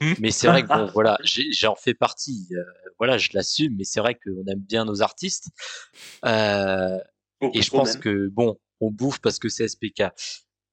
Hmm. 0.00 0.14
Mais 0.18 0.30
c'est 0.30 0.48
vrai 0.48 0.62
que 0.62 0.68
bon, 0.68 0.86
voilà, 0.94 1.18
j'en 1.22 1.76
fais 1.76 1.94
partie. 1.94 2.48
euh, 2.52 2.62
voilà, 2.98 3.18
je 3.18 3.30
l'assume, 3.32 3.74
mais 3.76 3.84
c'est 3.84 4.00
vrai 4.00 4.14
qu'on 4.14 4.44
aime 4.46 4.60
bien 4.60 4.84
nos 4.84 5.02
artistes. 5.02 5.48
Euh, 6.24 6.98
et 7.54 7.62
je 7.62 7.70
pense 7.70 7.94
même. 7.94 8.02
que 8.02 8.28
bon, 8.28 8.58
on 8.80 8.90
bouffe 8.90 9.20
parce 9.20 9.38
que 9.38 9.48
c'est 9.48 9.68
SPK. 9.68 10.04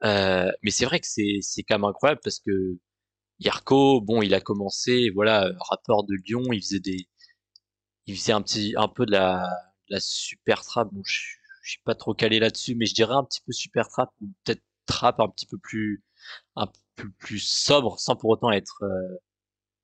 Euh, 0.03 0.51
mais 0.63 0.71
c'est 0.71 0.85
vrai 0.85 0.99
que 0.99 1.07
c'est 1.07 1.39
c'est 1.41 1.63
quand 1.63 1.75
même 1.75 1.85
incroyable 1.85 2.21
parce 2.23 2.39
que 2.39 2.77
Yarko, 3.39 4.01
bon, 4.01 4.21
il 4.21 4.33
a 4.33 4.41
commencé, 4.41 5.09
voilà, 5.13 5.51
rappeur 5.69 6.03
de 6.03 6.15
Lyon, 6.25 6.43
il 6.51 6.61
faisait 6.61 6.79
des, 6.79 7.07
il 8.05 8.17
faisait 8.17 8.33
un 8.33 8.41
petit, 8.41 8.73
un 8.77 8.87
peu 8.87 9.05
de 9.05 9.11
la, 9.11 9.43
la 9.89 9.99
super 9.99 10.63
trap. 10.63 10.89
Bon, 10.91 11.01
je, 11.03 11.19
je 11.63 11.71
suis 11.71 11.81
pas 11.83 11.95
trop 11.95 12.13
calé 12.13 12.39
là-dessus, 12.39 12.75
mais 12.75 12.85
je 12.85 12.93
dirais 12.93 13.13
un 13.15 13.23
petit 13.23 13.41
peu 13.45 13.51
super 13.51 13.87
trap 13.87 14.11
ou 14.21 14.27
peut-être 14.43 14.63
trap 14.85 15.19
un 15.19 15.29
petit 15.29 15.45
peu 15.45 15.57
plus, 15.57 16.03
un 16.55 16.67
peu 16.95 17.09
plus 17.19 17.39
sobre, 17.39 17.99
sans 17.99 18.15
pour 18.15 18.29
autant 18.29 18.51
être 18.51 18.83
euh, 18.83 19.17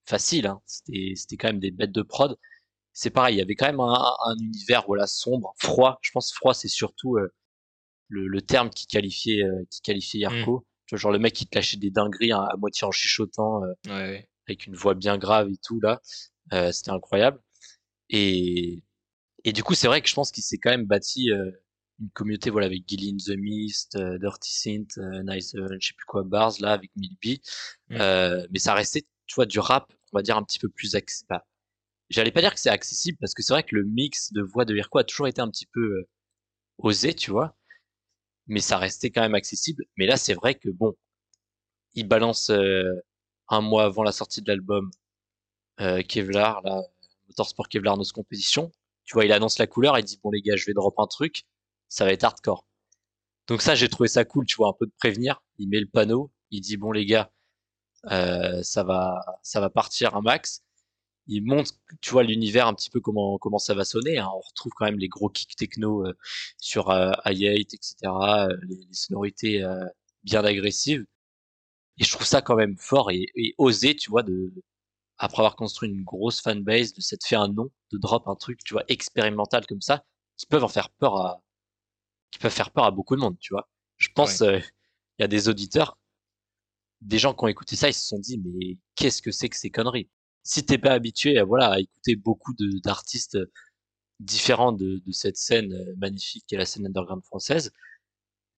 facile. 0.06 0.48
Hein. 0.48 0.62
C'était, 0.65 1.13
c'était 1.15 1.38
quand 1.38 1.48
même 1.50 1.60
des 1.60 1.72
bêtes 1.72 1.91
de 1.91 2.02
prod. 2.02 2.38
C'est 2.94 3.10
pareil, 3.10 3.36
il 3.36 3.39
y 3.39 3.41
avait 3.41 3.56
quand 3.56 3.65
même 3.65 3.82
un, 3.82 4.15
un 4.26 4.38
univers, 4.38 4.86
voilà, 4.88 5.06
sombre, 5.06 5.54
froid. 5.58 6.00
Je 6.02 6.12
pense 6.12 6.34
froid, 6.34 6.54
c'est 6.54 6.70
surtout 6.70 7.18
euh, 7.18 7.34
le, 8.08 8.28
le 8.28 8.41
terme 8.41 8.70
qui 8.70 8.88
qualifiait, 8.88 9.44
euh, 9.44 9.65
qui 9.70 9.82
qualifiait 9.82 10.22
Yarko. 10.22 10.65
Tu 10.86 10.96
vois, 10.96 11.00
genre 11.00 11.12
le 11.12 11.20
mec 11.20 11.34
qui 11.34 11.46
te 11.46 11.56
lâchait 11.56 11.78
des 11.78 11.89
dingueries 11.91 12.32
à, 12.32 12.44
à 12.44 12.56
moitié 12.58 12.88
en 12.88 12.91
chuchotant. 12.91 13.62
Ouais, 13.62 13.91
ouais. 13.91 14.30
avec 14.48 14.68
une 14.68 14.76
voix 14.76 14.94
bien 14.94 15.18
grave 15.18 15.50
et 15.50 15.58
tout 15.58 15.80
là. 15.82 16.00
C'était 16.72 16.91
incroyable. 16.91 17.41
Et, 18.10 18.84
et 19.45 19.53
du 19.53 19.63
coup, 19.63 19.75
c'est 19.75 19.88
vrai 19.88 20.01
que 20.01 20.10
je 20.10 20.15
pense 20.15 20.31
qu'il 20.31 20.43
s'est 20.43 20.58
quand 20.58 20.71
même 20.71 20.86
bâti 20.86 21.31
euh, 21.31 21.51
une 21.99 22.10
communauté 22.10 22.49
voilà 22.49 22.67
avec 22.67 22.84
Gilly 22.88 23.12
in 23.12 23.17
the 23.17 23.38
Mist, 23.38 23.95
euh, 23.95 24.17
Dirty 24.17 24.51
Synth, 24.51 24.97
euh, 24.97 25.23
Nice, 25.23 25.55
euh, 25.55 25.67
je 25.79 25.88
sais 25.88 25.93
plus 25.95 26.05
quoi, 26.05 26.23
Bars 26.23 26.53
là 26.60 26.73
avec 26.73 26.91
Milby. 26.95 27.41
Mm. 27.89 27.97
Euh, 27.99 28.47
mais 28.51 28.60
ça 28.60 28.73
restait, 28.73 29.03
tu 29.27 29.36
vois, 29.36 29.45
du 29.45 29.60
rap, 29.60 29.93
on 30.12 30.17
va 30.17 30.23
dire 30.23 30.36
un 30.38 30.43
petit 30.43 30.60
peu 30.60 30.69
plus 30.69 30.95
accessible. 30.95 31.39
J'allais 32.10 32.31
pas 32.31 32.41
dire 32.41 32.53
que 32.53 32.60
c'est 32.60 32.69
accessible 32.69 33.17
parce 33.19 33.34
que 33.34 33.41
c'est 33.43 33.53
vrai 33.53 33.63
que 33.63 33.75
le 33.75 33.84
mix 33.86 34.31
de 34.34 34.41
voix 34.41 34.65
de 34.65 34.75
Hirko 34.75 34.99
a 34.99 35.03
toujours 35.03 35.27
été 35.27 35.41
un 35.41 35.49
petit 35.49 35.65
peu 35.67 35.79
euh, 35.81 36.10
osé, 36.79 37.13
tu 37.13 37.31
vois. 37.31 37.55
Mais 38.47 38.60
ça 38.62 38.77
restait 38.77 39.12
quand 39.12 39.21
même 39.21 39.36
accessible. 39.36 39.86
Mais 39.97 40.05
là, 40.08 40.17
c'est 40.17 40.34
vrai 40.34 40.55
que 40.55 40.69
bon, 40.69 40.95
il 41.93 42.08
balance 42.08 42.49
euh, 42.51 42.93
un 43.49 43.62
mois 43.62 43.86
avant 43.86 44.03
la 44.03 44.12
sortie 44.12 44.41
de 44.41 44.49
l'album 44.49 44.91
euh, 45.81 46.01
Kevlar, 46.03 46.62
là, 46.63 46.81
Motorsport 47.27 47.69
Kevlar 47.69 47.97
Nos 47.97 48.05
Compétition. 48.13 48.71
Tu 49.06 49.13
vois, 49.13 49.26
il 49.26 49.32
annonce 49.32 49.60
la 49.60 49.68
couleur, 49.68 49.98
il 50.00 50.04
dit 50.06 50.20
bon 50.24 50.32
les 50.32 50.41
gars, 50.41 50.56
je 50.56 50.65
vais 50.65 50.74
drop 50.74 50.96
un 51.00 51.08
truc, 51.08 51.44
ça 51.89 52.06
va 52.06 52.12
être 52.13 52.24
hardcore. 52.24 52.68
Donc 53.48 53.62
ça, 53.62 53.76
j'ai 53.76 53.89
trouvé 53.89 54.10
ça 54.10 54.26
cool, 54.26 54.46
tu 54.46 54.56
vois, 54.58 54.70
un 54.70 54.74
peu 54.74 54.86
de 54.88 54.94
prévenir. 55.00 55.44
Il 55.60 55.70
met 55.70 55.80
le 55.80 55.88
panneau, 55.88 56.32
il 56.52 56.62
dit 56.62 56.78
bon 56.78 56.91
les 56.91 57.06
gars, 57.06 57.32
euh, 58.12 58.62
ça 58.63 58.84
va, 58.84 59.22
ça 59.44 59.60
va 59.62 59.70
partir 59.70 60.15
un 60.15 60.22
max. 60.22 60.63
Il 61.28 61.44
montre, 61.46 61.72
tu 62.02 62.12
vois, 62.12 62.24
l'univers 62.24 62.68
un 62.68 62.74
petit 62.76 62.89
peu 62.91 63.00
comment 63.02 63.38
comment 63.39 63.60
ça 63.60 63.74
va 63.76 63.86
sonner. 63.86 64.18
hein. 64.20 64.30
On 64.36 64.41
retrouve 64.41 64.74
quand 64.76 64.86
même 64.86 65.00
les 65.00 65.10
gros 65.10 65.30
kicks 65.30 65.56
techno 65.56 66.06
euh, 66.08 66.13
sur 66.60 66.89
euh, 66.91 67.12
i8, 67.26 67.76
etc. 67.76 68.48
euh, 68.50 68.58
les, 68.70 68.76
les 68.78 68.94
sonorités 68.94 69.63
bien 70.24 70.44
agressives. 70.46 71.06
Et 71.98 72.04
je 72.06 72.12
trouve 72.12 72.26
ça 72.28 72.41
quand 72.41 72.56
même 72.56 72.78
fort 72.78 73.12
et, 73.12 73.26
et 73.36 73.56
osé, 73.58 73.96
tu 73.96 74.10
vois, 74.10 74.24
de 74.24 74.54
après 75.17 75.41
avoir 75.41 75.56
construit 75.56 75.89
une 75.89 76.04
grosse 76.04 76.41
fanbase, 76.41 76.93
de 76.93 77.01
s'être 77.01 77.25
fait 77.25 77.36
un 77.36 77.47
nom, 77.47 77.71
de 77.91 77.97
drop 77.97 78.28
un 78.28 78.36
truc, 78.36 78.60
tu 78.63 78.73
vois, 78.73 78.84
expérimental 78.88 79.65
comme 79.65 79.82
ça, 79.82 80.06
qui 80.38 80.45
peuvent 80.45 80.63
en 80.63 80.69
faire 80.69 80.89
peur 80.89 81.17
à, 81.17 81.43
qui 82.32 82.39
peuvent 82.39 82.54
faire 82.54 82.71
peur 82.71 82.86
à 82.86 82.91
beaucoup 82.91 83.15
de 83.15 83.21
monde, 83.21 83.38
tu 83.39 83.54
vois. 83.54 83.69
Je 83.97 84.10
pense, 84.13 84.41
euh, 84.41 84.60
il 85.19 85.21
y 85.21 85.25
a 85.25 85.28
des 85.28 85.49
auditeurs, 85.49 85.97
des 87.01 87.19
gens 87.19 87.34
qui 87.34 87.43
ont 87.43 87.47
écouté 87.47 87.75
ça, 87.75 87.89
ils 87.89 87.93
se 87.93 88.08
sont 88.08 88.19
dit, 88.19 88.38
mais 88.39 88.78
qu'est-ce 88.95 89.21
que 89.21 89.32
c'est 89.32 89.49
que 89.49 89.56
ces 89.56 89.69
conneries? 89.69 90.10
Si 90.43 90.65
t'es 90.65 90.78
pas 90.78 90.91
habitué, 90.91 91.38
à, 91.38 91.45
voilà, 91.45 91.71
à 91.71 91.80
écouter 91.80 92.15
beaucoup 92.15 92.54
d'artistes 92.84 93.38
différents 94.19 94.71
de, 94.73 95.01
de 95.06 95.12
cette 95.12 95.38
scène 95.38 95.73
euh, 95.73 95.93
magnifique 95.97 96.45
qui 96.47 96.56
est 96.56 96.58
la 96.58 96.65
scène 96.65 96.88
underground 96.88 97.23
française, 97.23 97.71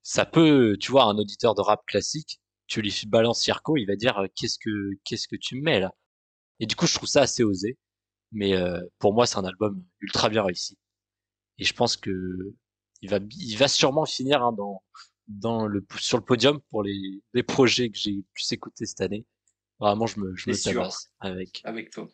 ça 0.04 0.26
peut, 0.26 0.78
tu 0.80 0.92
vois, 0.92 1.06
un 1.06 1.18
auditeur 1.18 1.56
de 1.56 1.62
rap 1.62 1.86
classique, 1.86 2.42
tu 2.68 2.82
lui 2.82 2.94
balances 3.08 3.46
Yarko, 3.48 3.78
il 3.78 3.86
va 3.86 3.96
dire, 3.96 4.18
euh, 4.20 4.28
qu'est-ce 4.36 4.60
que, 4.60 4.92
qu'est-ce 5.04 5.28
que 5.28 5.36
tu 5.36 5.56
me 5.58 5.62
mets 5.64 5.80
là? 5.80 5.94
Et 6.60 6.66
du 6.66 6.76
coup, 6.76 6.88
je 6.88 6.96
trouve 6.96 7.10
ça 7.10 7.22
assez 7.22 7.44
osé. 7.44 7.78
Mais 8.32 8.54
euh, 8.56 8.82
pour 9.00 9.14
moi, 9.14 9.26
c'est 9.26 9.38
un 9.38 9.46
album 9.46 9.84
ultra 10.02 10.30
bien 10.30 10.44
réussi. 10.44 10.78
Et 11.60 11.64
je 11.64 11.74
pense 11.74 11.96
que 11.98 12.12
il 13.02 13.10
va, 13.10 13.20
il 13.32 13.56
va 13.58 13.68
sûrement 13.68 14.06
finir 14.06 14.44
hein, 14.44 14.52
dans, 14.52 14.84
dans 15.28 15.68
le, 15.68 15.86
sur 15.98 16.18
le 16.18 16.24
podium 16.24 16.60
pour 16.70 16.84
les, 16.84 17.22
les 17.34 17.44
projets 17.44 17.90
que 17.90 17.98
j'ai 17.98 18.24
pu 18.34 18.44
s'écouter 18.44 18.86
cette 18.86 19.02
année. 19.02 19.26
Vraiment, 19.80 20.08
je 20.08 20.20
me, 20.20 20.36
je 20.36 20.50
me 20.50 20.56
tabasse 20.56 21.12
avec. 21.20 21.62
Avec 21.64 21.92
toi. 21.92 22.08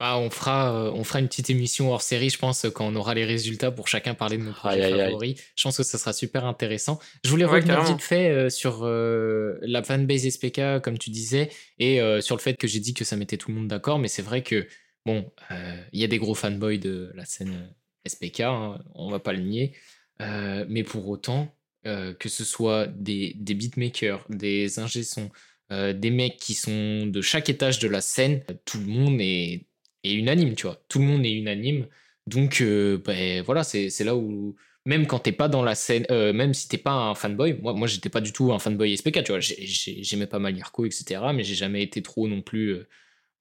Ah, 0.00 0.18
on, 0.18 0.28
fera, 0.28 0.74
euh, 0.88 0.90
on 0.92 1.04
fera 1.04 1.20
une 1.20 1.28
petite 1.28 1.50
émission 1.50 1.92
hors 1.92 2.02
série, 2.02 2.28
je 2.28 2.36
pense, 2.38 2.66
quand 2.74 2.86
on 2.86 2.96
aura 2.96 3.14
les 3.14 3.24
résultats 3.24 3.70
pour 3.70 3.86
chacun 3.88 4.12
parler 4.14 4.36
de 4.38 4.42
nos 4.42 4.52
projets 4.52 4.82
Aïe, 4.82 4.92
aïe, 4.92 5.00
aïe. 5.00 5.06
favoris. 5.06 5.40
Je 5.56 5.62
pense 5.62 5.76
que 5.76 5.82
ça 5.84 5.98
sera 5.98 6.12
super 6.12 6.44
intéressant. 6.44 6.98
Je 7.24 7.30
voulais 7.30 7.44
Ouais, 7.44 7.52
revenir 7.58 7.76
carrément. 7.76 7.94
vite 7.96 8.02
fait 8.02 8.28
euh, 8.30 8.50
sur 8.50 8.80
euh, 8.84 9.56
la 9.62 9.82
fanbase 9.84 10.28
SPK, 10.28 10.80
comme 10.82 10.98
tu 10.98 11.10
disais, 11.10 11.48
et 11.78 12.00
euh, 12.00 12.20
sur 12.20 12.34
le 12.36 12.40
fait 12.40 12.56
que 12.56 12.66
j'ai 12.66 12.80
dit 12.80 12.92
que 12.92 13.04
ça 13.04 13.16
mettait 13.16 13.36
tout 13.36 13.50
le 13.50 13.56
monde 13.56 13.68
d'accord, 13.68 13.98
mais 14.00 14.08
c'est 14.08 14.20
vrai 14.22 14.42
que, 14.42 14.66
bon, 15.06 15.30
euh, 15.52 15.82
il 15.92 16.00
y 16.00 16.04
a 16.04 16.08
des 16.08 16.18
gros 16.18 16.34
fanboys 16.34 16.78
de 16.78 17.12
la 17.14 17.24
scène 17.24 17.72
SPK, 18.06 18.40
hein, 18.40 18.82
on 18.94 19.10
va 19.10 19.20
pas 19.20 19.32
le 19.32 19.40
nier, 19.40 19.74
Euh, 20.20 20.64
mais 20.68 20.84
pour 20.84 21.08
autant, 21.08 21.48
euh, 21.86 22.14
que 22.14 22.28
ce 22.28 22.44
soit 22.44 22.86
des, 22.88 23.32
des 23.36 23.54
beatmakers, 23.54 24.24
des 24.28 24.78
ingé-sons, 24.78 25.30
euh, 25.72 25.92
des 25.92 26.10
mecs 26.10 26.36
qui 26.36 26.54
sont 26.54 27.06
de 27.06 27.20
chaque 27.20 27.48
étage 27.48 27.78
de 27.80 27.88
la 27.88 28.00
scène, 28.00 28.44
tout 28.64 28.78
le 28.78 28.86
monde 28.86 29.18
est, 29.20 29.66
est 30.04 30.14
unanime, 30.14 30.54
tu 30.54 30.66
vois. 30.66 30.76
Tout 30.88 30.98
le 31.00 31.06
monde 31.06 31.24
est 31.26 31.32
unanime. 31.32 31.86
Donc, 32.26 32.60
euh, 32.60 32.98
ben, 33.04 33.42
voilà, 33.42 33.64
c'est 33.64 33.90
là 34.04 34.16
où, 34.16 34.56
même 34.86 35.06
quand 35.06 35.18
t'es 35.20 35.32
pas 35.32 35.48
dans 35.48 35.62
la 35.62 35.74
scène, 35.74 36.06
euh, 36.10 36.32
même 36.32 36.54
si 36.54 36.68
t'es 36.68 36.78
pas 36.78 36.92
un 36.92 37.14
fanboy, 37.14 37.54
moi, 37.62 37.72
moi 37.74 37.86
j'étais 37.88 38.08
pas 38.10 38.20
du 38.20 38.32
tout 38.32 38.52
un 38.52 38.58
fanboy 38.58 38.92
SPK, 38.94 39.22
tu 39.24 39.32
vois. 39.32 39.40
J'ai- 39.40 39.66
j'ai- 39.66 40.02
J'aimais 40.02 40.26
pas 40.26 40.38
mal 40.38 40.56
Yarko, 40.56 40.86
etc. 40.86 41.32
Mais 41.32 41.44
j'ai 41.44 41.54
jamais 41.54 41.82
été 41.82 42.02
trop 42.02 42.28
non 42.28 42.42
plus 42.42 42.70
euh, 42.74 42.88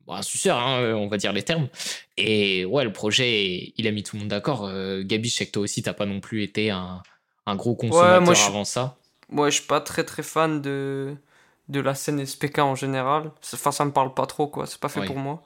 bon, 0.05 0.13
un 0.13 0.21
suceur, 0.21 0.57
hein, 0.59 0.93
on 0.95 1.07
va 1.07 1.17
dire 1.17 1.33
les 1.33 1.43
termes. 1.43 1.69
Et 2.17 2.65
ouais, 2.65 2.83
le 2.83 2.93
projet, 2.93 3.73
il 3.77 3.87
a 3.87 3.91
mis 3.91 4.03
tout 4.03 4.15
le 4.15 4.21
monde 4.21 4.29
d'accord. 4.29 4.65
Euh, 4.65 5.03
Gabi, 5.03 5.29
je 5.29 5.35
sais 5.35 5.45
que 5.45 5.51
toi 5.51 5.63
aussi, 5.63 5.81
t'as 5.83 5.93
pas 5.93 6.05
non 6.05 6.19
plus 6.19 6.43
été 6.43 6.69
un, 6.71 7.01
un 7.45 7.55
gros 7.55 7.75
consommateur 7.75 8.21
moi, 8.21 8.33
je 8.33 8.39
suis- 8.41 8.49
avant 8.51 8.65
ça. 8.65 8.97
Moi, 9.29 9.49
je 9.49 9.57
suis 9.59 9.67
pas 9.67 9.81
très 9.81 10.03
très 10.03 10.23
fan 10.23 10.61
de, 10.61 11.15
de 11.69 11.79
la 11.79 11.95
scène 11.95 12.19
SPK 12.19 12.59
en 12.59 12.75
général. 12.75 13.31
Enfin, 13.53 13.71
ça 13.71 13.85
me 13.85 13.91
parle 13.91 14.13
pas 14.13 14.25
trop, 14.25 14.47
quoi. 14.47 14.67
C'est 14.67 14.79
pas 14.79 14.89
fait 14.89 15.01
pour 15.05 15.17
moi. 15.17 15.41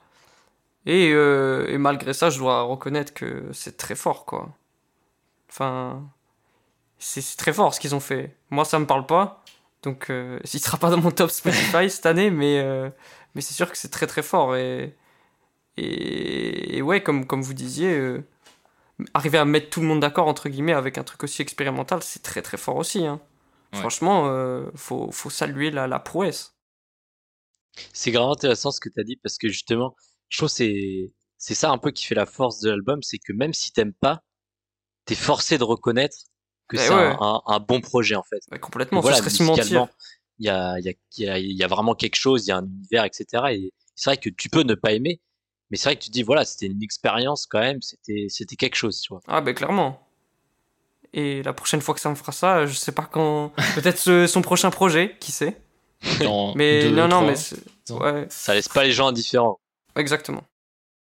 Et, 0.88 1.12
euh, 1.12 1.68
et 1.68 1.78
malgré 1.78 2.14
ça, 2.14 2.30
je 2.30 2.38
dois 2.38 2.62
reconnaître 2.62 3.14
que 3.14 3.50
c'est 3.52 3.76
très 3.76 3.94
fort, 3.94 4.24
quoi. 4.26 4.56
Enfin, 5.50 6.10
c'est 6.98 7.36
très 7.36 7.52
fort 7.52 7.74
ce 7.74 7.80
qu'ils 7.80 7.94
ont 7.94 8.00
fait. 8.00 8.36
Moi, 8.50 8.64
ça 8.64 8.78
me 8.78 8.86
parle 8.86 9.06
pas. 9.06 9.44
Donc, 9.82 10.10
euh, 10.10 10.40
il 10.54 10.60
sera 10.60 10.78
pas 10.78 10.90
dans 10.90 10.98
mon 10.98 11.10
top 11.10 11.30
Spotify 11.30 11.90
cette 11.90 12.06
année, 12.06 12.30
mais, 12.30 12.60
euh, 12.60 12.90
mais 13.34 13.42
c'est 13.42 13.54
sûr 13.54 13.70
que 13.70 13.78
c'est 13.78 13.90
très 13.90 14.06
très 14.06 14.22
fort. 14.22 14.56
Et, 14.56 14.96
et, 15.76 16.78
et 16.78 16.82
ouais, 16.82 17.02
comme, 17.02 17.26
comme 17.26 17.42
vous 17.42 17.54
disiez, 17.54 17.92
euh, 17.94 18.24
arriver 19.14 19.38
à 19.38 19.44
mettre 19.44 19.70
tout 19.70 19.80
le 19.80 19.86
monde 19.86 20.00
d'accord, 20.00 20.28
entre 20.28 20.48
guillemets, 20.48 20.72
avec 20.72 20.98
un 20.98 21.04
truc 21.04 21.22
aussi 21.24 21.42
expérimental, 21.42 22.02
c'est 22.02 22.22
très 22.22 22.42
très 22.42 22.56
fort 22.56 22.76
aussi. 22.76 23.06
Hein. 23.06 23.20
Ouais. 23.74 23.80
Franchement, 23.80 24.24
euh, 24.28 24.70
faut, 24.74 25.10
faut 25.12 25.30
saluer 25.30 25.70
la, 25.70 25.86
la 25.86 25.98
prouesse. 25.98 26.54
C'est 27.92 28.10
vraiment 28.10 28.32
intéressant 28.32 28.70
ce 28.70 28.80
que 28.80 28.88
tu 28.88 29.00
as 29.00 29.04
dit 29.04 29.16
parce 29.22 29.38
que 29.38 29.48
justement, 29.48 29.94
je 30.28 30.38
trouve 30.38 30.48
que 30.48 30.54
c'est 30.54 31.12
c'est 31.38 31.54
ça 31.54 31.70
un 31.70 31.78
peu 31.78 31.90
qui 31.92 32.04
fait 32.04 32.14
la 32.16 32.26
force 32.26 32.60
de 32.60 32.70
l'album, 32.70 33.02
c'est 33.02 33.18
que 33.18 33.32
même 33.32 33.54
si 33.54 33.72
t'aimes 33.72 33.92
pas, 33.92 34.22
t'es 35.04 35.14
forcé 35.14 35.56
de 35.56 35.64
reconnaître 35.64 36.16
que 36.66 36.76
Eh 36.76 36.80
c'est 36.80 36.90
ouais. 36.90 36.96
un, 36.96 37.16
un, 37.20 37.42
un 37.46 37.60
bon 37.60 37.80
projet 37.80 38.16
en 38.16 38.24
fait. 38.24 38.40
Ouais, 38.50 38.58
complètement, 38.58 39.00
voilà, 39.00 39.20
musicalement, 39.22 39.88
il 40.38 40.46
y 40.46 40.48
a, 40.48 40.78
il 40.78 40.84
y, 40.84 40.88
a, 40.90 40.92
il 41.16 41.24
y, 41.24 41.28
a, 41.28 41.38
il 41.38 41.52
y 41.52 41.62
a 41.64 41.66
vraiment 41.68 41.94
quelque 41.94 42.16
chose, 42.16 42.46
il 42.46 42.48
y 42.48 42.52
a 42.52 42.58
un 42.58 42.66
univers, 42.66 43.04
etc. 43.04 43.44
Et 43.52 43.72
c'est 43.94 44.10
vrai 44.10 44.16
que 44.16 44.28
tu 44.30 44.48
peux 44.48 44.62
ne 44.62 44.74
pas 44.74 44.92
aimer, 44.92 45.20
mais 45.70 45.76
c'est 45.76 45.88
vrai 45.88 45.96
que 45.96 46.02
tu 46.02 46.08
te 46.08 46.12
dis, 46.12 46.22
voilà, 46.24 46.44
c'était 46.44 46.66
une 46.66 46.82
expérience 46.82 47.46
quand 47.46 47.60
même, 47.60 47.80
c'était 47.82 48.26
c'était 48.28 48.56
quelque 48.56 48.76
chose, 48.76 49.00
tu 49.00 49.12
vois. 49.12 49.20
Ah, 49.28 49.40
ben 49.40 49.54
clairement. 49.54 50.04
Et 51.14 51.42
la 51.42 51.52
prochaine 51.54 51.80
fois 51.80 51.94
que 51.94 52.00
ça 52.00 52.10
me 52.10 52.14
fera 52.16 52.32
ça, 52.32 52.66
je 52.66 52.74
sais 52.74 52.92
pas 52.92 53.08
quand. 53.10 53.52
Peut-être 53.74 54.26
son 54.26 54.42
prochain 54.42 54.70
projet, 54.70 55.16
qui 55.20 55.32
sait. 55.32 55.56
Dans 56.20 56.54
Mais 56.54 56.82
deux, 56.82 56.94
non, 56.94 57.08
non, 57.08 57.22
mais. 57.22 57.34
Ouais, 57.94 58.26
Ça 58.28 58.54
laisse 58.54 58.68
pas 58.68 58.84
les 58.84 58.92
gens 58.92 59.08
indifférents. 59.08 59.58
Exactement. 59.98 60.44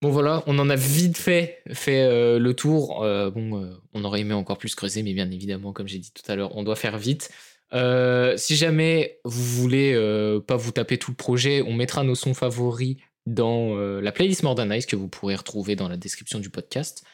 Bon 0.03 0.11
voilà, 0.11 0.43
on 0.47 0.59
en 0.59 0.71
a 0.71 0.77
vite 0.77 1.19
fait, 1.19 1.63
fait 1.73 2.03
euh, 2.03 2.39
le 2.39 2.55
tour. 2.55 3.03
Euh, 3.03 3.31
bon, 3.31 3.63
euh, 3.63 3.75
on 3.93 4.05
aurait 4.05 4.21
aimé 4.21 4.33
encore 4.33 4.57
plus 4.57 4.75
creuser, 4.75 5.03
mais 5.03 5.13
bien 5.13 5.31
évidemment, 5.31 5.73
comme 5.73 5.89
j'ai 5.89 5.99
dit 5.99 6.13
tout 6.13 6.31
à 6.31 6.37
l'heure, 6.37 6.57
on 6.57 6.63
doit 6.63 6.77
faire 6.77 6.97
vite. 6.97 7.31
Euh, 7.73 8.37
si 8.37 8.57
jamais 8.57 9.21
vous 9.25 9.43
voulez 9.43 9.93
euh, 9.95 10.41
pas 10.41 10.57
vous 10.57 10.73
taper 10.73 10.99
tout 10.99 11.11
le 11.11 11.17
projet, 11.17 11.63
on 11.63 11.75
mettra 11.75 12.03
nos 12.03 12.15
sons 12.15 12.35
favoris 12.35 12.97
dans 13.27 13.77
euh, 13.77 14.01
la 14.01 14.13
playlist 14.13 14.43
More 14.43 14.55
Than 14.55 14.71
Ice 14.71 14.87
que 14.87 14.97
vous 14.97 15.09
pourrez 15.09 15.37
retrouver 15.37 15.77
dans 15.77 15.89
la 15.89 15.97
description 15.97 16.39
du 16.39 16.51
podcast. 16.51 17.05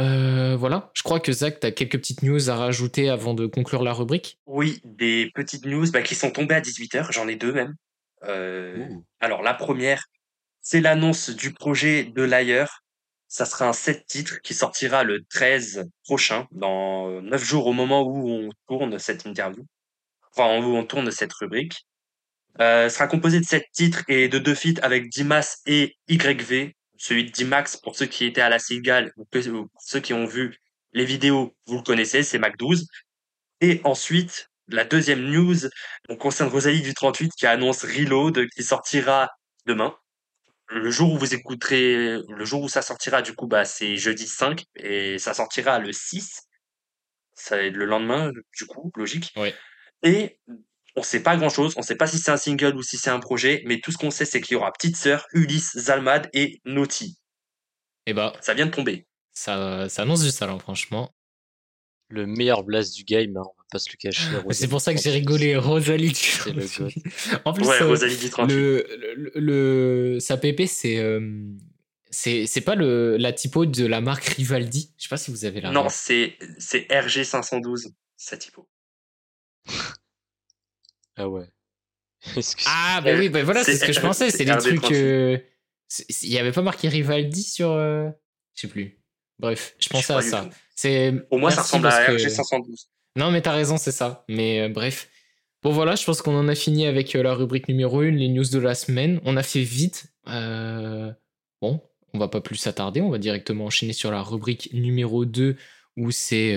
Euh, 0.00 0.56
voilà, 0.56 0.90
je 0.94 1.02
crois 1.02 1.20
que 1.20 1.30
Zach, 1.30 1.60
tu 1.60 1.66
as 1.66 1.70
quelques 1.70 1.98
petites 1.98 2.22
news 2.22 2.50
à 2.50 2.56
rajouter 2.56 3.08
avant 3.08 3.34
de 3.34 3.46
conclure 3.46 3.84
la 3.84 3.92
rubrique? 3.92 4.38
Oui, 4.46 4.80
des 4.84 5.30
petites 5.34 5.66
news 5.66 5.88
bah, 5.92 6.02
qui 6.02 6.16
sont 6.16 6.30
tombées 6.30 6.56
à 6.56 6.60
18h, 6.60 7.12
j'en 7.12 7.28
ai 7.28 7.36
deux 7.36 7.52
même. 7.52 7.76
Euh, 8.24 8.88
alors 9.20 9.42
la 9.42 9.54
première, 9.54 10.06
c'est 10.64 10.80
l'annonce 10.80 11.30
du 11.30 11.52
projet 11.52 12.04
de 12.04 12.22
l'ailleurs. 12.22 12.82
Ça 13.28 13.44
sera 13.46 13.68
un 13.68 13.72
set 13.72 14.06
titres 14.06 14.40
qui 14.42 14.54
sortira 14.54 15.04
le 15.04 15.24
13 15.30 15.84
prochain, 16.04 16.48
dans 16.52 17.20
9 17.22 17.44
jours 17.44 17.66
au 17.66 17.72
moment 17.72 18.02
où 18.02 18.28
on 18.30 18.48
tourne 18.66 18.98
cette 18.98 19.26
interview. 19.26 19.64
Enfin, 20.32 20.58
où 20.64 20.74
on 20.76 20.84
tourne 20.84 21.10
cette 21.12 21.32
rubrique. 21.34 21.86
Euh, 22.60 22.88
sera 22.88 23.08
composé 23.08 23.40
de 23.40 23.44
7 23.44 23.64
titres 23.72 24.04
et 24.08 24.28
de 24.28 24.38
deux 24.38 24.54
feats 24.54 24.80
avec 24.82 25.08
Dimas 25.10 25.58
et 25.66 25.96
YV. 26.08 26.74
Celui 26.96 27.24
de 27.26 27.30
Dimax, 27.30 27.76
pour 27.76 27.96
ceux 27.96 28.06
qui 28.06 28.24
étaient 28.24 28.40
à 28.40 28.48
la 28.48 28.58
Cigale, 28.58 29.12
ou 29.16 29.26
ceux 29.80 30.00
qui 30.00 30.14
ont 30.14 30.26
vu 30.26 30.56
les 30.92 31.04
vidéos, 31.04 31.54
vous 31.66 31.76
le 31.76 31.82
connaissez, 31.82 32.22
c'est 32.22 32.38
Mac 32.38 32.56
12. 32.56 32.86
Et 33.60 33.80
ensuite, 33.84 34.48
la 34.68 34.84
deuxième 34.84 35.24
news 35.30 35.56
on 36.08 36.16
concerne 36.16 36.50
Rosalie 36.50 36.82
du 36.82 36.94
38 36.94 37.32
qui 37.36 37.46
annonce 37.46 37.84
Reload 37.84 38.48
qui 38.50 38.62
sortira 38.62 39.30
demain. 39.66 39.94
Le 40.68 40.90
jour 40.90 41.12
où 41.12 41.18
vous 41.18 41.34
écouterez, 41.34 42.18
le 42.28 42.44
jour 42.44 42.62
où 42.62 42.68
ça 42.68 42.82
sortira, 42.82 43.22
du 43.22 43.34
coup, 43.34 43.46
bah, 43.46 43.64
c'est 43.64 43.96
jeudi 43.96 44.26
5 44.26 44.64
et 44.76 45.18
ça 45.18 45.34
sortira 45.34 45.78
le 45.78 45.92
6. 45.92 46.42
Ça 47.34 47.56
va 47.56 47.62
être 47.64 47.76
le 47.76 47.84
lendemain, 47.84 48.32
du 48.56 48.66
coup, 48.66 48.90
logique. 48.96 49.32
Et 50.02 50.38
on 50.96 51.02
sait 51.02 51.22
pas 51.22 51.36
grand 51.36 51.48
chose. 51.50 51.74
On 51.76 51.82
sait 51.82 51.96
pas 51.96 52.06
si 52.06 52.18
c'est 52.18 52.30
un 52.30 52.36
single 52.36 52.76
ou 52.76 52.82
si 52.82 52.96
c'est 52.96 53.10
un 53.10 53.20
projet, 53.20 53.62
mais 53.66 53.80
tout 53.80 53.92
ce 53.92 53.98
qu'on 53.98 54.10
sait, 54.10 54.24
c'est 54.24 54.40
qu'il 54.40 54.54
y 54.54 54.56
aura 54.56 54.72
Petite 54.72 54.96
Sœur, 54.96 55.26
Ulysse, 55.32 55.76
Zalmad 55.76 56.30
et 56.32 56.60
Naughty. 56.64 57.18
Et 58.06 58.14
bah, 58.14 58.32
Ça 58.40 58.54
vient 58.54 58.66
de 58.66 58.70
tomber. 58.70 59.06
ça, 59.32 59.88
ça 59.88 60.02
annonce 60.02 60.22
du 60.22 60.32
talent, 60.32 60.58
franchement. 60.58 61.14
Le 62.08 62.26
meilleur 62.26 62.62
blast 62.62 62.94
du 62.94 63.04
game, 63.04 63.36
hein, 63.36 63.42
on 63.42 63.58
va 63.58 63.63
pas 63.74 63.78
se 63.80 63.90
le 63.90 63.96
cacher. 63.96 64.22
C'est 64.52 64.68
pour 64.68 64.80
ça 64.80 64.94
que 64.94 65.00
j'ai 65.00 65.10
rigolé, 65.10 65.56
Rosalie. 65.56 66.08
du 66.08 66.14
C'est 66.14 66.52
le 66.52 66.66
38. 66.66 67.04
En 67.44 67.52
plus, 67.52 67.66
Ouais, 67.66 67.82
euh, 67.82 67.86
Rosalie 67.88 68.16
du 68.16 68.30
38. 68.30 68.54
le, 68.54 68.86
le, 69.16 69.32
le- 70.14 70.20
sa 70.20 70.36
PP, 70.36 70.66
c'est 70.66 70.98
euh, 70.98 71.20
c'est 72.10 72.46
c'est 72.46 72.60
pas 72.60 72.74
le 72.76 73.16
la 73.16 73.32
typo 73.32 73.66
de 73.66 73.84
la 73.86 74.00
marque 74.00 74.24
Rivaldi. 74.24 74.92
Je 74.96 75.02
sais 75.02 75.08
pas 75.08 75.16
si 75.16 75.30
vous 75.30 75.44
avez 75.44 75.60
la. 75.60 75.70
Non, 75.72 75.88
c'est, 75.90 76.38
c'est 76.58 76.86
RG512, 76.90 77.92
cette 78.16 78.40
typo. 78.40 78.68
Ah 81.16 81.28
ouais. 81.28 81.46
Ah 82.66 83.00
bah 83.04 83.10
oui, 83.18 83.28
bah 83.28 83.42
voilà, 83.42 83.62
c'est 83.64 83.76
ce 83.76 83.84
que 83.84 83.92
je 83.92 84.00
pensais. 84.00 84.30
C'est 84.30 84.44
des 84.44 84.52
RD38. 84.52 84.76
trucs. 84.80 84.92
euh, 84.92 85.38
Il 86.22 86.30
y 86.30 86.38
avait 86.38 86.52
pas 86.52 86.62
marqué 86.62 86.88
Rivaldi 86.88 87.42
sur. 87.42 87.70
euh, 87.70 88.08
Je 88.54 88.62
sais 88.62 88.68
plus. 88.68 88.98
Bref, 89.38 89.74
je 89.78 89.88
pensais 89.88 90.12
à 90.14 90.22
ça. 90.22 90.44
tout. 90.44 90.56
C'est. 90.76 91.12
Pour 91.28 91.38
moi, 91.38 91.50
ça 91.50 91.62
ressemble 91.62 91.86
à 91.88 91.90
parce 91.90 92.06
que- 92.06 92.28
RG512. 92.28 92.86
Non, 93.16 93.30
mais 93.30 93.42
t'as 93.42 93.52
raison, 93.52 93.76
c'est 93.76 93.92
ça. 93.92 94.24
Mais 94.28 94.60
euh, 94.60 94.68
bref. 94.68 95.08
Bon, 95.62 95.72
voilà, 95.72 95.94
je 95.94 96.04
pense 96.04 96.20
qu'on 96.20 96.36
en 96.36 96.48
a 96.48 96.54
fini 96.54 96.86
avec 96.86 97.14
euh, 97.14 97.22
la 97.22 97.34
rubrique 97.34 97.68
numéro 97.68 98.00
1, 98.00 98.10
les 98.10 98.28
news 98.28 98.44
de 98.44 98.58
la 98.58 98.74
semaine. 98.74 99.20
On 99.24 99.36
a 99.36 99.42
fait 99.42 99.62
vite. 99.62 100.06
Euh, 100.28 101.12
Bon, 101.62 101.80
on 102.12 102.18
va 102.18 102.28
pas 102.28 102.42
plus 102.42 102.56
s'attarder. 102.56 103.00
On 103.00 103.08
va 103.08 103.16
directement 103.16 103.64
enchaîner 103.66 103.94
sur 103.94 104.10
la 104.10 104.22
rubrique 104.22 104.68
numéro 104.74 105.24
2, 105.24 105.56
où 105.96 106.10
c'est 106.10 106.54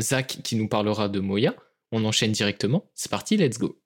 Zach 0.00 0.38
qui 0.42 0.56
nous 0.56 0.66
parlera 0.66 1.08
de 1.08 1.20
Moya. 1.20 1.54
On 1.92 2.04
enchaîne 2.04 2.32
directement. 2.32 2.90
C'est 2.94 3.10
parti, 3.10 3.36
let's 3.36 3.58
go. 3.58 3.80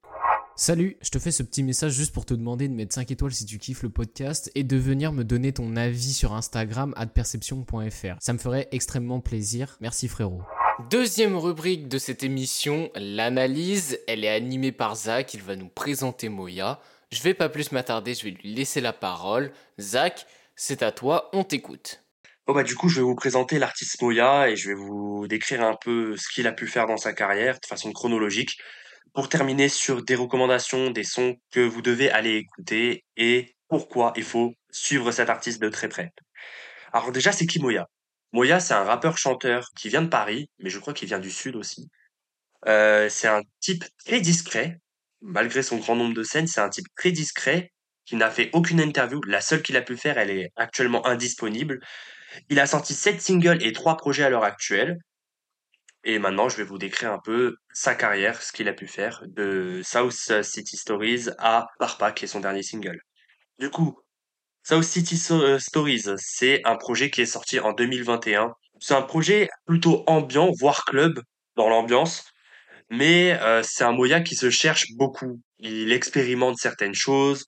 Salut, 0.57 0.97
je 1.03 1.11
te 1.11 1.19
fais 1.19 1.31
ce 1.31 1.43
petit 1.43 1.63
message 1.63 1.93
juste 1.93 2.15
pour 2.15 2.25
te 2.25 2.33
demander 2.33 2.69
de 2.69 2.75
mettre 2.75 2.95
5 2.95 3.11
étoiles 3.11 3.33
si 3.33 3.45
tu 3.45 3.59
kiffes 3.59 3.83
le 3.83 3.91
podcast 3.91 4.51
et 4.55 4.65
de 4.65 4.77
venir 4.79 5.13
me 5.13 5.25
donner 5.25 5.53
ton 5.53 5.77
avis 5.77 6.15
sur 6.15 6.33
Instagram 6.33 6.95
perception.fr. 7.15 8.17
Ça 8.21 8.33
me 8.33 8.39
ferait 8.39 8.69
extrêmement 8.73 9.21
plaisir. 9.21 9.77
Merci 9.81 10.09
frérot. 10.09 10.43
Deuxième 10.89 11.37
rubrique 11.37 11.89
de 11.89 11.99
cette 11.99 12.23
émission, 12.23 12.91
l'analyse. 12.95 13.99
Elle 14.07 14.25
est 14.25 14.29
animée 14.29 14.73
par 14.73 14.95
Zach. 14.95 15.35
Il 15.35 15.43
va 15.43 15.57
nous 15.57 15.69
présenter 15.69 16.29
Moya. 16.29 16.81
Je 17.11 17.23
vais 17.23 17.35
pas 17.35 17.49
plus 17.49 17.73
m'attarder, 17.73 18.15
je 18.15 18.25
vais 18.25 18.31
lui 18.31 18.55
laisser 18.55 18.81
la 18.81 18.93
parole. 18.93 19.53
Zach, 19.79 20.27
c'est 20.55 20.83
à 20.83 20.93
toi, 20.93 21.29
on 21.33 21.45
t'écoute. 21.45 22.03
Bah 22.47 22.65
du 22.65 22.75
coup 22.75 22.89
je 22.89 22.97
vais 22.97 23.03
vous 23.03 23.15
présenter 23.15 23.61
l'artiste 23.61 24.03
Moya 24.03 24.49
et 24.49 24.57
je 24.57 24.71
vais 24.71 24.75
vous 24.75 25.27
décrire 25.29 25.63
un 25.63 25.77
peu 25.77 26.17
ce 26.17 26.29
qu'il 26.29 26.49
a 26.49 26.53
pu 26.53 26.67
faire 26.67 26.87
dans 26.87 26.97
sa 26.97 27.13
carrière 27.13 27.61
de 27.61 27.67
façon 27.67 27.93
chronologique 27.93 28.59
pour 29.15 29.29
terminer 29.29 29.69
sur 29.69 30.03
des 30.03 30.17
recommandations, 30.17 30.91
des 30.91 31.05
sons 31.05 31.37
que 31.53 31.61
vous 31.61 31.81
devez 31.81 32.11
aller 32.11 32.37
écouter 32.37 33.05
et 33.17 33.55
pourquoi 33.69 34.13
il 34.17 34.25
faut 34.25 34.53
suivre 34.73 35.13
cet 35.13 35.31
artiste 35.31 35.63
de 35.63 35.69
très 35.69 35.89
près. 35.89 36.13
Alors 36.93 37.13
déjà 37.13 37.31
c'est 37.31 37.47
qui 37.47 37.61
Moya 37.61 37.87
Moya 38.33 38.61
c'est 38.61 38.75
un 38.75 38.85
rappeur 38.85 39.19
chanteur 39.19 39.69
qui 39.77 39.89
vient 39.89 40.03
de 40.03 40.09
Paris 40.09 40.51
mais 40.59 40.71
je 40.71 40.79
crois 40.79 40.95
qu'il 40.95 41.09
vient 41.09 41.19
du 41.19 41.31
sud 41.31 41.57
aussi. 41.57 41.91
Euh, 42.67 43.09
c'est 43.09 43.29
un 43.29 43.43
type 43.61 43.85
très 44.05 44.21
discret 44.21 44.79
malgré 45.23 45.63
son 45.63 45.79
grand 45.79 45.97
nombre 45.97 46.15
de 46.15 46.23
scènes 46.23 46.47
c'est 46.47 46.61
un 46.61 46.69
type 46.69 46.87
très 46.97 47.13
discret 47.13 47.73
qui 48.07 48.17
n'a 48.17 48.31
fait 48.31 48.51
aucune 48.53 48.81
interview. 48.81 49.21
La 49.27 49.41
seule 49.41 49.63
qu'il 49.63 49.77
a 49.77 49.83
pu 49.83 49.97
faire 49.97 50.19
elle 50.19 50.31
est 50.31 50.53
actuellement 50.57 51.07
indisponible. 51.07 51.81
Il 52.49 52.61
a 52.61 52.67
sorti 52.67 52.95
7 52.95 53.21
singles 53.21 53.63
et 53.63 53.73
3 53.73 53.97
projets 53.97 54.25
à 54.25 54.31
l'heure 54.31 54.45
actuelle. 54.45 54.99
Et 56.05 56.19
maintenant, 56.19 56.49
je 56.49 56.57
vais 56.57 56.65
vous 56.65 56.79
décrire 56.79 57.13
un 57.13 57.19
peu 57.19 57.57
sa 57.75 57.95
carrière, 57.95 58.41
ce 58.43 58.53
qu'il 58.53 58.69
a 58.69 58.73
pu 58.73 58.87
faire 58.87 59.23
de 59.27 59.83
South 59.85 60.43
City 60.43 60.77
Stories 60.77 61.27
à 61.39 61.67
Parpa, 61.79 62.13
qui 62.13 62.25
est 62.25 62.29
son 62.29 62.41
dernier 62.41 62.63
single. 62.63 63.01
Du 63.59 63.71
coup, 63.71 63.99
South 64.63 64.85
City 64.85 65.21
euh, 65.31 65.59
Stories, 65.59 66.05
c'est 66.17 66.61
un 66.65 66.77
projet 66.77 67.11
qui 67.11 67.23
est 67.23 67.27
sorti 67.27 67.61
en 67.61 67.73
2021. 67.73 68.53
C'est 68.79 68.95
un 68.95 69.03
projet 69.03 69.49
plutôt 69.67 70.05
ambiant, 70.07 70.51
voire 70.59 70.85
club, 70.85 71.21
dans 71.57 71.69
l'ambiance. 71.69 72.25
Mais 72.91 73.39
euh, 73.41 73.63
c'est 73.63 73.85
un 73.85 73.93
Moya 73.93 74.21
qui 74.21 74.35
se 74.35 74.51
cherche 74.51 74.87
beaucoup. 74.97 75.41
Il 75.59 75.93
expérimente 75.93 76.57
certaines 76.59 76.95
choses. 76.95 77.45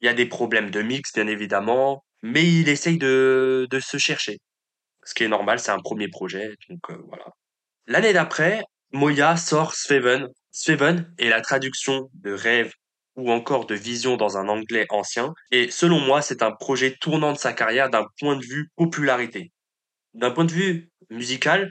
Il 0.00 0.06
y 0.06 0.08
a 0.08 0.14
des 0.14 0.26
problèmes 0.26 0.70
de 0.70 0.82
mix, 0.82 1.12
bien 1.12 1.26
évidemment. 1.26 2.04
Mais 2.22 2.44
il 2.44 2.68
essaye 2.68 2.98
de, 2.98 3.66
de 3.70 3.80
se 3.80 3.98
chercher 3.98 4.38
ce 5.08 5.14
qui 5.14 5.24
est 5.24 5.28
normal, 5.28 5.58
c'est 5.58 5.70
un 5.70 5.78
premier 5.78 6.08
projet, 6.08 6.54
donc 6.68 6.90
euh, 6.90 7.02
voilà. 7.08 7.24
L'année 7.86 8.12
d'après, 8.12 8.62
Moya 8.92 9.38
sort 9.38 9.74
Sveven. 9.74 10.28
Sveven 10.50 11.10
est 11.18 11.30
la 11.30 11.40
traduction 11.40 12.10
de 12.12 12.32
rêve 12.32 12.72
ou 13.18 13.32
encore 13.32 13.66
de 13.66 13.74
vision 13.74 14.16
dans 14.16 14.38
un 14.38 14.48
anglais 14.48 14.86
ancien, 14.90 15.34
et 15.50 15.70
selon 15.70 15.98
moi, 15.98 16.22
c'est 16.22 16.40
un 16.40 16.52
projet 16.52 16.96
tournant 17.00 17.32
de 17.32 17.38
sa 17.38 17.52
carrière 17.52 17.90
d'un 17.90 18.06
point 18.20 18.36
de 18.36 18.44
vue 18.44 18.70
popularité. 18.76 19.52
D'un 20.14 20.30
point 20.30 20.44
de 20.44 20.52
vue 20.52 20.88
musical, 21.10 21.68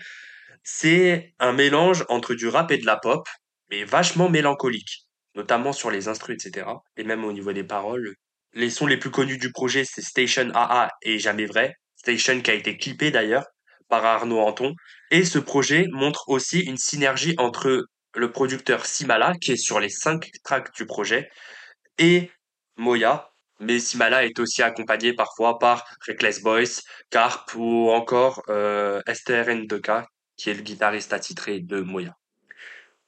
c'est 0.64 1.34
un 1.40 1.54
mélange 1.54 2.04
entre 2.10 2.36
du 2.36 2.50
rap 2.50 2.70
et 2.72 2.78
de 2.78 2.86
la 2.86 2.98
pop, 2.98 3.26
mais 3.72 3.86
vachement 3.86 4.30
mélancolique, 4.30 5.08
notamment 5.36 5.72
sur 5.72 5.90
les 5.90 6.10
instrus, 6.10 6.36
etc. 6.36 6.68
Et 6.98 7.06
même 7.06 7.24
au 7.24 7.32
niveau 7.32 7.54
des 7.54 7.64
paroles. 7.64 8.16
Les 8.54 8.70
sons 8.70 8.86
les 8.86 8.98
plus 8.98 9.12
connus 9.12 9.38
du 9.38 9.54
projet, 9.54 9.86
c'est 9.86 10.02
Station 10.02 10.52
AA 10.54 10.90
et 11.02 11.18
Jamais 11.18 11.46
Vrai. 11.46 11.76
Station 11.96 12.42
qui 12.42 12.52
a 12.52 12.56
été 12.56 12.78
clippé 12.78 13.10
d'ailleurs 13.10 13.46
par 13.88 14.04
Arnaud 14.04 14.40
Anton. 14.40 14.74
Et 15.12 15.24
ce 15.24 15.40
projet 15.40 15.88
montre 15.92 16.26
aussi 16.28 16.60
une 16.60 16.78
synergie 16.78 17.36
entre 17.38 17.86
le 18.18 18.32
producteur 18.32 18.86
Simala, 18.86 19.34
qui 19.40 19.54
est 19.54 19.58
sur 19.58 19.80
les 19.80 19.90
cinq 19.90 20.32
tracks 20.44 20.74
du 20.76 20.86
projet, 20.86 21.30
et 21.98 22.32
Moya. 22.76 23.30
Mais 23.60 23.80
Simala 23.80 24.26
est 24.26 24.40
aussi 24.40 24.62
accompagné 24.62 25.14
parfois 25.14 25.58
par 25.58 25.86
Reckless 26.06 26.42
Boys, 26.42 26.82
Carp 27.10 27.54
ou 27.56 27.90
encore 27.90 28.44
euh, 28.50 29.02
STRN2K, 29.08 30.06
qui 30.36 30.50
est 30.50 30.54
le 30.54 30.62
guitariste 30.62 31.14
attitré 31.14 31.60
de 31.60 31.82
Moya. 31.82 32.16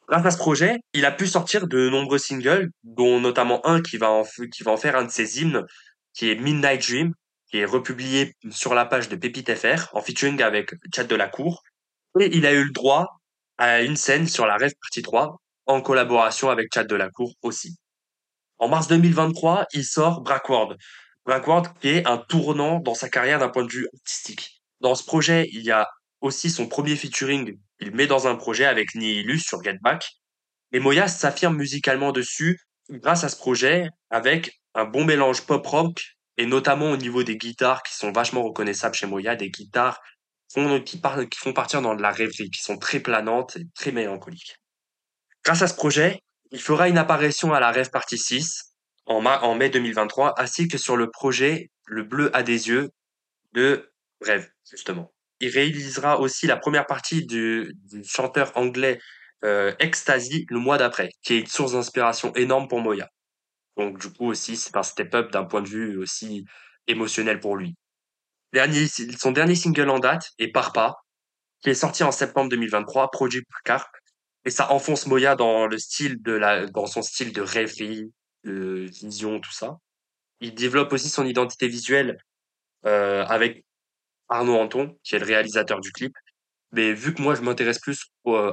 Grâce 0.07 0.25
à 0.25 0.31
ce 0.31 0.37
projet, 0.37 0.77
il 0.93 1.05
a 1.05 1.11
pu 1.11 1.27
sortir 1.27 1.67
de 1.67 1.89
nombreux 1.89 2.17
singles, 2.17 2.69
dont 2.83 3.19
notamment 3.19 3.65
un 3.67 3.81
qui 3.81 3.97
va 3.97 4.09
en, 4.09 4.23
qui 4.23 4.63
va 4.63 4.71
en 4.71 4.77
faire 4.77 4.95
un 4.95 5.03
de 5.03 5.11
ses 5.11 5.39
hymnes, 5.39 5.63
qui 6.13 6.31
est 6.31 6.35
Midnight 6.35 6.87
Dream, 6.87 7.13
qui 7.51 7.57
est 7.59 7.65
republié 7.65 8.33
sur 8.49 8.73
la 8.73 8.85
page 8.85 9.09
de 9.09 9.15
Pépite 9.15 9.53
FR, 9.53 9.87
en 9.93 10.01
featuring 10.01 10.41
avec 10.41 10.71
Chad 10.95 11.07
de 11.07 11.15
la 11.15 11.27
Cour. 11.27 11.61
Et 12.19 12.35
il 12.35 12.47
a 12.47 12.53
eu 12.53 12.63
le 12.63 12.71
droit 12.71 13.18
à 13.59 13.81
une 13.81 13.97
scène 13.97 14.25
sur 14.25 14.47
la 14.47 14.55
Rêve 14.55 14.71
Partie 14.81 15.01
3, 15.01 15.37
en 15.65 15.81
collaboration 15.81 16.49
avec 16.49 16.69
Chad 16.73 16.87
de 16.87 16.95
la 16.95 17.09
Cour 17.09 17.33
aussi. 17.41 17.77
En 18.57 18.69
mars 18.69 18.87
2023, 18.87 19.65
il 19.73 19.83
sort 19.83 20.21
Brackward. 20.21 20.77
Brackward 21.25 21.77
qui 21.79 21.89
est 21.89 22.07
un 22.07 22.17
tournant 22.17 22.79
dans 22.79 22.95
sa 22.95 23.09
carrière 23.09 23.37
d'un 23.37 23.49
point 23.49 23.65
de 23.65 23.71
vue 23.71 23.87
artistique. 23.93 24.61
Dans 24.79 24.95
ce 24.95 25.03
projet, 25.03 25.49
il 25.51 25.61
y 25.61 25.71
a 25.71 25.89
aussi 26.21 26.49
son 26.49 26.67
premier 26.67 26.95
featuring. 26.95 27.59
Il 27.81 27.93
met 27.93 28.07
dans 28.07 28.27
un 28.27 28.35
projet 28.35 28.63
avec 28.65 28.95
Nihilus 28.95 29.39
sur 29.39 29.61
Get 29.61 29.77
Back. 29.81 30.09
Et 30.71 30.79
Moya 30.79 31.09
s'affirme 31.09 31.57
musicalement 31.57 32.13
dessus 32.13 32.61
grâce 32.89 33.25
à 33.25 33.29
ce 33.29 33.35
projet 33.35 33.89
avec 34.09 34.61
un 34.73 34.85
bon 34.85 35.03
mélange 35.03 35.41
pop-rock 35.41 36.01
et 36.37 36.45
notamment 36.45 36.91
au 36.91 36.97
niveau 36.97 37.23
des 37.23 37.37
guitares 37.37 37.83
qui 37.83 37.93
sont 37.93 38.13
vachement 38.13 38.41
reconnaissables 38.41 38.95
chez 38.95 39.05
Moya, 39.05 39.35
des 39.35 39.49
guitares 39.49 39.99
font- 40.53 40.81
qui, 40.81 40.99
font 41.37 41.53
partir 41.53 41.81
dans 41.81 41.95
de 41.95 42.01
la 42.01 42.11
rêverie, 42.11 42.49
qui 42.49 42.61
sont 42.61 42.77
très 42.77 42.99
planantes 42.99 43.57
et 43.57 43.65
très 43.75 43.91
mélancoliques. 43.91 44.55
Grâce 45.43 45.61
à 45.61 45.67
ce 45.67 45.75
projet, 45.75 46.19
il 46.51 46.61
fera 46.61 46.89
une 46.89 46.97
apparition 46.97 47.53
à 47.53 47.59
la 47.59 47.71
Rêve 47.71 47.89
Party 47.91 48.17
6 48.17 48.73
en, 49.05 49.55
mai 49.55 49.69
2023, 49.69 50.35
ainsi 50.37 50.67
que 50.67 50.77
sur 50.77 50.95
le 50.95 51.09
projet 51.09 51.69
Le 51.85 52.03
Bleu 52.03 52.35
à 52.35 52.43
des 52.43 52.67
yeux 52.67 52.89
de 53.53 53.91
Rêve, 54.21 54.49
justement. 54.69 55.11
Il 55.39 55.49
réalisera 55.49 56.19
aussi 56.19 56.45
la 56.47 56.57
première 56.57 56.85
partie 56.85 57.25
du, 57.25 57.73
du 57.85 58.03
chanteur 58.03 58.51
anglais 58.55 58.99
euh, 59.45 59.73
Ecstasy 59.79 60.45
le 60.49 60.59
mois 60.59 60.77
d'après, 60.77 61.09
qui 61.23 61.35
est 61.35 61.39
une 61.39 61.47
source 61.47 61.71
d'inspiration 61.71 62.33
énorme 62.35 62.67
pour 62.67 62.81
Moya. 62.81 63.09
Donc 63.77 63.99
du 63.99 64.11
coup 64.11 64.27
aussi, 64.27 64.57
c'est 64.57 64.75
un 64.75 64.83
step-up 64.83 65.31
d'un 65.31 65.45
point 65.45 65.61
de 65.61 65.69
vue 65.69 65.97
aussi 65.97 66.45
émotionnel 66.87 67.39
pour 67.39 67.55
lui. 67.55 67.75
Son 68.53 69.31
dernier 69.31 69.55
single 69.55 69.89
en 69.89 69.99
date 69.99 70.31
est 70.39 70.49
Parpa, 70.49 70.95
qui 71.61 71.69
est 71.69 71.75
sorti 71.75 72.03
en 72.03 72.11
septembre 72.11 72.49
2023, 72.49 73.11
produit 73.11 73.43
par 73.43 73.61
Carp, 73.63 73.89
et 74.45 74.49
ça 74.49 74.71
enfonce 74.71 75.05
Moya 75.05 75.35
dans 75.35 75.67
le 75.67 75.77
style 75.77 76.21
de 76.21 76.31
la, 76.31 76.65
dans 76.67 76.85
son 76.85 77.01
style 77.01 77.33
de 77.33 77.41
rêverie, 77.41 78.11
de 78.45 78.85
vision, 79.03 79.39
tout 79.39 79.51
ça. 79.51 79.77
Il 80.39 80.55
développe 80.55 80.93
aussi 80.93 81.09
son 81.09 81.25
identité 81.25 81.67
visuelle 81.67 82.17
euh, 82.85 83.25
avec 83.25 83.65
Arnaud 84.29 84.57
Anton, 84.57 84.97
qui 85.03 85.15
est 85.15 85.19
le 85.19 85.25
réalisateur 85.25 85.81
du 85.81 85.91
clip. 85.91 86.13
Mais 86.71 86.93
vu 86.93 87.13
que 87.13 87.21
moi 87.21 87.35
je 87.35 87.41
m'intéresse 87.41 87.79
plus 87.79 88.05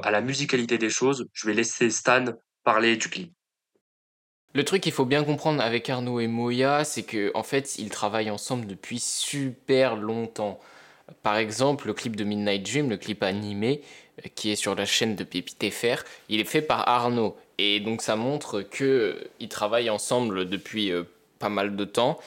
à 0.03 0.11
la 0.11 0.21
musicalité 0.21 0.77
des 0.77 0.89
choses, 0.89 1.25
je 1.33 1.47
vais 1.47 1.53
laisser 1.53 1.89
Stan 1.89 2.25
parler 2.63 2.97
du 2.97 3.09
clip. 3.09 3.36
Le 4.57 4.63
truc 4.63 4.81
qu'il 4.81 4.91
faut 4.91 5.05
bien 5.05 5.23
comprendre 5.23 5.61
avec 5.61 5.87
Arnaud 5.87 6.19
et 6.19 6.25
Moya, 6.25 6.83
c'est 6.83 7.03
que 7.03 7.29
en 7.35 7.43
fait, 7.43 7.77
ils 7.77 7.89
travaillent 7.89 8.31
ensemble 8.31 8.65
depuis 8.65 8.99
super 8.99 9.95
longtemps. 9.95 10.59
Par 11.21 11.37
exemple, 11.37 11.85
le 11.85 11.93
clip 11.93 12.15
de 12.15 12.23
Midnight 12.23 12.63
Dream, 12.63 12.89
le 12.89 12.97
clip 12.97 13.21
animé, 13.21 13.81
euh, 14.25 14.29
qui 14.33 14.49
est 14.49 14.55
sur 14.55 14.73
la 14.73 14.85
chaîne 14.85 15.15
de 15.15 15.23
Pépite 15.23 15.63
FR, 15.71 16.01
il 16.27 16.39
est 16.39 16.43
fait 16.43 16.63
par 16.63 16.87
Arnaud. 16.89 17.37
Et 17.59 17.79
donc 17.81 18.01
ça 18.01 18.15
montre 18.15 18.63
qu'ils 18.63 19.47
travaillent 19.47 19.91
ensemble 19.91 20.49
depuis 20.49 20.91
euh, 20.91 21.03
pas 21.37 21.49
mal 21.49 21.75
de 21.75 21.85
temps. 21.85 22.17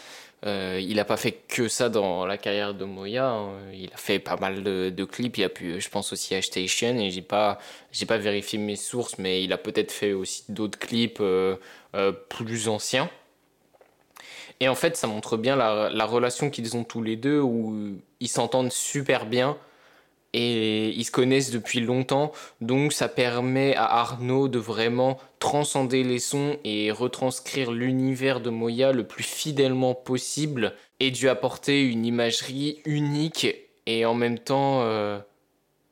Euh, 0.47 0.81
il 0.81 0.97
n'a 0.97 1.05
pas 1.05 1.19
fait 1.19 1.33
que 1.33 1.67
ça 1.67 1.89
dans 1.89 2.27
la 2.27 2.39
carrière 2.39 2.75
de 2.75 2.85
Moya. 2.85 3.29
Hein. 3.29 3.51
Il 3.75 3.91
a 3.93 3.97
fait 3.97 4.21
pas 4.21 4.37
mal 4.37 4.63
de, 4.63 5.05
clips. 5.05 5.37
Il 5.37 5.43
a 5.43 5.49
pu, 5.49 5.81
je 5.81 5.89
pense 5.89 6.13
aussi 6.13 6.37
à 6.37 6.43
Station. 6.43 6.97
Et 6.97 7.11
j'ai 7.11 7.23
pas, 7.23 7.59
j'ai 7.91 8.07
pas 8.07 8.19
vérifié 8.19 8.57
mes 8.57 8.77
sources, 8.77 9.19
mais 9.19 9.43
il 9.43 9.53
a 9.53 9.59
peut-être 9.59 9.91
fait 9.91 10.13
aussi 10.13 10.45
d'autres 10.49 10.79
clips 10.79 11.21
plus 12.29 12.69
anciens. 12.69 13.11
Et 14.61 14.69
en 14.69 14.75
fait, 14.75 14.97
ça 14.97 15.07
montre 15.07 15.37
bien 15.37 15.57
la 15.57 16.05
relation 16.05 16.51
qu'ils 16.51 16.77
ont 16.77 16.85
tous 16.85 17.03
les 17.03 17.17
deux, 17.17 17.41
où 17.41 17.97
ils 18.21 18.29
s'entendent 18.29 18.73
super 18.73 19.27
bien 19.27 19.57
et 20.33 20.91
ils 20.91 21.05
se 21.05 21.11
connaissent 21.11 21.51
depuis 21.51 21.81
longtemps, 21.81 22.33
donc 22.61 22.93
ça 22.93 23.09
permet 23.09 23.75
à 23.75 23.85
Arnaud 23.85 24.49
de 24.49 24.59
vraiment 24.59 25.19
transcender 25.41 26.05
les 26.05 26.21
sons 26.21 26.57
et 26.65 26.93
retranscrire 26.93 27.73
l'univers 27.73 28.41
de 28.41 28.51
Moya 28.51 28.93
le 28.93 29.05
plus 29.05 29.25
fidèlement 29.25 29.95
possible 29.95 30.75
et 31.01 31.11
lui 31.11 31.29
apporter 31.29 31.83
une 31.83 32.07
imagerie 32.07 32.81
unique 32.85 33.49
et 33.87 34.05
en 34.07 34.15
même 34.15 34.39
temps 34.39 34.83
euh, 34.83 35.19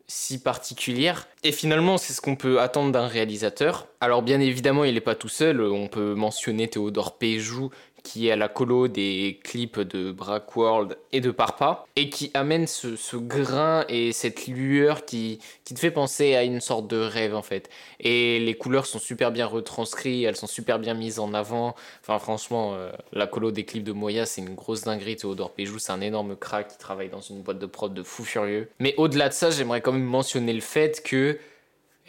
si 0.08 0.40
particulière. 0.40 1.28
Et 1.44 1.52
finalement, 1.52 1.98
c'est 1.98 2.14
ce 2.14 2.20
qu'on 2.20 2.34
peut 2.34 2.60
attendre 2.60 2.90
d'un 2.90 3.06
réalisateur. 3.06 3.86
Alors 4.00 4.22
bien 4.22 4.40
évidemment, 4.40 4.84
il 4.84 4.94
n'est 4.94 5.00
pas 5.00 5.14
tout 5.14 5.28
seul, 5.28 5.60
on 5.60 5.86
peut 5.86 6.14
mentionner 6.14 6.66
Théodore 6.68 7.18
Péjou 7.18 7.70
qui 8.08 8.28
est 8.28 8.30
à 8.30 8.36
la 8.36 8.48
colo 8.48 8.88
des 8.88 9.38
clips 9.44 9.80
de 9.80 10.14
World 10.56 10.96
et 11.12 11.20
de 11.20 11.30
Parpa, 11.30 11.84
et 11.94 12.08
qui 12.08 12.30
amène 12.32 12.66
ce, 12.66 13.16
grain 13.16 13.84
et 13.90 14.12
cette 14.12 14.46
lueur 14.46 15.04
qui, 15.04 15.40
qui, 15.64 15.74
te 15.74 15.78
fait 15.78 15.90
penser 15.90 16.34
à 16.34 16.42
une 16.42 16.62
sorte 16.62 16.88
de 16.88 16.96
rêve 16.96 17.34
en 17.34 17.42
fait. 17.42 17.68
Et 18.00 18.38
les 18.40 18.54
couleurs 18.54 18.86
sont 18.86 18.98
super 18.98 19.30
bien 19.30 19.44
retranscrites, 19.44 20.24
elles 20.24 20.36
sont 20.36 20.46
super 20.46 20.78
bien 20.78 20.94
mises 20.94 21.18
en 21.18 21.34
avant. 21.34 21.74
Enfin 22.00 22.18
franchement, 22.18 22.72
euh, 22.74 22.90
la 23.12 23.26
colo 23.26 23.50
des 23.50 23.66
clips 23.66 23.84
de 23.84 23.92
Moya, 23.92 24.24
c'est 24.24 24.40
une 24.40 24.54
grosse 24.54 24.84
dinguerie. 24.84 25.16
Théodore 25.16 25.52
Péjou, 25.52 25.78
c'est 25.78 25.92
un 25.92 26.00
énorme 26.00 26.34
crack 26.34 26.68
qui 26.68 26.78
travaille 26.78 27.10
dans 27.10 27.20
une 27.20 27.42
boîte 27.42 27.58
de 27.58 27.66
prod 27.66 27.92
de 27.92 28.02
fou 28.02 28.24
furieux. 28.24 28.70
Mais 28.78 28.94
au-delà 28.96 29.28
de 29.28 29.34
ça, 29.34 29.50
j'aimerais 29.50 29.82
quand 29.82 29.92
même 29.92 30.02
mentionner 30.02 30.54
le 30.54 30.62
fait 30.62 31.02
que 31.02 31.38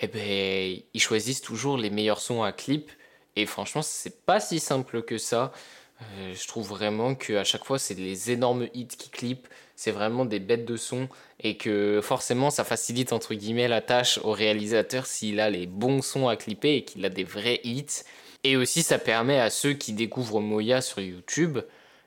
eh 0.01 0.07
ben, 0.07 0.79
ils 0.93 1.01
choisissent 1.01 1.41
toujours 1.41 1.77
les 1.77 1.89
meilleurs 1.89 2.21
sons 2.21 2.41
à 2.41 2.53
clip. 2.53 2.89
Et 3.35 3.45
franchement, 3.45 3.81
c'est 3.81 4.25
pas 4.25 4.39
si 4.39 4.59
simple 4.59 5.01
que 5.01 5.17
ça. 5.17 5.51
Euh, 6.01 6.33
je 6.33 6.47
trouve 6.47 6.67
vraiment 6.67 7.15
qu'à 7.15 7.43
chaque 7.43 7.65
fois, 7.65 7.77
c'est 7.77 7.93
les 7.93 8.31
énormes 8.31 8.67
hits 8.73 8.87
qui 8.87 9.09
clippent, 9.09 9.47
c'est 9.75 9.91
vraiment 9.91 10.25
des 10.25 10.39
bêtes 10.39 10.65
de 10.65 10.77
son 10.77 11.09
et 11.41 11.57
que 11.57 11.99
forcément, 12.01 12.49
ça 12.49 12.63
facilite 12.63 13.13
entre 13.13 13.33
guillemets 13.33 13.67
la 13.67 13.81
tâche 13.81 14.19
au 14.23 14.31
réalisateur 14.31 15.05
s'il 15.05 15.39
a 15.39 15.49
les 15.49 15.65
bons 15.65 16.01
sons 16.01 16.27
à 16.27 16.35
clipper 16.35 16.75
et 16.75 16.85
qu'il 16.85 17.05
a 17.05 17.09
des 17.09 17.23
vrais 17.23 17.59
hits. 17.63 18.03
Et 18.43 18.55
aussi, 18.55 18.83
ça 18.83 18.97
permet 18.97 19.39
à 19.39 19.49
ceux 19.49 19.73
qui 19.73 19.93
découvrent 19.93 20.39
Moya 20.39 20.81
sur 20.81 20.99
YouTube 20.99 21.59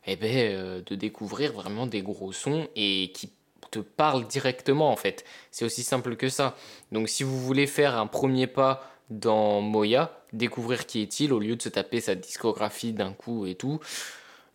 eh 0.06 0.16
ben, 0.16 0.36
euh, 0.36 0.82
de 0.84 0.94
découvrir 0.94 1.52
vraiment 1.52 1.86
des 1.86 2.02
gros 2.02 2.32
sons 2.32 2.68
et 2.74 3.12
qui 3.14 3.30
te 3.70 3.78
parlent 3.78 4.26
directement 4.26 4.90
en 4.90 4.96
fait. 4.96 5.24
C'est 5.50 5.64
aussi 5.64 5.82
simple 5.82 6.16
que 6.16 6.28
ça. 6.28 6.56
Donc 6.92 7.08
si 7.08 7.22
vous 7.22 7.38
voulez 7.40 7.66
faire 7.66 7.96
un 7.98 8.06
premier 8.06 8.46
pas 8.46 8.91
dans 9.18 9.60
Moya, 9.60 10.10
découvrir 10.32 10.86
qui 10.86 11.02
est-il 11.02 11.32
au 11.32 11.38
lieu 11.38 11.56
de 11.56 11.62
se 11.62 11.68
taper 11.68 12.00
sa 12.00 12.14
discographie 12.14 12.92
d'un 12.92 13.12
coup 13.12 13.46
et 13.46 13.54
tout. 13.54 13.80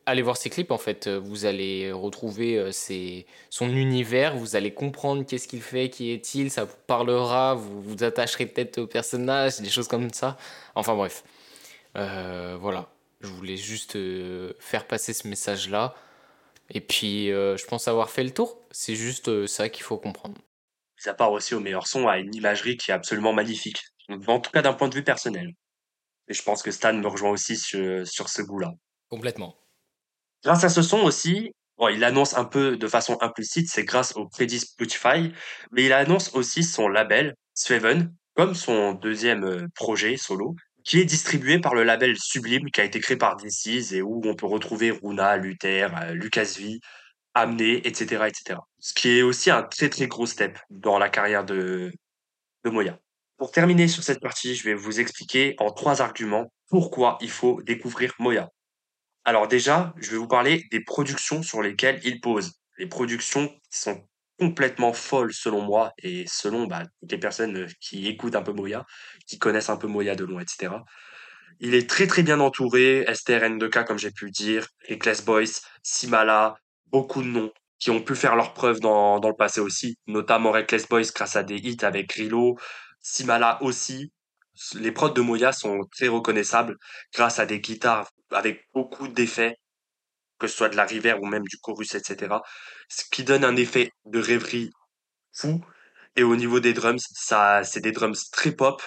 Allez 0.06 0.22
voir 0.22 0.38
ses 0.38 0.50
clips 0.50 0.72
en 0.72 0.78
fait, 0.78 1.10
vous 1.10 1.46
allez 1.46 1.92
retrouver 1.92 2.58
euh, 2.58 2.72
son 3.50 3.70
univers, 3.70 4.38
vous 4.38 4.56
allez 4.56 4.74
comprendre 4.74 5.26
qu'est-ce 5.26 5.50
qu'il 5.50 5.62
fait, 5.62 5.90
qui 5.90 6.12
est-il, 6.12 6.50
ça 6.50 6.64
vous 6.64 6.78
parlera, 6.88 7.56
vous 7.56 7.82
vous 7.82 8.04
attacherez 8.04 8.46
peut-être 8.46 8.78
au 8.78 8.88
personnage, 8.88 9.60
des 9.60 9.70
choses 9.70 9.90
comme 9.90 10.10
ça. 10.14 10.38
Enfin 10.76 10.96
bref, 10.96 11.26
euh, 11.98 12.58
voilà, 12.58 12.88
je 13.20 13.28
voulais 13.28 13.58
juste 13.58 13.98
euh, 13.98 14.54
faire 14.60 14.88
passer 14.88 15.12
ce 15.12 15.28
message-là. 15.28 15.94
Et 16.70 16.82
puis 16.82 17.28
je 17.28 17.66
pense 17.66 17.88
avoir 17.88 18.10
fait 18.10 18.24
le 18.24 18.32
tour, 18.32 18.58
c'est 18.72 18.96
juste 18.96 19.46
ça 19.46 19.70
qu'il 19.70 19.84
faut 19.84 19.98
comprendre. 19.98 20.36
Ça 20.98 21.14
part 21.14 21.32
aussi 21.32 21.54
au 21.54 21.60
meilleur 21.60 21.88
son 21.88 22.08
à 22.08 22.18
une 22.18 22.34
imagerie 22.34 22.76
qui 22.76 22.92
est 22.92 22.94
absolument 22.94 23.32
magnifique, 23.32 23.84
en 24.10 24.40
tout 24.40 24.52
cas 24.52 24.62
d'un 24.62 24.74
point 24.74 24.90
de 24.90 24.96
vue 24.96 25.04
personnel. 25.04 25.54
Et 26.28 26.34
je 26.34 26.44
pense 26.44 26.62
que 26.62 26.72
Stan 26.72 26.94
me 26.94 27.08
rejoint 27.08 27.32
aussi 27.32 27.56
sur, 27.56 28.06
sur 28.08 28.30
ce 28.30 28.42
goût-là. 28.42 28.72
Complètement. 29.10 29.58
Grâce 30.44 30.64
à 30.64 30.70
ce 30.70 30.82
son 30.82 31.00
aussi, 31.00 31.52
bon, 31.78 31.88
il 31.90 32.04
annonce 32.04 32.36
un 32.36 32.46
peu 32.46 32.78
de 32.78 32.88
façon 32.88 33.18
implicite, 33.22 33.70
c'est 33.70 33.86
grâce 33.86 34.16
au 34.16 34.28
crédit 34.28 34.60
Spotify, 34.60 35.32
mais 35.72 35.86
il 35.86 35.94
annonce 35.94 36.34
aussi 36.36 36.64
son 36.64 36.88
label, 36.90 37.36
Sveven, 37.54 38.14
comme 38.36 38.54
son 38.54 38.94
deuxième 38.94 39.46
euh, 39.46 39.68
projet 39.74 40.16
solo, 40.18 40.56
qui 40.84 41.00
est 41.00 41.06
distribué 41.06 41.60
par 41.60 41.74
le 41.74 41.84
label 41.84 42.16
Sublime, 42.18 42.70
qui 42.72 42.82
a 42.82 42.84
été 42.84 43.00
créé 43.00 43.18
par 43.18 43.36
DC's 43.36 43.92
et 43.94 44.02
où 44.02 44.22
on 44.24 44.36
peut 44.36 44.46
retrouver 44.46 44.92
Runa, 44.92 45.38
Luther, 45.38 45.90
euh, 46.02 46.14
Lucas 46.14 46.56
V, 46.58 46.80
Amné, 47.34 47.86
etc., 47.88 48.26
etc. 48.28 48.60
Ce 48.80 48.94
qui 48.94 49.10
est 49.10 49.22
aussi 49.22 49.50
un 49.52 49.64
très 49.64 49.90
très 49.90 50.08
gros 50.08 50.26
step 50.26 50.58
dans 50.70 51.00
la 51.00 51.10
carrière 51.10 51.46
de, 51.46 51.92
de 52.64 52.70
Moya. 52.70 53.00
Pour 53.38 53.52
terminer 53.52 53.88
sur 53.88 54.04
cette 54.04 54.20
partie, 54.20 54.56
je 54.56 54.64
vais 54.64 54.74
vous 54.74 55.00
expliquer 55.00 55.56
en 55.60 55.72
trois 55.72 56.02
arguments 56.02 56.52
pourquoi 56.70 57.20
il 57.22 57.30
faut 57.30 57.62
découvrir 57.62 58.14
Moya. 58.18 58.50
Alors 59.26 59.48
déjà, 59.48 59.94
je 59.98 60.10
vais 60.12 60.18
vous 60.18 60.28
parler 60.28 60.66
des 60.72 60.84
productions 60.84 61.44
sur 61.44 61.62
lesquelles 61.62 62.00
il 62.04 62.20
pose. 62.20 62.54
Les 62.80 62.88
productions 62.88 63.48
qui 63.48 63.80
sont 63.80 64.08
complètement 64.40 64.92
folles 64.92 65.34
selon 65.34 65.62
moi 65.62 65.92
et 66.02 66.26
selon 66.28 66.66
bah, 66.66 66.84
les 67.10 67.18
personnes 67.20 67.68
qui 67.80 68.08
écoutent 68.08 68.36
un 68.36 68.42
peu 68.42 68.54
Moya, 68.54 68.86
qui 69.28 69.38
connaissent 69.38 69.70
un 69.70 69.78
peu 69.78 69.88
Moya 69.88 70.16
de 70.16 70.24
loin, 70.24 70.42
etc. 70.42 70.74
Il 71.60 71.76
est 71.76 71.90
très 71.90 72.08
très 72.08 72.24
bien 72.24 72.40
entouré, 72.40 73.06
STRN2K 73.08 73.86
comme 73.86 74.00
j'ai 74.00 74.12
pu 74.12 74.26
le 74.26 74.32
dire, 74.32 74.68
Reckless 74.90 75.24
Boys, 75.24 75.62
Simala, 75.84 76.56
beaucoup 76.88 77.22
de 77.22 77.28
noms 77.28 77.52
qui 77.80 77.92
ont 77.92 78.02
pu 78.02 78.16
faire 78.16 78.36
leurs 78.36 78.54
preuves 78.54 78.80
dans, 78.80 79.20
dans 79.20 79.30
le 79.30 79.36
passé 79.36 79.60
aussi, 79.60 79.98
notamment 80.08 80.52
Reckless 80.52 80.88
Boys 80.88 81.12
grâce 81.14 81.36
à 81.36 81.44
des 81.44 81.58
hits 81.58 81.78
avec 81.84 82.12
Rilo, 82.14 82.58
Simala 83.10 83.58
aussi. 83.64 84.12
Les 84.74 84.92
prods 84.92 85.12
de 85.12 85.22
Moya 85.22 85.54
sont 85.54 85.80
très 85.96 86.10
reconnaissables 86.10 86.76
grâce 87.14 87.40
à 87.40 87.46
des 87.46 87.62
guitares 87.62 88.10
avec 88.32 88.66
beaucoup 88.74 89.08
d'effets, 89.08 89.56
que 90.40 90.48
ce 90.48 90.58
soit 90.58 90.70
de 90.70 90.76
la 90.76 90.84
rivière 90.84 91.22
ou 91.22 91.26
même 91.26 91.44
du 91.44 91.58
chorus, 91.58 91.96
etc. 91.96 92.36
Ce 92.90 93.04
qui 93.10 93.24
donne 93.24 93.46
un 93.46 93.56
effet 93.56 93.92
de 94.06 94.20
rêverie 94.20 94.72
fou. 95.32 95.64
Et 96.18 96.24
au 96.24 96.36
niveau 96.36 96.60
des 96.60 96.74
drums, 96.74 97.06
ça, 97.14 97.64
c'est 97.64 97.80
des 97.80 97.92
drums 97.94 98.30
très 98.32 98.52
pop, 98.52 98.82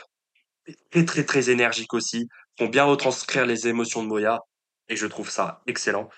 très 0.91 1.05
très 1.05 1.25
très 1.25 1.49
énergiques 1.49 1.95
aussi, 1.95 2.29
font 2.59 2.67
bien 2.67 2.85
retranscrire 2.85 3.47
les 3.47 3.69
émotions 3.69 4.03
de 4.03 4.09
Moya. 4.09 4.41
Et 4.89 4.97
je 4.97 5.07
trouve 5.07 5.31
ça 5.31 5.63
excellent. 5.67 6.11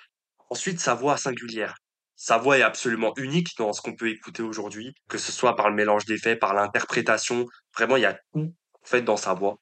Ensuite, 0.50 0.80
sa 0.80 0.94
voix 0.94 1.16
singulière. 1.18 1.76
Sa 2.24 2.38
voix 2.38 2.56
est 2.56 2.62
absolument 2.62 3.12
unique 3.16 3.56
dans 3.58 3.72
ce 3.72 3.80
qu'on 3.82 3.96
peut 3.96 4.08
écouter 4.08 4.44
aujourd'hui, 4.44 4.94
que 5.08 5.18
ce 5.18 5.32
soit 5.32 5.56
par 5.56 5.68
le 5.68 5.74
mélange 5.74 6.04
d'effets, 6.04 6.36
par 6.36 6.54
l'interprétation. 6.54 7.46
Vraiment, 7.76 7.96
il 7.96 8.02
y 8.02 8.06
a 8.06 8.16
tout 8.32 8.54
fait 8.84 9.02
dans 9.02 9.16
sa 9.16 9.34
voix, 9.34 9.56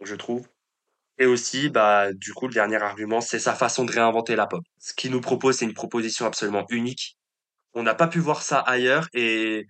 je 0.00 0.16
trouve. 0.16 0.48
Et 1.18 1.26
aussi, 1.26 1.68
bah, 1.68 2.12
du 2.12 2.34
coup, 2.34 2.48
le 2.48 2.54
dernier 2.54 2.82
argument, 2.82 3.20
c'est 3.20 3.38
sa 3.38 3.54
façon 3.54 3.84
de 3.84 3.92
réinventer 3.92 4.34
la 4.34 4.48
pop. 4.48 4.64
Ce 4.80 4.94
qu'il 4.94 5.12
nous 5.12 5.20
propose, 5.20 5.58
c'est 5.58 5.64
une 5.64 5.74
proposition 5.74 6.26
absolument 6.26 6.66
unique. 6.70 7.18
On 7.72 7.84
n'a 7.84 7.94
pas 7.94 8.08
pu 8.08 8.18
voir 8.18 8.42
ça 8.42 8.58
ailleurs 8.58 9.06
et 9.14 9.68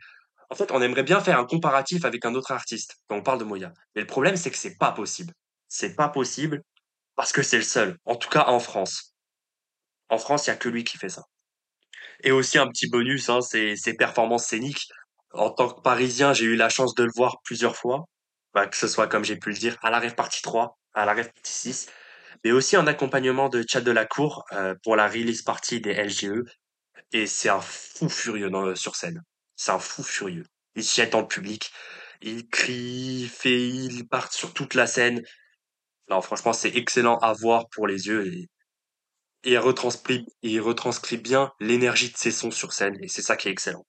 En 0.49 0.55
fait, 0.55 0.73
on 0.73 0.81
aimerait 0.81 1.03
bien 1.03 1.21
faire 1.21 1.39
un 1.39 1.45
comparatif 1.45 2.07
avec 2.07 2.25
un 2.25 2.35
autre 2.35 2.53
artiste 2.53 2.97
quand 3.09 3.17
on 3.17 3.23
parle 3.23 3.41
de 3.41 3.45
Moya. 3.45 3.75
Mais 3.95 4.01
le 4.01 4.07
problème, 4.07 4.37
c'est 4.37 4.51
que 4.51 4.57
c'est 4.57 4.79
pas 4.79 4.93
possible. 4.93 5.35
C'est 5.69 5.97
pas 5.97 6.09
possible 6.09 6.63
parce 7.15 7.33
que 7.33 7.43
c'est 7.43 7.59
le 7.59 7.63
seul. 7.65 7.99
En 8.07 8.17
tout 8.17 8.31
cas, 8.31 8.47
en 8.49 8.59
France. 8.59 9.15
En 10.09 10.17
France, 10.19 10.47
il 10.47 10.51
y 10.51 10.53
a 10.55 10.57
que 10.57 10.71
lui 10.71 10.85
qui 10.85 10.97
fait 10.97 11.11
ça. 11.11 11.25
Et 12.23 12.33
aussi 12.33 12.59
un 12.59 12.69
petit 12.69 12.89
bonus, 12.89 13.29
hein, 13.29 13.41
ses 13.41 13.95
performances 13.99 14.47
scéniques. 14.47 14.89
En 15.33 15.51
tant 15.51 15.69
que 15.69 15.81
Parisien, 15.81 16.33
j'ai 16.33 16.45
eu 16.45 16.57
la 16.57 16.69
chance 16.69 16.95
de 16.95 17.05
le 17.05 17.11
voir 17.15 17.39
plusieurs 17.45 17.77
fois. 17.77 18.05
Bah, 18.55 18.67
que 18.67 18.77
ce 18.77 18.87
soit, 18.87 19.07
comme 19.07 19.25
j'ai 19.25 19.37
pu 19.37 19.49
le 19.51 19.57
dire, 19.57 19.77
à 19.83 19.91
la 19.91 19.99
rêve 19.99 20.15
partie 20.15 20.43
3, 20.43 20.79
à 20.95 21.07
la 21.07 21.15
rêve 21.15 21.33
partie 21.33 21.53
6, 21.53 21.89
mais 22.45 22.53
aussi 22.53 22.77
en 22.77 22.87
accompagnement 22.87 23.49
de 23.49 23.65
Chad 23.67 23.83
de 23.83 23.91
la 23.91 24.05
Cour 24.05 24.45
euh, 24.53 24.75
pour 24.83 24.95
la 24.97 25.09
release 25.09 25.43
partie 25.43 25.81
des 25.81 25.95
LGE. 25.95 26.45
Et 27.13 27.27
c'est 27.27 27.49
un 27.49 27.61
fou 27.61 28.09
furieux 28.09 28.51
dans, 28.51 28.75
sur 28.75 28.97
scène. 28.97 29.23
C'est 29.57 29.73
un 29.73 29.79
fou 29.79 30.03
furieux. 30.03 30.45
Il 30.77 30.85
se 30.85 30.97
jette 30.97 31.13
dans 31.13 31.21
le 31.21 31.29
public, 31.29 31.73
il 32.23 32.49
crie, 32.49 33.23
il 33.23 33.29
fait, 33.29 33.69
il 33.69 34.07
part 34.09 34.33
sur 34.33 34.53
toute 34.55 34.75
la 34.75 34.87
scène. 34.87 35.23
Non, 36.09 36.21
franchement, 36.23 36.53
c'est 36.53 36.75
excellent 36.77 37.19
à 37.19 37.33
voir 37.33 37.69
pour 37.71 37.87
les 37.87 38.07
yeux 38.07 38.27
et, 38.27 38.49
et 39.45 39.53
il 39.53 39.59
retranscrit, 39.59 40.27
il 40.43 40.61
retranscrit 40.61 41.17
bien 41.19 41.53
l'énergie 41.61 42.11
de 42.11 42.17
ses 42.17 42.31
sons 42.31 42.51
sur 42.51 42.73
scène 42.73 42.97
et 43.01 43.09
c'est 43.09 43.23
ça 43.23 43.37
qui 43.37 43.49
est 43.49 43.53
excellent. 43.53 43.87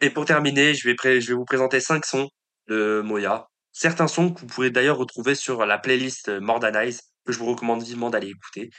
Et 0.00 0.10
pour 0.10 0.24
terminer, 0.24 0.74
je 0.74 0.88
vais, 0.88 1.20
je 1.20 1.28
vais 1.28 1.34
vous 1.34 1.44
présenter 1.44 1.80
cinq 1.80 2.06
sons 2.06 2.28
de 2.68 3.02
Moya. 3.04 3.48
Certains 3.72 4.08
sons 4.08 4.32
que 4.32 4.40
vous 4.40 4.46
pourrez 4.46 4.70
d'ailleurs 4.70 4.96
retrouver 4.96 5.34
sur 5.34 5.66
la 5.66 5.78
playlist 5.78 6.28
Eyes, 6.28 6.98
que 7.24 7.32
je 7.32 7.38
vous 7.38 7.46
recommande 7.46 7.82
vivement 7.82 8.10
d'aller 8.10 8.28
écouter. 8.28 8.70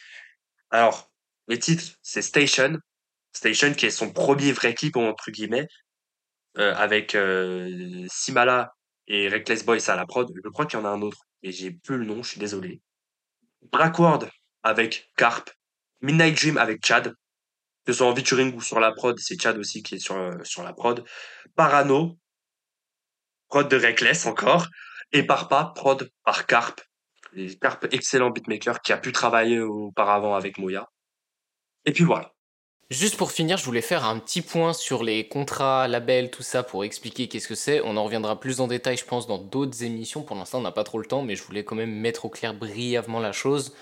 Alors, 0.71 1.09
les 1.47 1.59
titres, 1.59 1.95
c'est 2.01 2.21
Station. 2.21 2.77
Station, 3.33 3.73
qui 3.73 3.85
est 3.85 3.91
son 3.91 4.11
premier 4.11 4.51
vrai 4.51 4.73
clip, 4.73 4.95
entre 4.97 5.31
guillemets, 5.31 5.67
euh, 6.57 6.73
avec 6.75 7.15
euh, 7.15 8.05
Simala 8.11 8.71
et 9.07 9.27
Reckless 9.27 9.65
Boys 9.65 9.89
à 9.89 9.95
la 9.95 10.05
prod. 10.05 10.31
Je 10.43 10.49
crois 10.49 10.65
qu'il 10.65 10.79
y 10.79 10.81
en 10.81 10.85
a 10.85 10.89
un 10.89 11.01
autre, 11.01 11.19
et 11.43 11.51
j'ai 11.51 11.71
plus 11.71 11.97
le 11.97 12.05
nom, 12.05 12.23
je 12.23 12.31
suis 12.31 12.39
désolé. 12.39 12.81
Brackward 13.71 14.29
avec 14.63 15.09
Carp. 15.15 15.49
Midnight 16.01 16.35
Dream 16.35 16.57
avec 16.57 16.85
Chad. 16.85 17.13
Que 17.85 17.93
ce 17.93 17.99
soit 17.99 18.07
en 18.07 18.15
featuring 18.15 18.53
ou 18.55 18.61
sur 18.61 18.79
la 18.79 18.91
prod, 18.91 19.17
c'est 19.19 19.39
Chad 19.39 19.57
aussi 19.57 19.83
qui 19.83 19.95
est 19.95 19.99
sur, 19.99 20.15
euh, 20.15 20.37
sur 20.43 20.63
la 20.63 20.73
prod. 20.73 21.03
Parano, 21.55 22.17
prod 23.47 23.67
de 23.67 23.77
Reckless 23.77 24.25
encore. 24.25 24.67
Et 25.11 25.23
Parpa, 25.23 25.73
prod 25.75 26.09
par 26.23 26.45
Carp. 26.45 26.81
Carp, 27.61 27.87
excellent 27.91 28.29
beatmaker 28.29 28.81
qui 28.81 28.93
a 28.93 28.97
pu 28.97 29.11
travailler 29.11 29.59
auparavant 29.59 30.35
avec 30.35 30.57
Moya. 30.57 30.89
Et 31.85 31.91
puis 31.91 32.03
voilà. 32.03 32.33
Juste 32.89 33.17
pour 33.17 33.31
finir, 33.31 33.57
je 33.57 33.65
voulais 33.65 33.81
faire 33.81 34.03
un 34.03 34.17
petit 34.17 34.41
point 34.41 34.73
sur 34.73 35.03
les 35.03 35.27
contrats, 35.27 35.87
labels, 35.87 36.31
tout 36.31 36.41
ça 36.41 36.63
pour 36.63 36.83
expliquer 36.83 37.27
qu'est-ce 37.27 37.47
que 37.47 37.53
c'est. 37.53 37.81
On 37.81 37.97
en 37.97 38.03
reviendra 38.03 38.39
plus 38.39 38.61
en 38.61 38.67
détail, 38.67 38.97
je 38.97 39.05
pense, 39.05 39.27
dans 39.27 39.37
d'autres 39.37 39.83
émissions. 39.83 40.23
Pour 40.23 40.35
l'instant, 40.35 40.57
on 40.57 40.61
n'a 40.61 40.71
pas 40.71 40.83
trop 40.83 40.97
le 40.97 41.05
temps, 41.05 41.21
mais 41.21 41.35
je 41.35 41.43
voulais 41.43 41.63
quand 41.63 41.75
même 41.75 41.93
mettre 41.93 42.25
au 42.25 42.29
clair 42.29 42.55
brièvement 42.55 43.19
la 43.19 43.31
chose 43.31 43.75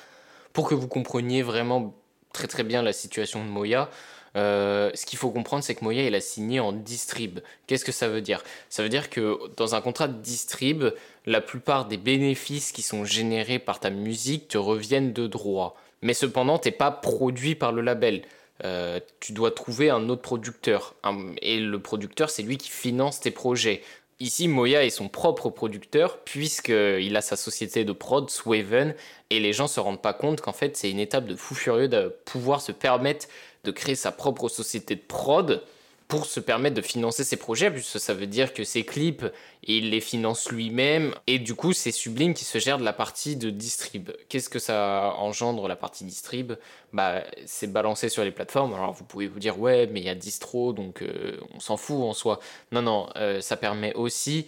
pour 0.57 0.67
que 0.67 0.73
vous 0.73 0.87
compreniez 0.87 1.43
vraiment 1.43 1.93
très 2.33 2.47
très 2.47 2.63
bien 2.63 2.81
la 2.81 2.91
situation 2.91 3.45
de 3.45 3.47
Moya. 3.47 3.91
Euh, 4.35 4.89
ce 4.95 5.05
qu'il 5.05 5.19
faut 5.19 5.29
comprendre, 5.29 5.63
c'est 5.63 5.75
que 5.75 5.83
Moya, 5.83 6.07
il 6.07 6.15
a 6.15 6.19
signé 6.19 6.59
en 6.59 6.73
distrib. 6.73 7.41
Qu'est-ce 7.67 7.85
que 7.85 7.91
ça 7.91 8.07
veut 8.07 8.21
dire? 8.21 8.43
Ça 8.67 8.81
veut 8.81 8.89
dire 8.89 9.11
que 9.11 9.37
dans 9.55 9.75
un 9.75 9.81
contrat 9.81 10.07
de 10.07 10.19
distrib, 10.19 10.85
la 11.27 11.41
plupart 11.41 11.87
des 11.87 11.97
bénéfices 11.97 12.71
qui 12.71 12.81
sont 12.81 13.05
générés 13.05 13.59
par 13.59 13.79
ta 13.79 13.91
musique 13.91 14.47
te 14.47 14.57
reviennent 14.57 15.13
de 15.13 15.27
droit. 15.27 15.77
Mais 16.01 16.15
cependant, 16.15 16.57
t'es 16.57 16.71
pas 16.71 16.89
produit 16.89 17.53
par 17.53 17.71
le 17.71 17.83
label. 17.83 18.23
Euh, 18.63 18.99
tu 19.19 19.33
dois 19.33 19.51
trouver 19.51 19.91
un 19.91 20.09
autre 20.09 20.23
producteur. 20.23 20.95
Et 21.43 21.59
le 21.59 21.79
producteur, 21.79 22.31
c'est 22.31 22.41
lui 22.41 22.57
qui 22.57 22.71
finance 22.71 23.19
tes 23.19 23.29
projets. 23.29 23.83
Ici, 24.20 24.47
Moya 24.47 24.84
est 24.84 24.89
son 24.89 25.09
propre 25.09 25.51
producteur, 25.51 26.20
puisqu'il 26.24 27.15
a 27.15 27.22
sa 27.22 27.36
société 27.36 27.86
de 27.86 27.91
prod, 27.91 28.28
Swaven, 28.30 28.95
et 29.30 29.39
les 29.39 29.53
gens 29.53 29.68
se 29.68 29.80
rendent 29.80 30.01
pas 30.01 30.13
compte 30.13 30.41
qu'en 30.41 30.53
fait, 30.53 30.76
c'est 30.76 30.89
une 30.89 30.99
étape 30.99 31.28
de 31.28 31.36
fou 31.36 31.53
furieux 31.53 31.88
de 31.88 32.15
pouvoir 32.26 32.61
se 32.61 32.72
permettre 32.72 33.28
de 33.63 33.70
créer 33.70 33.93
sa 33.93 34.11
propre 34.11 34.49
société 34.49 34.95
de 34.95 35.01
prod 35.01 35.63
pour 36.07 36.25
se 36.25 36.39
permettre 36.39 36.75
de 36.75 36.81
financer 36.81 37.23
ses 37.25 37.35
projets, 37.35 37.69
puisque 37.69 37.99
ça 37.99 38.13
veut 38.13 38.27
dire 38.27 38.53
que 38.53 38.63
ses 38.63 38.85
clips, 38.85 39.25
il 39.63 39.89
les 39.89 39.99
finance 39.99 40.49
lui-même, 40.49 41.13
et 41.27 41.37
du 41.37 41.53
coup, 41.53 41.73
c'est 41.73 41.91
Sublime 41.91 42.33
qui 42.33 42.45
se 42.45 42.59
gère 42.59 42.77
de 42.77 42.85
la 42.85 42.93
partie 42.93 43.35
de 43.35 43.49
distrib. 43.49 44.11
Qu'est-ce 44.29 44.49
que 44.49 44.59
ça 44.59 45.13
engendre 45.17 45.67
la 45.67 45.75
partie 45.75 46.05
distrib? 46.05 46.53
Bah, 46.93 47.23
c'est 47.45 47.71
balancé 47.71 48.07
sur 48.07 48.23
les 48.23 48.31
plateformes. 48.31 48.73
Alors, 48.73 48.93
vous 48.93 49.03
pouvez 49.03 49.27
vous 49.27 49.39
dire, 49.39 49.59
ouais, 49.59 49.87
mais 49.87 49.99
il 49.99 50.05
y 50.05 50.09
a 50.09 50.15
distro, 50.15 50.71
donc 50.71 51.01
euh, 51.01 51.37
on 51.53 51.59
s'en 51.59 51.75
fout 51.75 51.97
en 51.97 52.13
soi. 52.13 52.39
Non, 52.71 52.81
non, 52.81 53.09
euh, 53.17 53.41
ça 53.41 53.57
permet 53.57 53.93
aussi 53.95 54.47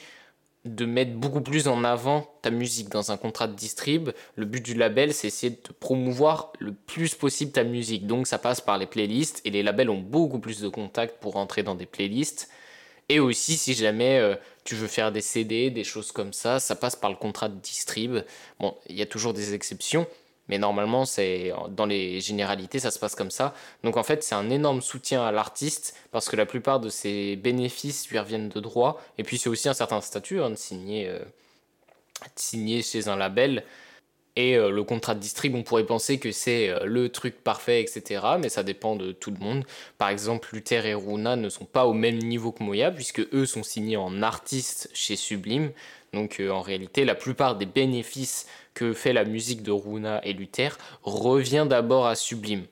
de 0.66 0.86
mettre 0.86 1.14
beaucoup 1.14 1.42
plus 1.42 1.68
en 1.68 1.84
avant 1.84 2.28
ta 2.42 2.50
musique 2.50 2.90
dans 2.90 3.12
un 3.12 3.18
contrat 3.18 3.48
de 3.48 3.54
distrib. 3.54 4.10
Le 4.36 4.46
but 4.46 4.64
du 4.64 4.74
label, 4.74 5.14
c'est 5.14 5.28
essayer 5.28 5.52
de 5.52 5.62
te 5.62 5.72
promouvoir 5.72 6.52
le 6.60 6.74
plus 6.74 7.16
possible 7.16 7.52
ta 7.52 7.64
musique. 7.64 8.08
Donc 8.08 8.28
ça 8.28 8.38
passe 8.38 8.60
par 8.60 8.78
les 8.78 8.86
playlists 8.86 9.42
et 9.46 9.52
les 9.52 9.64
labels 9.64 9.90
ont 9.90 10.02
beaucoup 10.02 10.40
plus 10.40 10.60
de 10.60 10.68
contacts 10.68 11.20
pour 11.22 11.38
entrer 11.38 11.64
dans 11.64 11.76
des 11.76 11.86
playlists. 11.86 12.50
Et 13.08 13.20
aussi, 13.20 13.58
si 13.58 13.74
jamais 13.74 14.20
euh, 14.20 14.36
tu 14.66 14.76
veux 14.76 14.88
faire 14.88 15.12
des 15.12 15.22
CD, 15.22 15.72
des 15.72 15.84
choses 15.84 16.12
comme 16.12 16.34
ça, 16.34 16.60
ça 16.60 16.76
passe 16.76 16.96
par 16.96 17.10
le 17.10 17.16
contrat 17.16 17.50
de 17.50 17.60
distrib. 17.60 18.20
Bon, 18.60 18.76
il 18.88 18.96
y 18.96 19.02
a 19.02 19.08
toujours 19.08 19.34
des 19.34 19.56
exceptions, 19.56 20.06
mais 20.50 20.58
normalement, 20.58 21.04
dans 21.70 21.86
les 21.86 22.20
généralités, 22.20 22.80
ça 22.80 22.92
se 22.92 23.00
passe 23.00 23.16
comme 23.16 23.32
ça. 23.32 23.54
Donc 23.84 23.98
en 23.98 24.04
fait, 24.04 24.24
c'est 24.24 24.36
un 24.36 24.50
énorme 24.50 24.82
soutien 24.82 25.24
à 25.24 25.32
l'artiste 25.32 25.96
parce 26.12 26.28
que 26.28 26.36
la 26.36 26.48
plupart 26.48 26.80
de 26.80 26.90
ses 26.90 27.36
bénéfices 27.36 28.10
lui 28.10 28.18
reviennent 28.20 28.50
de 28.50 28.60
droit. 28.60 29.00
Et 29.18 29.24
puis 29.24 29.38
c'est 29.38 29.50
aussi 29.50 29.70
un 29.70 29.74
certain 29.74 30.02
statut 30.02 30.42
hein, 30.42 30.50
de 30.50 30.56
signer, 30.56 31.08
euh, 31.08 31.20
de 31.20 32.30
signer 32.36 32.82
chez 32.82 33.08
un 33.08 33.16
label. 33.16 33.64
Et 34.36 34.56
euh, 34.56 34.72
le 34.72 34.84
contrat 34.84 35.16
de 35.16 35.20
distrib, 35.20 35.54
on 35.54 35.64
pourrait 35.64 35.86
penser 35.86 36.18
que 36.18 36.32
c'est 36.32 36.70
euh, 36.70 36.86
le 36.86 37.10
truc 37.10 37.44
parfait, 37.44 37.82
etc. 37.82 38.26
Mais 38.40 38.50
ça 38.50 38.64
dépend 38.64 38.96
de 38.96 39.12
tout 39.12 39.32
le 39.32 39.38
monde. 39.38 39.66
Par 39.98 40.10
exemple, 40.10 40.50
Luther 40.54 40.86
et 40.86 40.94
Runa 40.94 41.36
ne 41.36 41.50
sont 41.50 41.66
pas 41.66 41.86
au 41.86 41.94
même 41.94 42.18
niveau 42.18 42.52
que 42.52 42.64
Moya, 42.64 42.90
puisque 42.90 43.22
eux 43.34 43.46
sont 43.46 43.64
signés 43.64 43.98
en 43.98 44.24
artiste 44.24 44.90
chez 44.94 45.16
Sublime. 45.16 45.72
Donc 46.14 46.40
euh, 46.40 46.50
en 46.50 46.62
réalité, 46.62 47.06
la 47.06 47.16
plupart 47.16 47.56
des 47.56 47.66
bénéfices 47.66 48.48
que 48.74 48.94
fait 48.94 49.14
la 49.14 49.26
musique 49.26 49.64
de 49.64 49.72
Runa 49.72 50.22
et 50.24 50.34
Luther 50.34 50.78
revient 51.04 51.66
d'abord 51.70 52.08
à 52.08 52.16
Sublime. 52.16 52.66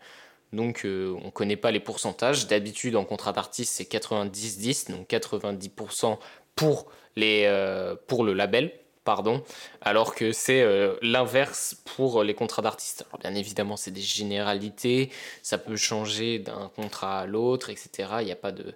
Donc 0.53 0.85
euh, 0.85 1.15
on 1.21 1.25
ne 1.25 1.31
connaît 1.31 1.55
pas 1.55 1.71
les 1.71 1.79
pourcentages. 1.79 2.47
D'habitude, 2.47 2.95
en 2.95 3.05
contrat 3.05 3.33
d'artiste, 3.33 3.73
c'est 3.73 3.91
90-10, 3.91 4.91
donc 4.91 5.07
90% 5.09 6.17
pour, 6.55 6.87
les, 7.15 7.43
euh, 7.45 7.95
pour 8.07 8.23
le 8.23 8.33
label, 8.33 8.71
pardon, 9.03 9.43
alors 9.81 10.15
que 10.15 10.31
c'est 10.31 10.65
l'inverse 11.01 11.77
pour 11.95 12.23
les 12.23 12.33
contrats 12.33 12.61
d'artistes. 12.61 13.05
Alors 13.09 13.19
bien 13.19 13.35
évidemment, 13.35 13.77
c'est 13.77 13.91
des 13.91 14.01
généralités, 14.01 15.11
ça 15.43 15.57
peut 15.57 15.77
changer 15.77 16.39
d'un 16.39 16.71
contrat 16.75 17.19
à 17.19 17.25
l'autre, 17.25 17.69
etc. 17.69 18.09
Il 18.19 18.25
n'y 18.25 18.31
a 18.31 18.35
pas 18.35 18.51
de 18.51 18.73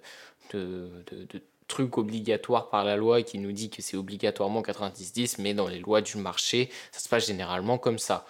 truc 1.72 1.96
obligatoire 1.96 2.68
par 2.68 2.84
la 2.84 2.96
loi 2.96 3.22
qui 3.22 3.38
nous 3.38 3.52
dit 3.52 3.70
que 3.70 3.80
c'est 3.80 3.96
obligatoirement 3.96 4.60
90-10, 4.60 5.36
mais 5.38 5.54
dans 5.54 5.68
les 5.68 5.78
lois 5.78 6.02
du 6.02 6.18
marché, 6.18 6.70
ça 6.92 7.00
se 7.00 7.08
passe 7.08 7.26
généralement 7.26 7.78
comme 7.78 7.98
ça. 7.98 8.26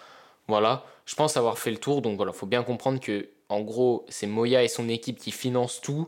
Voilà, 0.47 0.85
je 1.05 1.15
pense 1.15 1.35
avoir 1.35 1.57
fait 1.59 1.71
le 1.71 1.77
tour, 1.77 2.01
donc 2.01 2.15
voilà, 2.15 2.31
faut 2.31 2.45
bien 2.45 2.63
comprendre 2.63 3.01
que, 3.01 3.29
en 3.49 3.61
gros, 3.61 4.05
c'est 4.07 4.27
Moya 4.27 4.63
et 4.63 4.69
son 4.69 4.87
équipe 4.87 5.19
qui 5.19 5.31
financent 5.31 5.81
tout, 5.81 6.07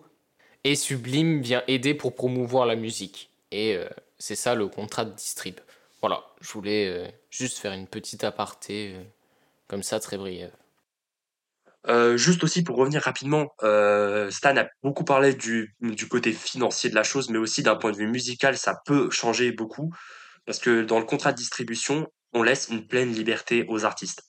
et 0.64 0.76
Sublime 0.76 1.42
vient 1.42 1.64
aider 1.68 1.94
pour 1.94 2.16
promouvoir 2.16 2.66
la 2.66 2.76
musique. 2.76 3.30
Et 3.52 3.76
euh, 3.76 3.88
c'est 4.18 4.36
ça 4.36 4.56
le 4.56 4.68
contrat 4.68 5.04
de 5.04 5.12
distrib. 5.12 5.60
Voilà, 6.00 6.24
je 6.40 6.52
voulais 6.54 6.88
euh, 6.88 7.08
juste 7.30 7.58
faire 7.58 7.74
une 7.74 7.88
petite 7.88 8.24
aparté, 8.24 8.94
euh, 8.96 9.04
comme 9.68 9.84
ça, 9.84 10.00
très 10.00 10.18
brève. 10.18 10.52
Euh, 11.88 12.18
juste 12.18 12.44
aussi 12.44 12.64
pour 12.64 12.78
revenir 12.78 13.02
rapidement, 13.02 13.54
euh, 13.64 14.32
Stan 14.32 14.58
a 14.58 14.66
beaucoup 14.82 15.04
parlé 15.04 15.34
du, 15.34 15.76
du 15.82 16.08
côté 16.08 16.32
financier 16.32 16.90
de 16.90 16.96
la 16.96 17.04
chose, 17.04 17.30
mais 17.30 17.38
aussi 17.38 17.62
d'un 17.62 17.76
point 17.76 17.92
de 17.92 17.98
vue 17.98 18.08
musical, 18.08 18.58
ça 18.58 18.82
peut 18.86 19.10
changer 19.12 19.52
beaucoup. 19.52 19.92
Parce 20.46 20.60
que 20.60 20.84
dans 20.84 21.00
le 21.00 21.06
contrat 21.06 21.32
de 21.32 21.38
distribution, 21.38 22.08
on 22.34 22.44
laisse 22.44 22.70
une 22.70 22.88
pleine 22.88 23.12
liberté 23.12 23.66
aux 23.68 23.86
artistes. 23.86 24.24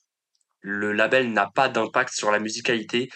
Le 0.61 0.93
label 0.93 1.31
n'a 1.33 1.49
pas 1.53 1.69
d'impact 1.69 2.13
sur 2.13 2.31
la 2.31 2.39
musicalité 2.39 3.09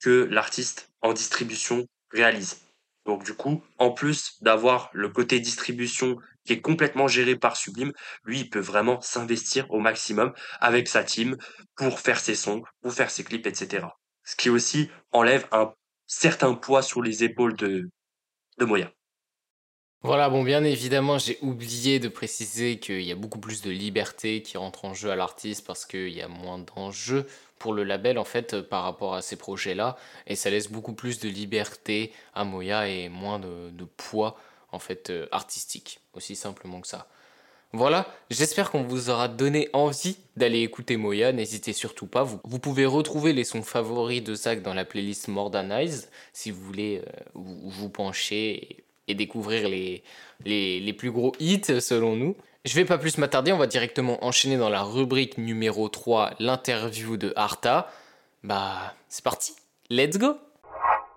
que 0.00 0.28
l'artiste 0.30 0.90
en 1.02 1.12
distribution 1.12 1.86
réalise. 2.10 2.58
Donc 3.06 3.24
du 3.24 3.34
coup, 3.34 3.62
en 3.78 3.90
plus 3.90 4.36
d'avoir 4.42 4.90
le 4.92 5.08
côté 5.08 5.40
distribution 5.40 6.16
qui 6.56 6.62
complètement 6.62 7.06
géré 7.06 7.36
par 7.36 7.56
Sublime, 7.56 7.92
lui, 8.24 8.44
peut 8.44 8.60
vraiment 8.60 9.00
s'investir 9.00 9.70
au 9.70 9.78
maximum 9.78 10.32
avec 10.60 10.88
sa 10.88 11.04
team 11.04 11.36
pour 11.76 12.00
faire 12.00 12.18
ses 12.18 12.34
sons, 12.34 12.62
pour 12.82 12.92
faire 12.92 13.10
ses 13.10 13.22
clips, 13.22 13.46
etc. 13.46 13.86
Ce 14.24 14.34
qui 14.34 14.50
aussi 14.50 14.90
enlève 15.12 15.46
un 15.52 15.72
certain 16.06 16.54
poids 16.54 16.82
sur 16.82 17.02
les 17.02 17.22
épaules 17.22 17.54
de, 17.56 17.88
de 18.58 18.64
Moya. 18.64 18.90
Voilà, 20.02 20.30
bon, 20.30 20.42
bien 20.42 20.64
évidemment, 20.64 21.18
j'ai 21.18 21.38
oublié 21.42 22.00
de 22.00 22.08
préciser 22.08 22.78
qu'il 22.78 23.02
y 23.02 23.12
a 23.12 23.16
beaucoup 23.16 23.38
plus 23.38 23.60
de 23.60 23.70
liberté 23.70 24.40
qui 24.42 24.56
rentre 24.56 24.86
en 24.86 24.94
jeu 24.94 25.10
à 25.10 25.16
l'artiste 25.16 25.66
parce 25.66 25.84
qu'il 25.84 26.08
y 26.08 26.22
a 26.22 26.28
moins 26.28 26.58
d'enjeux 26.58 27.26
pour 27.58 27.74
le 27.74 27.84
label 27.84 28.18
en 28.18 28.24
fait 28.24 28.62
par 28.62 28.84
rapport 28.84 29.14
à 29.14 29.20
ces 29.20 29.36
projets-là 29.36 29.96
et 30.26 30.36
ça 30.36 30.48
laisse 30.48 30.70
beaucoup 30.70 30.94
plus 30.94 31.20
de 31.20 31.28
liberté 31.28 32.14
à 32.32 32.44
Moya 32.44 32.88
et 32.88 33.10
moins 33.10 33.38
de 33.38 33.84
poids 33.98 34.38
en 34.72 34.78
fait 34.78 35.10
euh, 35.10 35.26
artistique, 35.32 36.00
aussi 36.14 36.36
simplement 36.36 36.80
que 36.80 36.88
ça. 36.88 37.08
Voilà, 37.72 38.12
j'espère 38.30 38.72
qu'on 38.72 38.82
vous 38.82 39.10
aura 39.10 39.28
donné 39.28 39.68
envie 39.72 40.16
d'aller 40.36 40.62
écouter 40.62 40.96
Moya, 40.96 41.32
n'hésitez 41.32 41.72
surtout 41.72 42.06
pas, 42.06 42.24
vous, 42.24 42.58
pouvez 42.58 42.84
retrouver 42.84 43.32
les 43.32 43.44
sons 43.44 43.62
favoris 43.62 44.24
de 44.24 44.34
Zach 44.34 44.62
dans 44.62 44.74
la 44.74 44.84
playlist 44.84 45.28
Modernize 45.28 46.10
si 46.32 46.50
vous 46.50 46.60
voulez 46.64 47.00
euh, 47.06 47.10
vous, 47.34 47.88
pencher 47.88 48.84
et 49.06 49.14
découvrir 49.14 49.68
les, 49.68 50.02
les, 50.44 50.80
les, 50.80 50.92
plus 50.92 51.12
gros 51.12 51.32
hits 51.38 51.80
selon 51.80 52.16
nous. 52.16 52.36
Je 52.64 52.74
vais 52.74 52.84
pas 52.84 52.98
plus 52.98 53.18
m'attarder, 53.18 53.52
on 53.52 53.58
va 53.58 53.68
directement 53.68 54.24
enchaîner 54.24 54.56
dans 54.56 54.68
la 54.68 54.82
rubrique 54.82 55.38
numéro 55.38 55.88
3, 55.88 56.34
l'interview 56.40 57.16
de 57.16 57.32
Arta. 57.36 57.88
Bah, 58.42 58.94
c'est 59.08 59.22
parti, 59.22 59.54
let's 59.90 60.18
go 60.18 60.34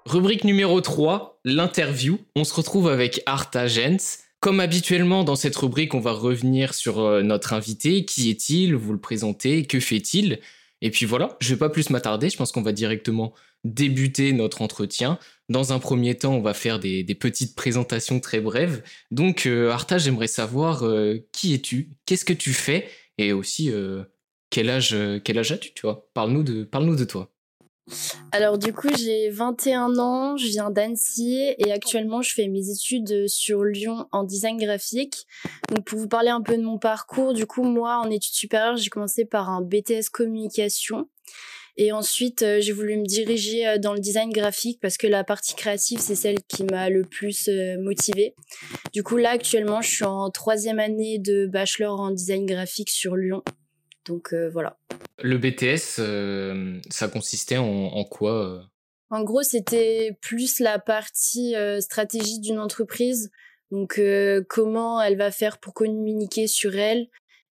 Rubrique 0.06 0.44
numéro 0.44 0.82
3, 0.82 1.40
l'interview. 1.46 2.20
On 2.36 2.44
se 2.44 2.54
retrouve 2.54 2.90
avec 2.90 3.22
Arta 3.26 3.68
Jens. 3.68 4.20
Comme 4.40 4.60
habituellement 4.60 5.24
dans 5.24 5.36
cette 5.38 5.56
rubrique, 5.56 5.94
on 5.94 6.00
va 6.00 6.12
revenir 6.12 6.74
sur 6.74 7.00
euh, 7.00 7.22
notre 7.22 7.54
invité. 7.54 8.04
Qui 8.04 8.30
est-il? 8.30 8.76
Vous 8.76 8.92
le 8.92 9.00
présentez 9.00 9.66
Que 9.66 9.80
fait-il? 9.80 10.40
Et 10.84 10.92
puis 10.92 11.06
voilà, 11.06 11.38
je 11.40 11.54
vais 11.54 11.58
pas 11.58 11.70
plus 11.70 11.90
m'attarder, 11.90 12.30
je 12.30 12.36
pense 12.36 12.52
qu'on 12.52 12.62
va 12.62 12.74
directement 12.74 13.34
débuter 13.64 14.34
notre 14.34 14.62
entretien. 14.62 15.18
Dans 15.48 15.72
un 15.72 15.80
premier 15.80 16.16
temps, 16.16 16.34
on 16.34 16.42
va 16.42 16.54
faire 16.54 16.78
des, 16.78 17.06
petites 17.16 17.56
présentations 17.56 18.20
très 18.20 18.42
brèves. 18.42 18.84
Donc, 19.10 19.46
euh, 19.46 19.72
Arta, 19.72 19.98
j'aimerais 19.98 20.28
savoir 20.28 20.84
euh, 20.84 21.26
qui 21.32 21.54
es-tu, 21.54 21.92
qu'est-ce 22.06 22.26
que 22.26 22.34
tu 22.34 22.52
fais, 22.52 22.90
et 23.18 23.32
aussi 23.32 23.72
euh, 23.72 24.04
quel 24.50 24.70
âge, 24.70 24.94
quel 25.24 25.40
âge 25.40 25.54
as-tu, 25.54 25.74
tu 25.74 25.84
vois 25.84 26.10
Parle-nous 26.14 26.44
de, 26.44 26.64
parle-nous 26.66 26.98
de 26.98 27.06
toi. 27.06 27.33
Alors 28.32 28.58
du 28.58 28.74
coup, 28.74 28.90
j'ai 28.98 29.30
21 29.30 29.98
ans, 30.00 30.38
je 30.38 30.48
viens 30.48 30.72
d'Annecy 30.72 31.54
et 31.58 31.72
actuellement 31.72 32.22
je 32.22 32.34
fais 32.34 32.48
mes 32.48 32.70
études 32.70 33.28
sur 33.28 33.64
Lyon 33.64 34.08
en 34.12 34.24
design 34.24 34.58
graphique. 34.58 35.28
Donc 35.70 35.86
pour 35.86 36.00
vous 36.00 36.08
parler 36.08 36.30
un 36.30 36.42
peu 36.42 36.58
de 36.58 36.64
mon 36.64 36.80
parcours, 36.80 37.34
du 37.34 37.46
coup 37.46 37.64
moi 37.64 37.98
en 37.98 38.10
études 38.10 38.34
supérieures, 38.34 38.78
j'ai 38.78 38.90
commencé 38.90 39.26
par 39.26 39.50
un 39.50 39.62
BTS 39.62 40.10
communication. 40.12 41.08
Et 41.76 41.92
ensuite, 41.92 42.44
euh, 42.44 42.62
j'ai 42.62 42.72
voulu 42.72 42.98
me 42.98 43.06
diriger 43.06 43.68
euh, 43.68 43.78
dans 43.80 43.94
le 43.94 44.00
design 44.00 44.30
graphique 44.32 44.80
parce 44.80 44.98
que 44.98 45.08
la 45.08 45.24
partie 45.24 45.56
créative, 45.56 46.00
c'est 46.00 46.16
celle 46.16 46.38
qui 46.44 46.64
m'a 46.66 46.90
le 46.90 47.02
plus 47.04 47.48
euh, 47.48 47.82
motivée. 47.82 48.36
Du 48.94 49.02
coup, 49.02 49.18
là, 49.18 49.32
actuellement, 49.32 49.82
je 49.82 49.90
suis 49.90 50.06
en 50.06 50.30
troisième 50.30 50.80
année 50.80 51.18
de 51.18 51.48
bachelor 51.48 52.00
en 52.00 52.12
design 52.12 52.46
graphique 52.46 52.92
sur 52.92 53.16
Lyon. 53.16 53.42
Donc 54.06 54.34
euh, 54.34 54.50
voilà. 54.50 54.78
Le 55.22 55.38
BTS, 55.38 56.00
euh, 56.00 56.80
ça 56.90 57.08
consistait 57.08 57.58
en, 57.58 57.66
en 57.66 58.04
quoi 58.04 58.46
euh? 58.46 58.62
En 59.10 59.24
gros, 59.24 59.44
c'était 59.44 60.18
plus 60.22 60.60
la 60.60 60.80
partie 60.80 61.54
stratégie 61.82 62.40
d'une 62.40 62.58
entreprise. 62.58 63.30
Donc 63.70 64.02
comment 64.50 65.00
elle 65.00 65.18
va 65.18 65.30
faire 65.30 65.60
pour 65.60 65.76
communiquer 65.76 66.48
sur 66.48 66.76
elle 66.76 67.10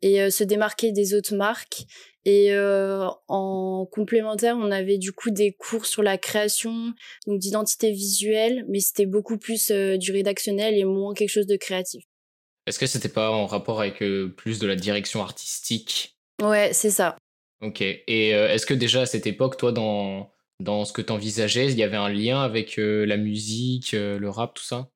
et 0.03 0.31
se 0.31 0.45
démarquer 0.45 0.93
des 0.93 1.15
autres 1.15 1.35
marques. 1.35 1.87
Et 2.27 2.53
euh, 2.53 3.07
en 3.29 3.87
complémentaire, 3.87 4.57
on 4.59 4.73
avait 4.73 4.99
du 4.99 5.13
coup 5.13 5.31
des 5.31 5.53
cours 5.53 5.87
sur 5.87 6.03
la 6.03 6.19
création, 6.19 6.93
donc 7.29 7.39
d'identité 7.39 7.93
visuelle, 7.93 8.65
mais 8.69 8.81
c'était 8.81 9.07
beaucoup 9.07 9.39
plus 9.39 9.71
euh, 9.71 9.97
du 9.97 10.11
rédactionnel 10.11 10.77
et 10.77 10.85
moins 10.85 11.15
quelque 11.15 11.31
chose 11.31 11.47
de 11.47 11.55
créatif. 11.55 12.05
Est-ce 12.67 12.81
que 12.81 12.87
c'était 12.87 13.09
pas 13.09 13.31
en 13.31 13.47
rapport 13.47 13.81
avec 13.81 14.03
plus 14.37 14.59
de 14.59 14.67
la 14.67 14.75
direction 14.75 15.23
artistique? 15.23 16.16
Ouais, 16.43 16.73
c'est 16.73 16.91
ça. 16.91 17.17
Ok. 17.63 17.81
Et 17.81 18.31
est-ce 18.31 18.67
que 18.67 18.75
déjà 18.75 19.03
à 19.03 19.07
cette 19.07 19.27
époque, 19.27 19.57
toi, 19.57 19.73
dans, 19.73 20.31
dans 20.61 20.85
ce 20.85 20.93
que 20.93 21.03
tu 21.03 21.13
envisageais, 21.13 21.67
il 21.67 21.79
y 21.79 21.83
avait 21.83 21.97
un 21.97 22.11
lien 22.11 22.43
avec 22.43 22.77
la 22.77 23.17
musique, 23.17 23.93
le 23.93 24.29
rap, 24.29 24.55
tout 24.55 24.65
ça? 24.65 24.91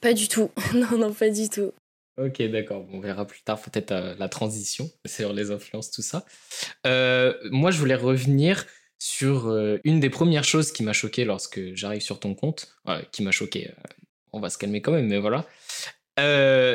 Pas 0.00 0.12
du 0.12 0.28
tout. 0.28 0.50
non, 0.74 0.98
non, 0.98 1.14
pas 1.14 1.30
du 1.30 1.48
tout. 1.48 1.72
Ok, 2.16 2.42
d'accord. 2.42 2.86
On 2.92 3.00
verra 3.00 3.26
plus 3.26 3.42
tard 3.42 3.60
peut-être 3.60 3.92
euh, 3.92 4.14
la 4.18 4.28
transition 4.28 4.90
sur 5.06 5.32
les 5.32 5.50
influences, 5.50 5.90
tout 5.90 6.02
ça. 6.02 6.24
Euh, 6.86 7.34
moi, 7.50 7.70
je 7.70 7.78
voulais 7.78 7.94
revenir 7.94 8.66
sur 8.98 9.48
euh, 9.48 9.78
une 9.84 10.00
des 10.00 10.10
premières 10.10 10.44
choses 10.44 10.72
qui 10.72 10.82
m'a 10.82 10.92
choqué 10.92 11.24
lorsque 11.24 11.74
j'arrive 11.74 12.02
sur 12.02 12.20
ton 12.20 12.34
compte, 12.34 12.76
qui 13.10 13.22
m'a 13.22 13.32
choqué. 13.32 13.72
on 14.32 14.40
va 14.40 14.50
se 14.50 14.58
calmer 14.58 14.80
quand 14.80 14.92
même, 14.92 15.08
mais 15.08 15.18
voilà. 15.18 15.46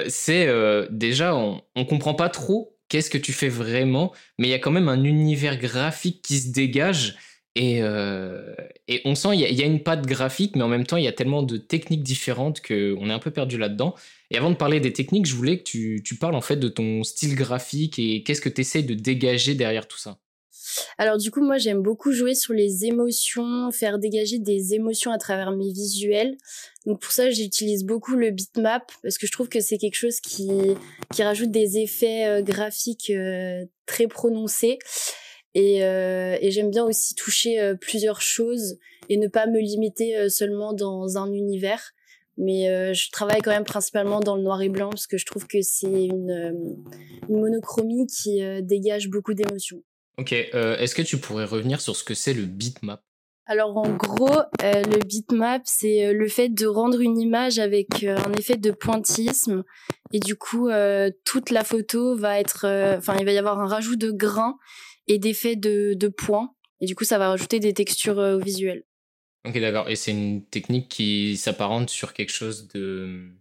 c'est 0.10 0.48
déjà, 0.90 1.36
on, 1.36 1.62
on 1.76 1.86
comprend 1.86 2.14
pas 2.14 2.30
trop 2.30 2.79
qu'est-ce 2.90 3.10
que 3.10 3.18
tu 3.18 3.32
fais 3.32 3.50
vraiment, 3.50 4.12
mais 4.38 4.48
il 4.48 4.52
y 4.52 4.56
a 4.56 4.60
quand 4.60 4.72
même 4.72 4.90
un 4.90 5.04
univers 5.04 5.58
graphique 5.58 6.22
qui 6.22 6.40
se 6.40 6.52
dégage. 6.52 7.18
Et, 7.56 7.80
euh, 7.82 8.54
on 9.06 9.16
sent, 9.16 9.30
il 9.34 9.40
y, 9.42 9.64
a 9.64 9.66
une 9.66 9.84
patte 9.84 10.06
graphique, 10.06 10.56
mais 10.56 10.64
en 10.64 10.68
même 10.68 10.86
temps, 10.86 10.98
il 10.98 11.04
y 11.04 11.08
a 11.08 11.12
tellement 11.12 11.44
de 11.44 11.58
techniques 11.58 12.04
différentes 12.04 12.62
qu'on 12.62 13.10
est 13.10 13.14
un 13.14 13.20
peu 13.20 13.32
perdu 13.32 13.58
là-dedans. 13.58 13.96
Et 14.32 14.38
avant 14.38 14.52
de 14.52 14.56
parler 14.56 14.80
des 14.80 14.94
techniques, 14.94 15.26
je 15.26 15.36
voulais 15.36 15.60
que 15.60 15.64
tu, 15.64 16.16
parles 16.20 16.36
en 16.36 16.42
fait 16.42 16.58
de 16.58 16.68
ton 16.68 17.04
style 17.04 17.36
graphique 17.36 18.00
et 18.00 18.24
qu'est-ce 18.24 18.42
que 18.42 18.50
tu 18.50 18.62
essaies 18.62 18.84
de 18.84 18.94
dégager 18.94 19.56
derrière 19.56 19.88
tout 19.88 19.98
ça. 19.98 20.20
Alors 20.98 21.18
du 21.18 21.32
coup, 21.32 21.42
moi 21.42 21.58
j'aime 21.58 21.82
beaucoup 21.82 22.12
jouer 22.12 22.36
sur 22.36 22.54
les 22.54 22.86
émotions, 22.86 23.72
faire 23.72 24.00
dégager 24.00 24.40
des 24.40 24.74
émotions 24.74 25.12
à 25.12 25.18
travers 25.18 25.52
mes 25.52 25.72
visuels. 25.72 26.38
Donc 26.86 27.02
pour 27.02 27.12
ça, 27.12 27.30
j'utilise 27.30 27.84
beaucoup 27.84 28.16
le 28.16 28.32
bitmap 28.32 28.92
parce 29.04 29.18
que 29.18 29.28
je 29.28 29.32
trouve 29.32 29.50
que 29.50 29.60
c'est 29.60 29.78
quelque 29.78 29.96
chose 29.96 30.20
qui, 30.20 30.50
qui 31.14 31.24
rajoute 31.24 31.52
des 31.52 31.78
effets 31.78 32.26
euh, 32.26 32.42
graphiques 32.42 33.10
euh, 33.10 33.66
très 33.86 34.08
prononcés. 34.08 34.80
Et, 35.56 35.84
euh, 35.84 36.38
et 36.42 36.52
j'aime 36.52 36.70
bien 36.70 36.86
aussi 36.86 37.16
toucher 37.16 37.60
euh, 37.60 37.76
plusieurs 37.76 38.22
choses 38.22 38.78
et 39.10 39.18
ne 39.18 39.28
pas 39.28 39.48
me 39.48 39.60
limiter 39.60 40.30
seulement 40.30 40.74
dans 40.74 41.18
un 41.18 41.32
univers. 41.32 41.94
Mais 42.42 42.70
euh, 42.70 42.94
je 42.94 43.12
travaille 43.12 43.42
quand 43.42 43.52
même 43.52 43.66
principalement 43.66 44.22
dans 44.22 44.38
le 44.38 44.44
noir 44.44 44.62
et 44.62 44.70
blanc 44.70 44.92
parce 44.92 45.08
que 45.08 45.18
je 45.18 45.26
trouve 45.26 45.46
que 45.46 45.62
c'est 45.62 46.06
une, 46.06 46.78
une 47.28 47.40
monochromie 47.42 48.08
qui 48.08 48.42
euh, 48.42 48.62
dégage 48.62 49.10
beaucoup 49.10 49.34
d'émotions. 49.34 49.84
Ok, 50.20 50.34
est-ce 50.34 50.94
que 50.94 51.02
tu 51.02 51.18
pourrais 51.18 51.46
revenir 51.46 51.80
sur 51.80 51.96
ce 51.96 52.04
que 52.04 52.14
c'est 52.14 52.34
le 52.34 52.44
bitmap? 52.46 53.02
Alors 53.50 53.76
en 53.78 53.90
gros, 53.90 54.30
euh, 54.62 54.84
le 54.84 55.00
bitmap, 55.00 55.64
c'est 55.66 56.14
le 56.14 56.28
fait 56.28 56.50
de 56.50 56.68
rendre 56.68 57.02
une 57.02 57.20
image 57.20 57.58
avec 57.58 58.04
euh, 58.04 58.16
un 58.16 58.32
effet 58.34 58.58
de 58.58 58.70
pointillisme. 58.70 59.64
Et 60.14 60.20
du 60.20 60.36
coup, 60.36 60.70
euh, 60.70 61.10
toute 61.26 61.50
la 61.50 61.64
photo 61.64 62.16
va 62.16 62.40
être... 62.40 62.68
Enfin, 62.96 63.18
il 63.20 63.26
va 63.26 63.32
y 63.32 63.40
avoir 63.40 63.60
un 63.60 63.66
rajout 63.66 63.96
de 63.96 64.12
grains 64.12 64.60
et 65.08 65.18
d'effets 65.18 65.56
de, 65.56 65.96
de 65.96 66.08
points. 66.10 66.54
Et 66.80 66.86
du 66.86 66.94
coup, 66.94 67.06
ça 67.06 67.18
va 67.18 67.30
rajouter 67.30 67.60
des 67.60 67.74
textures 67.74 68.20
au 68.20 68.38
visuel. 68.38 68.84
Ok, 69.48 69.60
d'accord. 69.60 69.90
Et 69.90 69.96
c'est 69.96 70.12
une 70.12 70.46
technique 70.46 70.88
qui 70.88 71.36
s'apparente 71.36 71.90
sur 71.90 72.14
quelque 72.14 72.32
chose 72.32 72.68
de... 72.68 73.32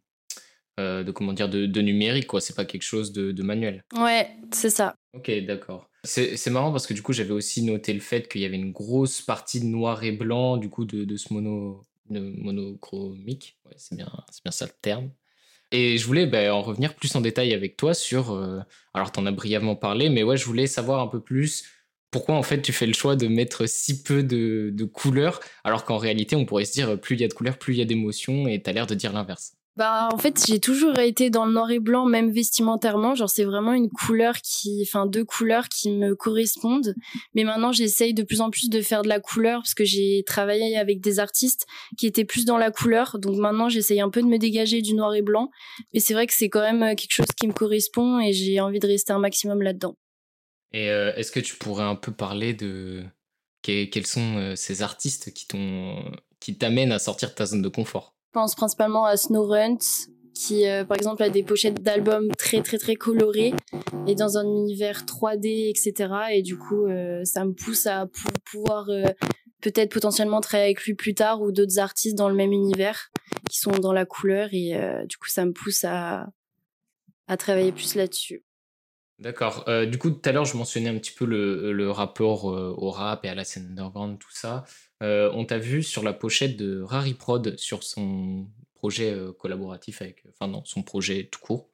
de 0.79 1.11
comment 1.11 1.33
dire 1.33 1.49
de, 1.49 1.67
de 1.67 1.81
numérique, 1.81 2.27
quoi. 2.27 2.41
C'est 2.41 2.55
pas 2.57 2.65
quelque 2.65 2.83
chose 2.83 3.13
de, 3.13 3.33
de 3.33 3.43
manuel. 3.43 3.85
Ouais, 3.97 4.31
c'est 4.53 4.71
ça. 4.71 4.95
Ok, 5.13 5.31
d'accord. 5.47 5.91
C'est 6.05 6.51
marrant 6.51 6.71
parce 6.71 6.87
que 6.87 6.95
du 6.95 7.03
coup, 7.03 7.13
j'avais 7.13 7.33
aussi 7.33 7.63
noté 7.63 7.93
le 7.93 8.01
fait 8.01 8.29
qu'il 8.29 8.41
y 8.41 8.45
avait 8.45 8.57
une 8.57 8.73
grosse 8.73 9.21
partie 9.21 9.61
de 9.61 9.67
noir 9.67 10.05
et 10.05 10.13
blanc, 10.13 10.57
du 10.57 10.71
coup, 10.71 10.85
de, 10.85 11.05
de 11.05 11.17
ce 11.17 11.35
mono, 11.35 11.83
de 12.09 12.21
monochromique. 12.21 13.59
Ouais, 13.67 13.75
c'est 13.77 13.97
bien, 13.97 14.11
bien 14.45 14.53
ça 14.53 14.67
le 14.67 14.73
terme. 14.81 15.11
Et 15.71 15.99
je 15.99 16.07
voulais 16.07 16.27
bah, 16.27 16.55
en 16.55 16.63
revenir 16.63 16.95
plus 16.95 17.15
en 17.17 17.21
détail 17.21 17.53
avec 17.53 17.77
toi 17.77 17.93
sur. 17.93 18.31
Euh, 18.31 18.61
alors, 18.95 19.13
tu 19.13 19.21
en 19.21 19.27
as 19.27 19.33
brièvement 19.33 19.77
parlé, 19.77 20.09
mais 20.09 20.23
ouais, 20.23 20.37
je 20.37 20.47
voulais 20.47 20.67
savoir 20.67 21.01
un 21.01 21.09
peu 21.09 21.21
plus 21.21 21.65
pourquoi 22.11 22.37
en 22.37 22.43
fait 22.43 22.63
tu 22.63 22.73
fais 22.73 22.87
le 22.87 22.95
choix 22.95 23.17
de 23.17 23.29
mettre 23.29 23.69
si 23.69 24.03
peu 24.03 24.23
de, 24.23 24.71
de 24.73 24.85
couleurs, 24.85 25.41
alors 25.63 25.85
qu'en 25.85 25.99
réalité, 25.99 26.37
on 26.37 26.47
pourrait 26.47 26.65
se 26.65 26.73
dire 26.73 26.99
plus 26.99 27.17
il 27.17 27.21
y 27.21 27.25
a 27.25 27.29
de 27.29 27.35
couleurs, 27.35 27.59
plus 27.59 27.75
il 27.75 27.79
y 27.79 27.83
a 27.83 27.85
d'émotions, 27.85 28.49
et 28.49 28.63
tu 28.63 28.71
as 28.71 28.73
l'air 28.73 28.87
de 28.87 28.95
dire 28.95 29.13
l'inverse. 29.13 29.58
Bah, 29.79 30.09
en 30.13 30.19
fait, 30.19 30.45
j'ai 30.45 30.59
toujours 30.59 30.99
été 30.99 31.31
dans 31.31 31.47
le 31.47 31.53
noir 31.53 31.71
et 31.71 31.79
blanc, 31.79 32.05
même 32.05 32.33
vestimentairement. 32.33 33.15
Genre, 33.15 33.31
c'est 33.31 33.45
vraiment 33.45 33.73
une 33.73 33.89
couleur 33.89 34.35
qui, 34.43 34.83
enfin, 34.83 35.07
deux 35.07 35.25
couleurs 35.25 35.69
qui 35.69 35.93
me 35.93 36.17
correspondent. 36.17 36.97
Mais 37.37 37.45
maintenant, 37.45 37.71
j'essaye 37.71 38.13
de 38.13 38.25
plus 38.25 38.41
en 38.41 38.51
plus 38.51 38.71
de 38.71 38.83
faire 38.83 39.03
de 39.03 39.09
la 39.09 39.21
couleur 39.21 39.61
parce 39.61 39.75
que 39.75 39.85
j'ai 39.85 40.25
travaillé 40.27 40.77
avec 40.77 41.01
des 41.01 41.21
artistes 41.21 41.65
qui 41.97 42.09
étaient 42.09 42.25
plus 42.25 42.45
dans 42.45 42.59
la 42.59 42.73
couleur. 42.73 43.21
Donc 43.21 43.37
maintenant, 43.37 43.69
j'essaye 43.69 44.01
un 44.01 44.11
peu 44.11 44.21
de 44.21 44.27
me 44.27 44.37
dégager 44.37 44.83
du 44.83 44.95
noir 44.95 45.15
et 45.15 45.23
blanc. 45.23 45.49
Mais 45.95 46.01
c'est 46.01 46.13
vrai 46.13 46.27
que 46.27 46.35
c'est 46.35 46.49
quand 46.49 46.63
même 46.63 46.97
quelque 46.97 47.15
chose 47.15 47.31
qui 47.39 47.47
me 47.47 47.53
correspond 47.53 48.19
et 48.19 48.33
j'ai 48.33 48.59
envie 48.59 48.81
de 48.81 48.87
rester 48.89 49.13
un 49.13 49.21
maximum 49.21 49.63
là-dedans. 49.63 49.95
Et 50.73 50.91
euh, 50.91 51.15
est-ce 51.15 51.31
que 51.31 51.39
tu 51.39 51.55
pourrais 51.55 51.85
un 51.85 51.95
peu 51.95 52.11
parler 52.11 52.53
de 52.53 53.05
quels 53.63 54.07
sont 54.09 54.39
euh, 54.39 54.57
ces 54.57 54.83
artistes 54.83 55.33
qui 55.33 55.47
t'ont, 55.47 56.03
qui 56.41 56.59
t'amènent 56.59 56.91
à 56.91 56.99
sortir 56.99 57.29
de 57.29 57.35
ta 57.35 57.47
zone 57.47 57.63
de 57.63 57.69
confort? 57.69 58.18
Pense 58.39 58.55
principalement 58.55 59.05
à 59.05 59.17
Snowrunt, 59.17 59.79
qui 60.33 60.69
euh, 60.69 60.85
par 60.85 60.97
exemple 60.97 61.25
a 61.25 61.29
des 61.29 61.43
pochettes 61.43 61.83
d'albums 61.83 62.29
très 62.39 62.63
très 62.63 62.79
très 62.79 62.95
colorées 62.95 63.53
et 64.07 64.15
dans 64.15 64.39
un 64.39 64.45
univers 64.45 65.03
3D, 65.03 65.69
etc. 65.69 66.15
Et 66.31 66.43
du 66.43 66.57
coup, 66.57 66.87
euh, 66.87 67.25
ça 67.25 67.45
me 67.45 67.53
pousse 67.53 67.89
à 67.89 68.07
pouvoir 68.45 68.91
euh, 68.91 69.07
peut-être 69.61 69.93
potentiellement 69.93 70.41
travailler 70.41 70.69
avec 70.69 70.85
lui 70.85 70.95
plus 70.95 71.15
tard 71.15 71.43
ou 71.43 71.51
d'autres 71.51 71.81
artistes 71.81 72.17
dans 72.17 72.29
le 72.29 72.37
même 72.37 72.53
univers. 72.53 73.11
qui 73.51 73.59
sont 73.59 73.73
dans 73.73 73.93
la 73.93 74.07
couleur 74.07 74.51
et 74.53 74.73
du 75.09 75.17
coup 75.17 75.29
ça 75.29 75.45
me 75.45 75.53
pousse 75.53 75.83
à, 75.83 76.29
à 77.27 77.37
travailler 77.37 77.73
plus 77.73 77.97
là-dessus. 77.97 78.45
D'accord. 79.19 79.65
du 79.91 79.99
coup, 79.99 80.11
tout 80.11 80.29
à 80.29 80.31
l'heure, 80.31 80.45
je 80.45 80.57
mentionnais 80.57 80.91
un 80.91 80.99
petit 80.99 81.11
peu 81.11 81.25
le, 81.25 81.73
le 81.73 81.91
rapport 81.91 82.45
au 82.45 82.91
rap 82.93 83.25
et 83.25 83.29
à 83.29 83.35
la 83.35 83.43
scène 83.43 83.67
underground, 83.71 84.17
tout 84.21 84.31
ça. 84.31 84.65
On 85.01 85.45
t'a 85.45 85.59
vu 85.59 85.83
sur 85.83 86.03
la 86.03 86.13
pochette 86.13 86.57
de 86.57 86.83
Rari 86.83 87.15
Prod 87.15 87.59
sur 87.59 87.83
son 87.83 88.47
projet 88.75 89.17
collaboratif 89.39 90.03
avec, 90.03 90.25
enfin 90.31 90.49
non, 90.51 90.63
son 90.65 90.83
projet 90.83 91.29
tout 91.31 91.41
court, 91.41 91.69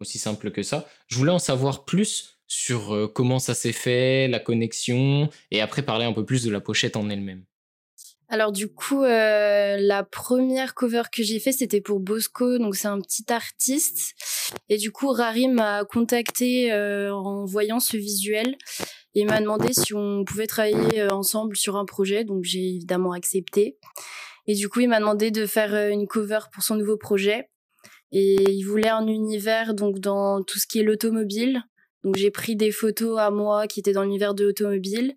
aussi 0.00 0.18
simple 0.18 0.50
que 0.50 0.62
ça. 0.62 0.88
Je 1.06 1.16
voulais 1.16 1.32
en 1.32 1.38
savoir 1.38 1.84
plus 1.84 2.38
sur 2.46 3.10
comment 3.14 3.38
ça 3.38 3.54
s'est 3.54 3.72
fait, 3.72 4.28
la 4.28 4.38
connexion, 4.38 5.30
et 5.50 5.60
après 5.60 5.82
parler 5.82 6.04
un 6.04 6.12
peu 6.12 6.24
plus 6.24 6.44
de 6.44 6.50
la 6.50 6.60
pochette 6.60 6.96
en 6.96 7.10
elle-même. 7.10 7.44
Alors 8.28 8.52
du 8.52 8.68
coup, 8.68 9.04
euh, 9.04 9.76
la 9.78 10.02
première 10.02 10.74
cover 10.74 11.02
que 11.12 11.22
j'ai 11.22 11.38
fait, 11.38 11.52
c'était 11.52 11.80
pour 11.80 12.00
Bosco, 12.00 12.58
donc 12.58 12.74
c'est 12.74 12.88
un 12.88 13.00
petit 13.00 13.30
artiste. 13.32 14.14
Et 14.68 14.76
du 14.76 14.90
coup, 14.90 15.10
Rari 15.12 15.46
m'a 15.48 15.84
contacté 15.84 16.72
euh, 16.72 17.14
en 17.14 17.44
voyant 17.44 17.80
ce 17.80 17.96
visuel 17.96 18.56
et 19.14 19.24
m'a 19.24 19.40
demandé 19.40 19.72
si 19.72 19.94
on 19.94 20.24
pouvait 20.24 20.46
travailler 20.46 21.00
euh, 21.00 21.10
ensemble 21.10 21.56
sur 21.56 21.76
un 21.76 21.84
projet. 21.84 22.24
Donc 22.24 22.44
j'ai 22.44 22.66
évidemment 22.66 23.12
accepté. 23.12 23.78
Et 24.46 24.54
du 24.54 24.68
coup, 24.68 24.80
il 24.80 24.88
m'a 24.88 25.00
demandé 25.00 25.30
de 25.30 25.46
faire 25.46 25.74
une 25.88 26.06
cover 26.06 26.40
pour 26.52 26.62
son 26.62 26.76
nouveau 26.76 26.96
projet. 26.96 27.48
Et 28.12 28.36
il 28.50 28.62
voulait 28.64 28.88
un 28.88 29.06
univers 29.06 29.74
donc 29.74 29.98
dans 29.98 30.42
tout 30.42 30.58
ce 30.58 30.66
qui 30.66 30.78
est 30.78 30.82
l'automobile. 30.82 31.62
Donc 32.02 32.16
j'ai 32.16 32.30
pris 32.30 32.54
des 32.54 32.70
photos 32.70 33.18
à 33.18 33.30
moi 33.30 33.66
qui 33.66 33.80
étaient 33.80 33.92
dans 33.92 34.02
l'univers 34.02 34.34
de 34.34 34.44
l'automobile. 34.44 35.14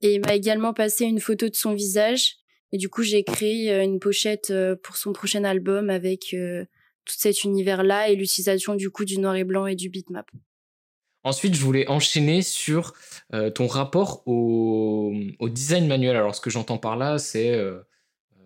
Et 0.00 0.14
il 0.14 0.20
m'a 0.20 0.34
également 0.34 0.72
passé 0.72 1.04
une 1.04 1.20
photo 1.20 1.48
de 1.48 1.54
son 1.54 1.74
visage 1.74 2.42
et 2.72 2.78
du 2.78 2.88
coup, 2.88 3.02
j'ai 3.02 3.22
créé 3.22 3.70
euh, 3.70 3.84
une 3.84 4.00
pochette 4.00 4.50
euh, 4.50 4.74
pour 4.82 4.96
son 4.96 5.12
prochain 5.12 5.44
album 5.44 5.90
avec 5.90 6.32
euh, 6.32 6.64
tout 7.04 7.14
cet 7.16 7.44
univers-là 7.44 8.08
et 8.08 8.16
l'utilisation 8.16 8.74
du 8.74 8.90
coup 8.90 9.04
du 9.04 9.18
noir 9.18 9.36
et 9.36 9.44
blanc 9.44 9.66
et 9.66 9.76
du 9.76 9.90
bitmap. 9.90 10.26
Ensuite, 11.24 11.54
je 11.54 11.60
voulais 11.60 11.88
enchaîner 11.88 12.42
sur 12.42 12.94
ton 13.54 13.66
rapport 13.66 14.22
au, 14.26 15.14
design 15.42 15.86
manuel. 15.86 16.16
Alors, 16.16 16.34
ce 16.34 16.40
que 16.40 16.50
j'entends 16.50 16.78
par 16.78 16.96
là, 16.96 17.18
c'est 17.18 17.56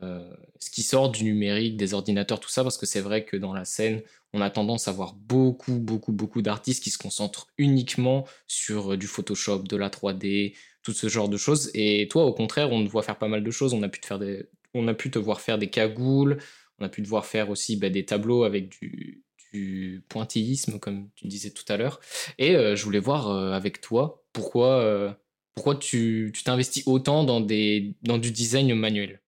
ce 0.03 0.71
qui 0.71 0.83
sort 0.83 1.11
du 1.11 1.25
numérique, 1.25 1.77
des 1.77 1.95
ordinateurs, 1.95 2.41
tout 2.41 2.49
ça, 2.49 2.63
parce 2.63 2.79
que 2.79 2.87
c'est 2.87 3.01
vrai 3.01 3.25
que 3.25 3.37
dans 3.37 3.53
la 3.53 3.65
scène, 3.65 4.03
on 4.33 4.41
a 4.41 4.51
tendance 4.51 4.89
à 4.89 4.93
voir 4.93 5.15
beaucoup, 5.15 5.79
beaucoup, 5.79 6.13
beaucoup 6.13 6.43
d'artistes 6.43 6.83
qui 6.83 6.91
se 6.91 6.99
concentrent 6.99 7.49
uniquement 7.59 8.27
sur 8.47 8.97
du 8.99 9.07
Photoshop, 9.07 9.61
de 9.61 9.77
la 9.77 9.89
3D, 9.89 10.55
tout 10.83 10.93
ce 10.93 11.09
genre 11.09 11.29
de 11.29 11.37
choses. 11.37 11.71
Et 11.75 12.07
toi, 12.09 12.25
au 12.25 12.33
contraire, 12.33 12.71
on 12.73 12.85
te 12.85 12.91
voit 12.91 13.03
faire 13.03 13.19
pas 13.19 13.29
mal 13.29 13.43
de 13.43 13.51
choses. 13.51 13.75
On 13.75 13.83
a 13.83 13.89
pu 13.89 14.01
te, 14.01 14.07
faire 14.07 14.21
on 14.75 14.89
a 14.89 14.95
pu 14.95 15.11
te 15.11 15.19
voir 15.19 15.41
faire 15.41 15.59
des 15.59 15.69
cagoules, 15.71 16.39
on 16.79 16.85
a 16.85 16.89
pu 16.89 17.03
te 17.03 17.09
voir 17.09 17.27
faire 17.27 17.51
aussi 17.51 17.77
bah, 17.77 17.89
des 17.89 18.05
tableaux 18.05 18.45
avec 18.45 18.69
du, 18.69 19.25
du, 19.57 20.03
pointillisme, 20.09 20.79
comme 20.79 21.09
tu 21.15 21.27
disais 21.27 21.51
tout 21.51 21.65
à 21.69 21.77
l'heure. 21.77 22.01
Et 22.39 22.55
euh, 22.55 22.77
je 22.77 22.85
voulais 22.85 22.99
voir 22.99 23.29
euh, 23.29 23.53
avec 23.53 23.81
toi 23.81 24.25
pourquoi, 24.33 24.81
euh, 24.81 25.13
pourquoi 25.55 25.77
tu 25.77 26.33
t'investis 26.45 26.87
autant 26.87 27.25
dans, 27.25 27.41
des, 27.41 27.95
dans 28.03 28.19
du 28.19 28.31
design 28.31 28.75
manuel? 28.75 29.21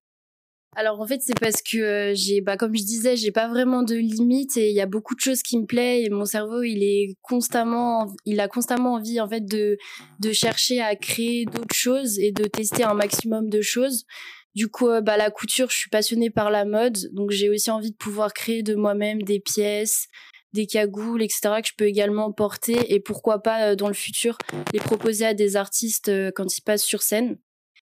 Alors 0.76 1.00
en 1.00 1.06
fait 1.06 1.20
c'est 1.22 1.38
parce 1.40 1.60
que 1.60 2.12
j'ai 2.14 2.40
bah 2.40 2.56
comme 2.56 2.76
je 2.76 2.84
disais 2.84 3.16
j'ai 3.16 3.32
pas 3.32 3.48
vraiment 3.48 3.82
de 3.82 3.96
limite 3.96 4.56
et 4.56 4.68
il 4.68 4.76
y 4.76 4.80
a 4.80 4.86
beaucoup 4.86 5.16
de 5.16 5.20
choses 5.20 5.42
qui 5.42 5.58
me 5.58 5.64
plaisent 5.64 6.06
et 6.06 6.10
mon 6.10 6.26
cerveau 6.26 6.62
il 6.62 6.84
est 6.84 7.16
constamment 7.22 8.06
il 8.26 8.38
a 8.38 8.46
constamment 8.46 8.94
envie 8.94 9.18
en 9.18 9.28
fait 9.28 9.44
de 9.44 9.76
de 10.20 10.32
chercher 10.32 10.80
à 10.80 10.94
créer 10.94 11.46
d'autres 11.46 11.74
choses 11.74 12.20
et 12.20 12.30
de 12.30 12.44
tester 12.44 12.84
un 12.84 12.94
maximum 12.94 13.48
de 13.48 13.60
choses. 13.60 14.04
Du 14.58 14.68
coup 14.68 14.88
euh, 14.88 15.00
bah 15.00 15.16
la 15.16 15.30
couture 15.30 15.70
je 15.70 15.76
suis 15.76 15.88
passionnée 15.88 16.30
par 16.30 16.50
la 16.50 16.64
mode 16.64 16.98
donc 17.12 17.30
j'ai 17.30 17.48
aussi 17.48 17.70
envie 17.70 17.92
de 17.92 17.96
pouvoir 17.96 18.32
créer 18.32 18.64
de 18.64 18.74
moi-même 18.74 19.22
des 19.22 19.38
pièces 19.38 20.08
des 20.54 20.66
cagoules, 20.66 21.22
etc., 21.22 21.40
que 21.62 21.68
je 21.68 21.74
peux 21.76 21.84
également 21.84 22.32
porter 22.32 22.94
et 22.94 23.00
pourquoi 23.00 23.42
pas 23.42 23.68
euh, 23.68 23.76
dans 23.76 23.88
le 23.88 23.94
futur 23.94 24.38
les 24.72 24.80
proposer 24.80 25.26
à 25.26 25.34
des 25.34 25.56
artistes 25.56 26.10
quand 26.34 26.56
ils 26.56 26.62
passent 26.62 26.84
sur 26.84 27.02
scène. 27.02 27.38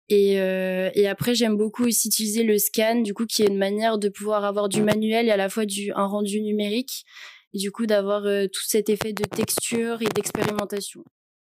Et, 0.10 0.42
euh, 0.42 0.90
après, 1.08 1.36
j'aime 1.36 1.56
beaucoup 1.56 1.86
aussi 1.86 2.08
utiliser 2.08 2.44
le 2.44 2.58
scan, 2.58 3.02
du 3.02 3.14
coup, 3.14 3.26
qui 3.26 3.44
est 3.44 3.48
une 3.48 3.58
manière 3.58 4.00
de 4.00 4.10
pouvoir 4.10 4.44
avoir 4.44 4.68
du 4.68 4.82
manuel 4.82 5.28
et 5.28 5.32
à 5.32 5.38
la 5.38 5.50
fois 5.50 5.66
du, 5.66 5.92
un 5.94 6.08
rendu 6.08 6.42
numérique, 6.42 7.06
et 7.54 7.60
du 7.60 7.72
coup, 7.72 7.86
d'avoir 7.86 8.26
euh, 8.26 8.48
tout 8.48 8.64
cet 8.66 8.90
effet 8.90 9.14
de 9.14 9.24
texture 9.24 10.02
et 10.02 10.08
d'expérimentation. 10.16 11.04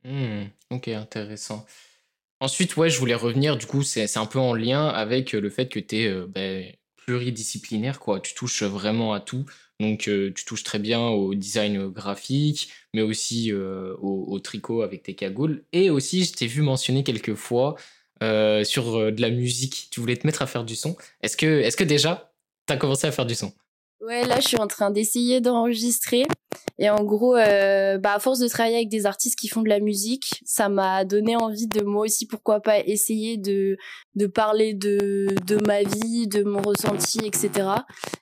Mmh, 0.04 0.44
ok, 0.72 0.90
intéressant. 0.90 1.66
Ensuite, 2.42 2.76
ouais, 2.76 2.90
je 2.90 3.00
voulais 3.00 3.16
revenir, 3.16 3.56
du 3.56 3.66
coup, 3.66 3.84
c'est 3.84 4.18
un 4.18 4.26
peu 4.26 4.40
en 4.40 4.54
lien 4.54 4.88
avec 4.88 5.32
le 5.32 5.50
fait 5.50 5.70
que 5.70 5.80
tu 5.80 6.02
es 6.02 6.08
euh, 6.08 6.28
ben, 6.28 6.66
pluridisciplinaire, 6.98 8.00
quoi. 8.00 8.20
Tu 8.20 8.34
touches 8.34 8.64
vraiment 8.64 9.14
à 9.14 9.22
tout. 9.22 9.46
Donc, 9.80 10.02
tu 10.02 10.46
touches 10.46 10.64
très 10.64 10.80
bien 10.80 11.00
au 11.08 11.34
design 11.34 11.88
graphique, 11.88 12.70
mais 12.94 13.02
aussi 13.02 13.52
au, 13.54 14.40
tricot 14.40 14.84
avec 14.84 15.02
tes 15.04 15.16
cagoules. 15.16 15.64
Et 15.72 15.90
aussi, 15.90 16.26
je 16.26 16.34
t'ai 16.34 16.46
vu 16.46 16.62
mentionner 16.62 17.04
quelques 17.04 17.34
fois 17.34 17.76
euh, 18.22 18.64
sur 18.64 18.96
euh, 18.96 19.12
de 19.12 19.22
la 19.22 19.32
musique. 19.32 19.88
Tu 19.90 20.00
voulais 20.00 20.16
te 20.16 20.28
mettre 20.28 20.44
à 20.44 20.48
faire 20.48 20.64
du 20.64 20.76
son. 20.76 20.96
Est-ce 21.24 21.36
que, 21.36 21.76
que 21.76 21.84
déjà, 21.84 22.32
tu 22.68 22.74
as 22.74 22.78
commencé 22.78 23.08
à 23.08 23.12
faire 23.12 23.26
du 23.26 23.34
son? 23.34 23.52
Ouais, 24.02 24.26
là, 24.26 24.40
je 24.40 24.48
suis 24.48 24.60
en 24.60 24.68
train 24.68 24.90
d'essayer 24.90 25.42
d'enregistrer. 25.42 26.24
Et 26.80 26.90
en 26.90 27.04
gros, 27.04 27.36
euh, 27.36 28.00
bah, 28.00 28.16
à 28.16 28.20
force 28.20 28.40
de 28.40 28.48
travailler 28.48 28.78
avec 28.78 28.90
des 28.90 29.06
artistes 29.06 29.38
qui 29.38 29.48
font 29.48 29.62
de 29.62 29.70
la 29.70 29.80
musique, 29.80 30.42
ça 30.44 30.70
m'a 30.70 31.06
donné 31.06 31.36
envie 31.36 31.68
de 31.68 31.84
moi 31.84 32.06
aussi, 32.06 32.26
pourquoi 32.26 32.62
pas, 32.62 32.80
essayer 32.80 33.38
de, 33.38 33.78
de 34.16 34.26
parler 34.26 34.74
de, 34.74 35.28
de 35.46 35.58
ma 35.68 35.84
vie, 35.84 36.28
de 36.28 36.44
mon 36.44 36.62
ressenti, 36.62 37.20
etc. 37.24 37.70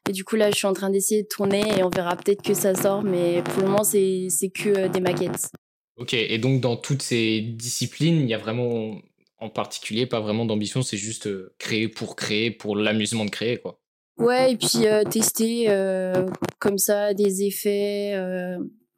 Et 0.09 0.11
du 0.11 0.25
coup, 0.25 0.36
là, 0.36 0.51
je 0.51 0.57
suis 0.57 0.67
en 0.67 0.73
train 0.73 0.89
d'essayer 0.89 1.23
de 1.23 1.27
tourner 1.30 1.63
et 1.77 1.84
on 1.84 1.89
verra 1.89 2.17
peut-être 2.17 2.41
que 2.41 2.53
ça 2.53 2.75
sort, 2.75 3.01
mais 3.01 3.41
pour 3.43 3.63
le 3.63 3.69
moment, 3.69 3.86
c'est, 3.86 4.27
c'est 4.30 4.49
que 4.49 4.89
des 4.89 4.99
maquettes. 4.99 5.49
Ok, 5.95 6.13
et 6.13 6.38
donc 6.38 6.59
dans 6.59 6.75
toutes 6.75 7.01
ces 7.01 7.39
disciplines, 7.41 8.21
il 8.21 8.30
y 8.30 8.34
a 8.34 8.38
vraiment 8.38 8.95
en 9.39 9.49
particulier, 9.49 10.05
pas 10.05 10.19
vraiment 10.19 10.45
d'ambition, 10.45 10.82
c'est 10.82 10.97
juste 10.97 11.27
euh, 11.27 11.53
créer 11.59 11.88
pour 11.88 12.17
créer, 12.17 12.51
pour 12.51 12.75
l'amusement 12.75 13.23
de 13.23 13.30
créer, 13.30 13.57
quoi. 13.57 13.80
Ouais, 14.20 14.51
et 14.51 14.57
puis 14.57 14.86
euh, 14.86 15.03
tester 15.03 15.65
euh, 15.70 16.28
comme 16.59 16.78
ça 16.78 17.13
des 17.13 17.43
effets. 17.43 18.15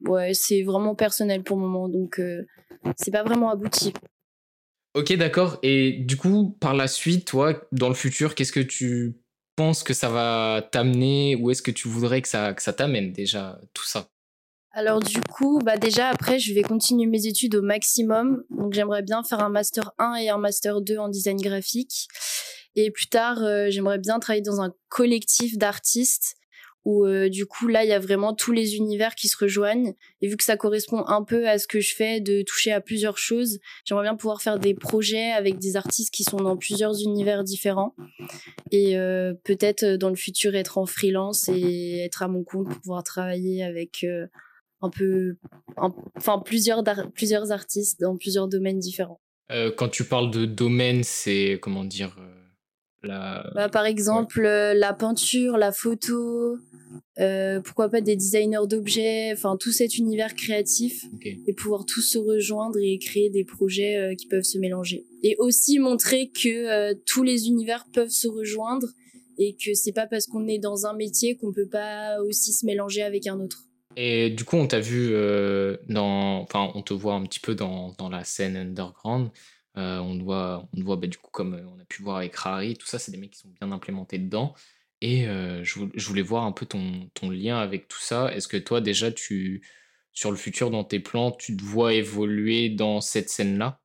ouais, 0.02 0.34
c'est 0.34 0.64
vraiment 0.64 0.96
personnel 0.96 1.44
pour 1.44 1.58
le 1.58 1.64
moment, 1.64 1.88
donc 1.88 2.22
c'est 2.96 3.12
pas 3.12 3.24
vraiment 3.24 3.52
abouti. 3.52 3.94
Ok, 4.94 5.14
d'accord. 5.14 5.58
Et 5.64 5.94
du 5.94 6.18
coup, 6.18 6.58
par 6.60 6.74
la 6.74 6.88
suite, 6.88 7.26
toi, 7.26 7.54
dans 7.72 7.88
le 7.88 7.94
futur, 7.96 8.36
qu'est-ce 8.36 8.52
que 8.52 8.60
tu 8.60 9.16
penses 9.56 9.84
que 9.84 9.94
ça 9.94 10.10
va 10.10 10.68
t'amener 10.70 11.36
Où 11.36 11.50
est-ce 11.50 11.62
que 11.62 11.72
tu 11.72 11.88
voudrais 11.88 12.22
que 12.22 12.28
ça, 12.28 12.54
que 12.54 12.62
ça 12.62 12.74
t'amène 12.74 13.14
déjà, 13.14 13.60
tout 13.74 13.86
ça? 13.86 14.10
Alors 14.74 15.02
du 15.02 15.20
coup, 15.22 15.60
bah 15.60 15.78
déjà 15.78 16.08
après, 16.08 16.40
je 16.40 16.54
vais 16.54 16.62
continuer 16.62 17.06
mes 17.06 17.28
études 17.28 17.56
au 17.56 17.62
maximum. 17.62 18.44
Donc 18.50 18.74
j'aimerais 18.74 19.02
bien 19.02 19.22
faire 19.22 19.42
un 19.42 19.50
master 19.50 19.92
1 19.98 20.16
et 20.16 20.30
un 20.30 20.38
master 20.38 20.82
2 20.82 20.98
en 20.98 21.10
design 21.10 21.38
graphique. 21.38 22.08
Et 22.76 22.92
plus 22.92 23.08
tard, 23.08 23.44
euh, 23.44 23.68
j'aimerais 23.70 24.00
bien 24.00 24.20
travailler 24.20 24.44
dans 24.44 24.62
un 24.62 24.74
collectif 24.90 25.58
d'artistes 25.58 26.36
où 26.84 27.06
euh, 27.06 27.30
du 27.30 27.46
coup 27.46 27.68
là, 27.68 27.84
il 27.84 27.90
y 27.90 27.94
a 27.94 28.00
vraiment 28.00 28.34
tous 28.34 28.52
les 28.52 28.76
univers 28.76 29.14
qui 29.14 29.28
se 29.28 29.38
rejoignent. 29.38 29.94
Et 30.22 30.28
vu 30.28 30.36
que 30.36 30.44
ça 30.44 30.58
correspond 30.58 31.06
un 31.06 31.24
peu 31.24 31.48
à 31.48 31.60
ce 31.60 31.68
que 31.68 31.80
je 31.80 31.94
fais, 31.94 32.22
de 32.22 32.42
toucher 32.42 32.72
à 32.72 32.82
plusieurs 32.82 33.20
choses, 33.20 33.60
j'aimerais 33.86 34.04
bien 34.04 34.16
pouvoir 34.16 34.42
faire 34.42 34.58
des 34.58 34.74
projets 34.74 35.32
avec 35.32 35.60
des 35.60 35.76
artistes 35.76 36.12
qui 36.12 36.24
sont 36.24 36.38
dans 36.38 36.58
plusieurs 36.58 37.00
univers 37.02 37.44
différents. 37.44 37.94
Et 38.72 38.98
euh, 38.98 39.34
peut-être 39.44 39.86
dans 39.86 40.10
le 40.10 40.16
futur 40.16 40.56
être 40.56 40.80
en 40.80 40.88
freelance 40.88 41.50
et 41.50 42.00
être 42.00 42.24
à 42.24 42.28
mon 42.28 42.44
compte 42.44 42.68
pour 42.70 42.80
pouvoir 42.80 43.04
travailler 43.04 43.64
avec 43.64 44.04
un 44.82 44.90
peu, 44.90 45.36
enfin 45.78 46.40
plusieurs, 46.44 46.84
plusieurs 47.14 47.52
artistes 47.52 48.02
dans 48.02 48.18
plusieurs 48.18 48.48
domaines 48.48 48.80
différents. 48.80 49.22
Quand 49.76 49.90
tu 49.90 50.06
parles 50.06 50.32
de 50.32 50.46
domaine, 50.46 51.04
c'est 51.04 51.60
comment 51.62 51.84
dire 51.84 52.16
la... 53.04 53.50
Bah, 53.56 53.70
par 53.70 53.86
exemple, 53.86 54.46
euh, 54.46 54.74
la 54.74 54.94
peinture, 54.94 55.58
la 55.58 55.72
photo, 55.72 56.58
pourquoi 57.64 57.90
pas 57.90 58.02
des 58.02 58.16
designers 58.16 58.68
d'objets, 58.68 59.32
enfin 59.34 59.56
tout 59.60 59.72
cet 59.72 59.98
univers 59.98 60.34
créatif 60.34 61.06
et 61.24 61.54
pouvoir 61.54 61.86
tous 61.86 62.02
se 62.02 62.18
rejoindre 62.18 62.80
et 62.82 62.98
créer 62.98 63.30
des 63.30 63.44
projets 63.44 64.16
qui 64.18 64.28
peuvent 64.28 64.44
se 64.44 64.58
mélanger. 64.58 65.06
Et 65.22 65.36
aussi 65.38 65.78
montrer 65.78 66.30
que 66.30 66.94
tous 67.04 67.22
les 67.22 67.48
univers 67.48 67.86
peuvent 67.94 68.10
se 68.10 68.28
rejoindre 68.28 68.88
et 69.38 69.56
que 69.56 69.74
c'est 69.74 69.92
pas 69.92 70.08
parce 70.08 70.26
qu'on 70.26 70.48
est 70.48 70.60
dans 70.60 70.86
un 70.86 70.94
métier 70.94 71.36
qu'on 71.36 71.52
peut 71.52 71.68
pas 71.68 72.20
aussi 72.22 72.54
se 72.54 72.66
mélanger 72.66 73.04
avec 73.04 73.28
un 73.28 73.40
autre. 73.40 73.66
Et 73.98 74.30
du 74.30 74.46
coup, 74.46 74.56
on 74.56 74.68
t'a 74.68 74.80
vu 74.80 75.10
euh, 75.12 75.78
dans. 75.90 76.42
Enfin, 76.42 76.72
on 76.76 76.82
te 76.82 76.94
voit 76.94 77.16
un 77.16 77.24
petit 77.24 77.40
peu 77.40 77.56
dans, 77.56 77.94
dans 77.98 78.10
la 78.10 78.24
scène 78.24 78.56
underground. 78.56 79.30
Euh, 79.78 80.00
on 80.00 80.18
te 80.18 80.24
voit, 80.24 80.68
on 80.78 80.84
voit 80.84 80.98
bah, 80.98 81.08
du 81.08 81.18
coup, 81.18 81.32
comme 81.32 81.54
on 81.54 81.80
a 81.80 81.86
pu 81.86 82.02
voir 82.04 82.18
avec 82.18 82.36
Rari, 82.36 82.76
tout 82.76 82.88
ça, 82.88 83.00
c'est 83.00 83.12
des 83.12 83.18
mecs 83.18 83.32
qui 83.32 83.40
sont 83.40 83.54
bien 83.60 83.72
implémentés 83.72 84.18
dedans. 84.18 84.54
Et 85.02 85.28
euh, 85.28 85.64
je, 85.64 85.80
je, 85.96 86.08
voulais 86.08 86.22
voir 86.22 86.44
un 86.44 86.52
peu 86.52 86.66
ton, 86.66 87.10
ton 87.14 87.30
lien 87.30 87.58
avec 87.58 87.88
tout 87.88 88.00
ça. 88.00 88.34
Est-ce 88.34 88.48
que 88.48 88.58
toi, 88.58 88.82
déjà, 88.82 89.12
tu, 89.12 89.66
sur 90.14 90.30
le 90.30 90.38
futur, 90.38 90.70
dans 90.70 90.84
tes 90.84 91.00
plans, 91.00 91.32
tu 91.32 91.58
te 91.58 91.64
vois 91.64 91.94
évoluer 91.94 92.70
dans 92.70 93.02
cette 93.02 93.30
scène-là? 93.30 93.82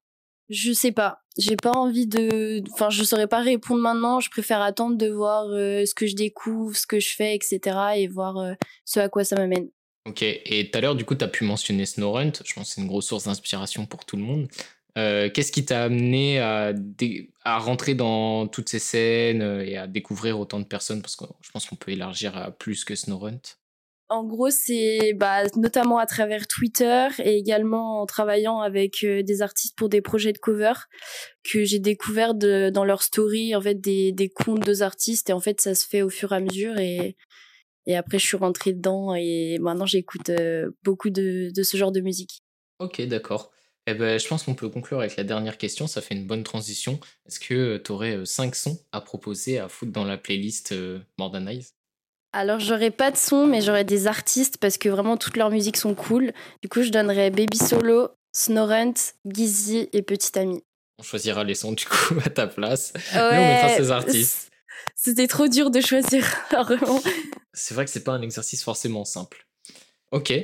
Je 0.49 0.73
sais 0.73 0.93
pas. 0.93 1.23
j'ai 1.37 1.57
pas 1.57 1.73
envie 1.73 2.07
de 2.07 2.63
enfin 2.73 2.89
je 2.89 3.03
saurais 3.03 3.27
pas 3.27 3.41
répondre 3.41 3.81
maintenant 3.81 4.21
je 4.21 4.31
préfère 4.31 4.61
attendre 4.61 4.97
de 4.97 5.09
voir 5.09 5.47
euh, 5.49 5.85
ce 5.85 5.93
que 5.93 6.07
je 6.07 6.15
découvre 6.15 6.77
ce 6.77 6.87
que 6.87 7.01
je 7.01 7.09
fais 7.17 7.35
etc 7.35 7.77
et 7.97 8.07
voir 8.07 8.37
euh, 8.37 8.53
ce 8.85 9.01
à 9.01 9.09
quoi 9.09 9.25
ça 9.25 9.35
m'amène 9.35 9.69
ok 10.07 10.23
et 10.23 10.71
tout 10.71 10.79
à 10.79 10.81
l'heure 10.81 10.95
du 10.95 11.05
coup 11.05 11.17
tu 11.17 11.25
as 11.25 11.29
pu 11.29 11.43
mentionner 11.43 11.85
Snowrunt 11.85 12.31
je 12.45 12.55
pense 12.55 12.69
que 12.69 12.75
c'est 12.77 12.81
une 12.81 12.87
grosse 12.87 13.07
source 13.07 13.25
d'inspiration 13.25 13.87
pour 13.87 14.05
tout 14.05 14.17
le 14.17 14.23
monde 14.23 14.47
euh, 14.97 15.31
qu'est-ce 15.31 15.53
qui 15.53 15.65
t'a 15.65 15.85
amené 15.85 16.41
à, 16.41 16.73
à 17.45 17.59
rentrer 17.59 17.95
dans 17.95 18.47
toutes 18.47 18.69
ces 18.69 18.79
scènes 18.79 19.43
et 19.61 19.77
à 19.77 19.87
découvrir 19.87 20.39
autant 20.41 20.61
de 20.61 20.65
personnes? 20.65 21.03
Parce 21.03 21.17
que 21.17 21.25
je 21.41 21.51
pense 21.51 21.67
qu'on 21.67 21.77
peut 21.77 21.93
élargir 21.93 22.37
à 22.37 22.51
plus 22.51 22.85
que 22.85 22.95
Snowrunt 22.95 23.41
en 24.09 24.25
gros, 24.25 24.51
c'est 24.51 25.15
bah, 25.15 25.43
notamment 25.57 25.99
à 25.99 26.07
travers 26.07 26.47
Twitter 26.47 27.09
et 27.19 27.37
également 27.37 28.03
en 28.03 28.07
travaillant 28.07 28.61
avec 28.61 29.03
euh, 29.03 29.25
des 29.25 29.43
artistes 29.43 29.77
pour 29.77 29.89
des 29.89 30.01
projets 30.01 30.33
de 30.33 30.39
cover 30.39 30.75
que 31.43 31.65
j'ai 31.65 31.81
découvert 31.81 32.35
de, 32.35 32.71
dans 32.71 32.85
leur 32.85 33.03
story 33.03 33.57
en 33.57 33.61
fait 33.61 33.81
des, 33.81 34.13
des 34.13 34.29
comptes 34.29 34.65
deux 34.65 34.83
artistes. 34.83 35.31
Et 35.31 35.33
en 35.33 35.41
fait 35.41 35.61
ça 35.61 35.75
se 35.75 35.87
fait 35.87 36.03
au 36.03 36.09
fur 36.09 36.33
et 36.33 36.37
à 36.37 36.41
mesure. 36.41 36.79
Et 36.79 37.17
et 37.89 37.97
après 37.97 38.19
je 38.21 38.27
suis 38.27 38.37
rentrée 38.37 38.73
dedans. 38.73 39.13
Et 39.15 39.59
maintenant 39.61 39.87
j'écoute 39.87 40.31
euh, 40.31 40.71
beaucoup 40.85 41.11
de, 41.11 41.51
de 41.53 41.63
ce 41.65 41.77
genre 41.77 41.93
de 41.93 42.01
musique. 42.01 42.43
Ok, 42.79 43.01
d'accord. 43.03 43.51
Eh 43.87 43.95
ben, 43.95 44.19
je 44.19 44.27
pense 44.27 44.43
qu'on 44.43 44.55
peut 44.55 44.69
conclure 44.69 44.99
avec 44.99 45.17
la 45.17 45.25
dernière 45.25 45.59
question, 45.59 45.87
ça 45.87 46.01
fait 46.01 46.15
une 46.15 46.27
bonne 46.27 46.43
transition. 46.43 46.99
Est-ce 47.27 47.39
que 47.39 47.55
euh, 47.55 47.83
tu 47.83 47.93
aurais 47.93 48.27
cinq 48.27 48.57
sons 48.57 48.79
à 48.93 49.01
proposer 49.01 49.59
à 49.59 49.69
foutre 49.69 49.93
dans 49.93 50.05
la 50.05 50.19
playlist 50.19 50.75
More 51.19 51.31
alors 52.33 52.61
j'aurais 52.61 52.91
pas 52.91 53.11
de 53.11 53.17
son, 53.17 53.47
mais 53.47 53.63
j'aurais 53.63 53.85
des 53.85 54.07
artistes 54.07 54.59
parce 54.59 54.77
que 54.77 54.91
vraiment 54.91 55.17
toutes 55.17 55.39
leurs 55.39 55.49
musiques 55.49 55.79
sont 55.79 55.95
cool. 55.95 56.35
Du 56.61 56.69
coup, 56.69 56.83
je 56.83 56.91
donnerais 56.91 57.31
Baby 57.31 57.57
Solo, 57.57 58.11
Snorent, 58.31 59.15
Gizzy 59.25 59.89
et 59.95 60.03
Petit 60.03 60.39
Ami. 60.39 60.63
On 60.99 61.03
choisira 61.03 61.45
les 61.45 61.55
sons 61.55 61.73
du 61.73 61.87
coup 61.87 62.15
à 62.27 62.29
ta 62.29 62.47
place. 62.47 62.93
Ouais, 63.15 63.39
on 63.39 63.49
mettra 63.49 63.71
ces 63.71 63.91
artistes. 63.91 64.51
C'était 64.95 65.27
trop 65.27 65.49
dur 65.49 65.71
de 65.71 65.81
choisir, 65.81 66.27
vraiment. 66.51 67.01
C'est 67.55 67.73
vrai 67.73 67.87
que 67.87 67.91
c'est 67.91 68.05
pas 68.05 68.13
un 68.13 68.21
exercice 68.21 68.63
forcément 68.63 69.07
simple. 69.07 69.47
Ok, 70.13 70.35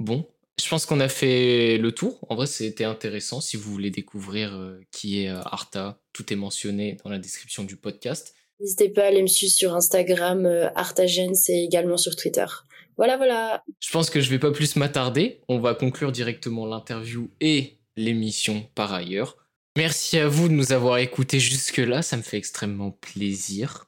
bon. 0.00 0.28
Je 0.60 0.68
pense 0.68 0.86
qu'on 0.86 1.00
a 1.00 1.08
fait 1.08 1.78
le 1.78 1.92
tour. 1.92 2.18
En 2.28 2.34
vrai, 2.34 2.46
c'était 2.46 2.84
intéressant. 2.84 3.40
Si 3.40 3.56
vous 3.56 3.70
voulez 3.70 3.90
découvrir 3.90 4.54
euh, 4.54 4.80
qui 4.90 5.22
est 5.22 5.30
euh, 5.30 5.40
Arta, 5.44 6.00
tout 6.12 6.32
est 6.32 6.36
mentionné 6.36 6.96
dans 7.04 7.10
la 7.10 7.18
description 7.18 7.64
du 7.64 7.76
podcast. 7.76 8.34
N'hésitez 8.60 8.88
pas 8.88 9.04
à 9.04 9.06
aller 9.06 9.22
me 9.22 9.28
suivre 9.28 9.52
sur 9.52 9.74
Instagram, 9.74 10.46
euh, 10.46 10.68
Artagens 10.74 11.48
et 11.48 11.62
également 11.62 11.96
sur 11.96 12.16
Twitter. 12.16 12.46
Voilà, 12.96 13.16
voilà. 13.16 13.62
Je 13.78 13.90
pense 13.92 14.10
que 14.10 14.20
je 14.20 14.28
vais 14.30 14.40
pas 14.40 14.50
plus 14.50 14.74
m'attarder. 14.74 15.40
On 15.48 15.60
va 15.60 15.74
conclure 15.74 16.10
directement 16.10 16.66
l'interview 16.66 17.30
et 17.40 17.78
l'émission 17.96 18.68
par 18.74 18.92
ailleurs. 18.92 19.36
Merci 19.76 20.18
à 20.18 20.26
vous 20.26 20.48
de 20.48 20.54
nous 20.54 20.72
avoir 20.72 20.98
écoutés 20.98 21.38
jusque-là, 21.38 22.02
ça 22.02 22.16
me 22.16 22.22
fait 22.22 22.36
extrêmement 22.36 22.90
plaisir. 22.90 23.86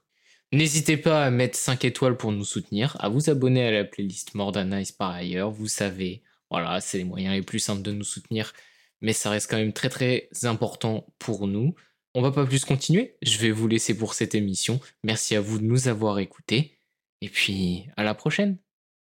N'hésitez 0.53 0.97
pas 0.97 1.25
à 1.25 1.31
mettre 1.31 1.59
5 1.59 1.85
étoiles 1.85 2.17
pour 2.17 2.31
nous 2.31 2.45
soutenir, 2.45 2.97
à 3.01 3.09
vous 3.09 3.29
abonner 3.29 3.67
à 3.67 3.73
la 3.73 3.85
playlist 3.85 4.35
More 4.35 4.53
par 4.99 5.11
ailleurs, 5.11 5.51
vous 5.51 5.67
savez, 5.67 6.23
voilà, 6.51 6.81
c'est 6.81 6.99
les 6.99 7.05
moyens 7.05 7.35
les 7.35 7.43
plus 7.43 7.59
simples 7.61 7.83
de 7.83 7.93
nous 7.93 8.05
soutenir, 8.05 8.53
mais 9.01 9.13
ça 9.13 9.31
reste 9.31 9.51
quand 9.51 9.57
même 9.59 9.73
très 9.73 9.89
très 9.89 10.29
important 10.45 11.07
pour 11.19 11.47
nous. 11.47 11.75
On 12.15 12.23
va 12.23 12.33
pas 12.33 12.45
plus 12.45 12.65
continuer. 12.65 13.17
Je 13.23 13.39
vais 13.39 13.53
vous 13.53 13.69
laisser 13.69 13.97
pour 13.97 14.15
cette 14.15 14.35
émission. 14.35 14.81
Merci 15.05 15.37
à 15.37 15.41
vous 15.41 15.59
de 15.59 15.65
nous 15.65 15.89
avoir 15.89 16.19
écoutés. 16.19 16.77
Et 17.21 17.29
puis, 17.29 17.87
à 17.97 18.03
la 18.03 18.15
prochaine. 18.15 18.59